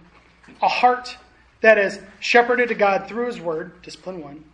a 0.62 0.69
heart 0.69 1.16
that 1.61 1.79
is 1.79 1.99
shepherded 2.20 2.69
to 2.69 2.75
God 2.75 3.09
through 3.09 3.27
His 3.27 3.41
Word, 3.41 3.83
discipline 3.83 4.23
one, 4.23 4.45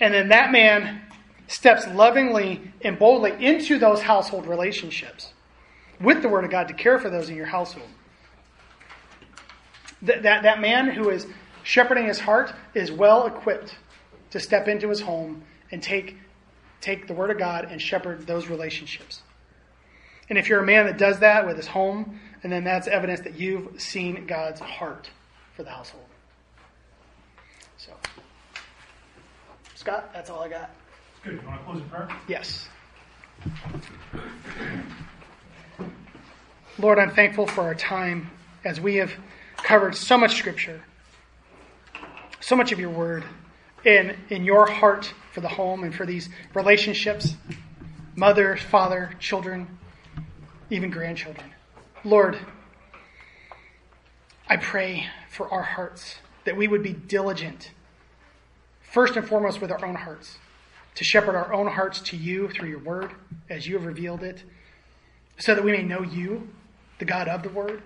and 0.00 0.12
then 0.12 0.28
that 0.28 0.50
man 0.50 1.02
steps 1.46 1.86
lovingly 1.88 2.72
and 2.82 2.98
boldly 2.98 3.32
into 3.44 3.78
those 3.78 4.02
household 4.02 4.46
relationships 4.46 5.32
with 6.00 6.22
the 6.22 6.28
Word 6.28 6.44
of 6.44 6.50
God 6.50 6.68
to 6.68 6.74
care 6.74 6.98
for 6.98 7.10
those 7.10 7.28
in 7.28 7.36
your 7.36 7.46
household. 7.46 7.88
That, 10.02 10.22
that, 10.24 10.42
that 10.42 10.60
man 10.60 10.90
who 10.90 11.10
is 11.10 11.26
shepherding 11.62 12.06
his 12.06 12.20
heart 12.20 12.52
is 12.74 12.90
well 12.90 13.26
equipped 13.26 13.76
to 14.30 14.40
step 14.40 14.68
into 14.68 14.88
his 14.88 15.00
home 15.00 15.42
and 15.70 15.82
take 15.82 16.16
take 16.80 17.06
the 17.06 17.14
Word 17.14 17.30
of 17.30 17.38
God 17.38 17.68
and 17.70 17.80
shepherd 17.80 18.26
those 18.26 18.48
relationships. 18.48 19.22
And 20.28 20.38
if 20.38 20.48
you're 20.48 20.60
a 20.60 20.66
man 20.66 20.86
that 20.86 20.98
does 20.98 21.18
that 21.20 21.46
with 21.46 21.56
his 21.56 21.66
home, 21.66 22.18
and 22.42 22.52
then 22.52 22.64
that's 22.64 22.86
evidence 22.88 23.20
that 23.20 23.38
you've 23.38 23.80
seen 23.80 24.26
God's 24.26 24.60
heart 24.60 25.10
for 25.54 25.62
the 25.62 25.70
household. 25.70 26.04
So, 27.76 27.92
Scott, 29.74 30.10
that's 30.12 30.30
all 30.30 30.40
I 30.40 30.48
got. 30.48 30.70
Good. 31.22 31.34
You 31.34 31.46
want 31.46 31.60
to 31.60 31.64
close 31.64 31.80
in 31.80 31.88
prayer? 31.88 32.08
Yes. 32.28 32.68
Lord, 36.78 36.98
I'm 36.98 37.14
thankful 37.14 37.46
for 37.46 37.62
our 37.62 37.74
time 37.74 38.30
as 38.64 38.80
we 38.80 38.96
have 38.96 39.12
covered 39.58 39.94
so 39.94 40.18
much 40.18 40.36
scripture, 40.36 40.82
so 42.40 42.56
much 42.56 42.72
of 42.72 42.80
your 42.80 42.90
word, 42.90 43.24
in, 43.84 44.16
in 44.30 44.44
your 44.44 44.66
heart 44.66 45.12
for 45.32 45.40
the 45.40 45.48
home 45.48 45.84
and 45.84 45.94
for 45.94 46.06
these 46.06 46.28
relationships 46.54 47.34
mother, 48.16 48.56
father, 48.56 49.10
children, 49.18 49.66
even 50.70 50.90
grandchildren. 50.90 51.52
Lord, 52.04 52.38
I 54.48 54.56
pray 54.56 55.06
for 55.30 55.50
our 55.52 55.62
hearts 55.62 56.16
that 56.44 56.56
we 56.56 56.68
would 56.68 56.82
be 56.82 56.92
diligent, 56.92 57.70
first 58.82 59.16
and 59.16 59.26
foremost 59.26 59.60
with 59.60 59.70
our 59.70 59.84
own 59.84 59.94
hearts, 59.94 60.38
to 60.96 61.04
shepherd 61.04 61.34
our 61.34 61.52
own 61.52 61.66
hearts 61.66 62.00
to 62.00 62.16
you 62.16 62.48
through 62.48 62.68
your 62.68 62.78
word 62.78 63.10
as 63.48 63.66
you 63.66 63.74
have 63.76 63.86
revealed 63.86 64.22
it, 64.22 64.42
so 65.38 65.54
that 65.54 65.64
we 65.64 65.72
may 65.72 65.82
know 65.82 66.02
you, 66.02 66.48
the 66.98 67.04
God 67.04 67.26
of 67.26 67.42
the 67.42 67.48
word. 67.48 67.82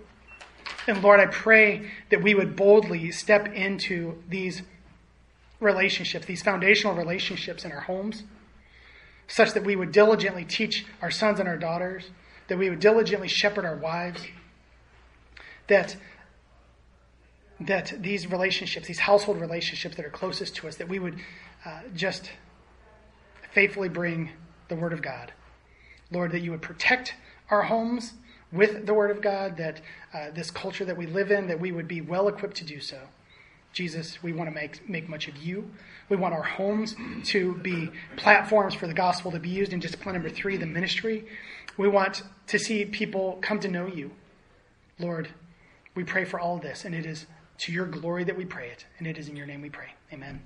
And 0.86 1.02
Lord, 1.02 1.20
I 1.20 1.26
pray 1.26 1.90
that 2.10 2.22
we 2.22 2.34
would 2.34 2.56
boldly 2.56 3.10
step 3.12 3.46
into 3.55 4.22
these 4.28 4.62
relationships, 5.60 6.26
these 6.26 6.42
foundational 6.42 6.94
relationships 6.94 7.64
in 7.64 7.72
our 7.72 7.80
homes, 7.80 8.24
such 9.26 9.52
that 9.52 9.64
we 9.64 9.76
would 9.76 9.92
diligently 9.92 10.44
teach 10.44 10.86
our 11.02 11.10
sons 11.10 11.40
and 11.40 11.48
our 11.48 11.56
daughters, 11.56 12.10
that 12.49 12.59
we 12.59 12.70
would 12.70 12.81
diligently 12.81 13.29
shepherd 13.29 13.65
our 13.65 13.77
wives, 13.77 14.23
that 15.69 15.97
that 17.61 17.93
these 18.01 18.31
relationships, 18.31 18.87
these 18.87 19.01
household 19.01 19.41
relationships 19.41 19.97
that 19.97 20.05
are 20.05 20.11
closest 20.11 20.55
to 20.57 20.69
us, 20.69 20.77
that 20.77 20.89
we 20.89 20.99
would 20.99 21.19
uh, 21.65 21.81
just 21.95 22.31
faithfully 23.53 23.89
bring 23.89 24.31
the 24.69 24.77
Word 24.77 24.93
of 24.93 25.03
God. 25.03 25.33
Lord, 26.11 26.33
that 26.33 26.41
you 26.41 26.53
would 26.53 26.62
protect 26.62 27.15
our 27.51 27.62
homes 27.62 28.12
with 28.53 28.87
the 28.87 28.95
Word 28.95 29.11
of 29.11 29.20
God, 29.20 29.57
that 29.57 29.81
uh, 30.15 30.31
this 30.31 30.51
culture 30.51 30.85
that 30.85 30.97
we 30.97 31.07
live 31.07 31.31
in, 31.31 31.49
that 31.49 31.61
we 31.61 31.73
would 31.73 31.89
be 31.89 32.01
well 32.01 32.29
equipped 32.29 32.57
to 32.59 32.65
do 32.65 32.81
so. 32.81 33.01
Jesus, 33.73 34.23
we 34.23 34.33
want 34.33 34.49
to 34.49 34.55
make, 34.55 34.89
make 34.89 35.09
much 35.09 35.29
of 35.29 35.37
you. 35.37 35.70
We 36.09 36.16
want 36.16 36.35
our 36.35 36.43
homes 36.43 36.97
to 37.25 37.55
be 37.57 37.91
platforms 38.16 38.75
for 38.75 38.87
the 38.87 38.95
gospel 38.95 39.31
to 39.33 39.39
be 39.39 39.51
used 39.51 39.73
in 39.73 39.81
discipline 39.81 40.15
number 40.15 40.31
three, 40.31 40.57
the 40.57 40.66
ministry. 40.66 41.27
We 41.78 41.88
want 41.88 42.24
to 42.48 42.59
see 42.59 42.84
people 42.84 43.38
come 43.40 43.60
to 43.60 43.68
know 43.68 43.86
you. 43.86 44.10
Lord, 44.98 45.28
we 45.94 46.05
pray 46.05 46.24
for 46.24 46.38
all 46.40 46.59
this, 46.59 46.84
and 46.84 46.94
it 46.94 47.06
is 47.06 47.26
to 47.59 47.72
your 47.72 47.86
glory 47.86 48.24
that 48.24 48.36
we 48.36 48.44
pray 48.44 48.68
it, 48.68 48.84
and 48.98 49.06
it 49.06 49.16
is 49.16 49.28
in 49.28 49.36
your 49.36 49.46
name 49.46 49.62
we 49.62 49.70
pray. 49.70 49.94
Amen. 50.12 50.42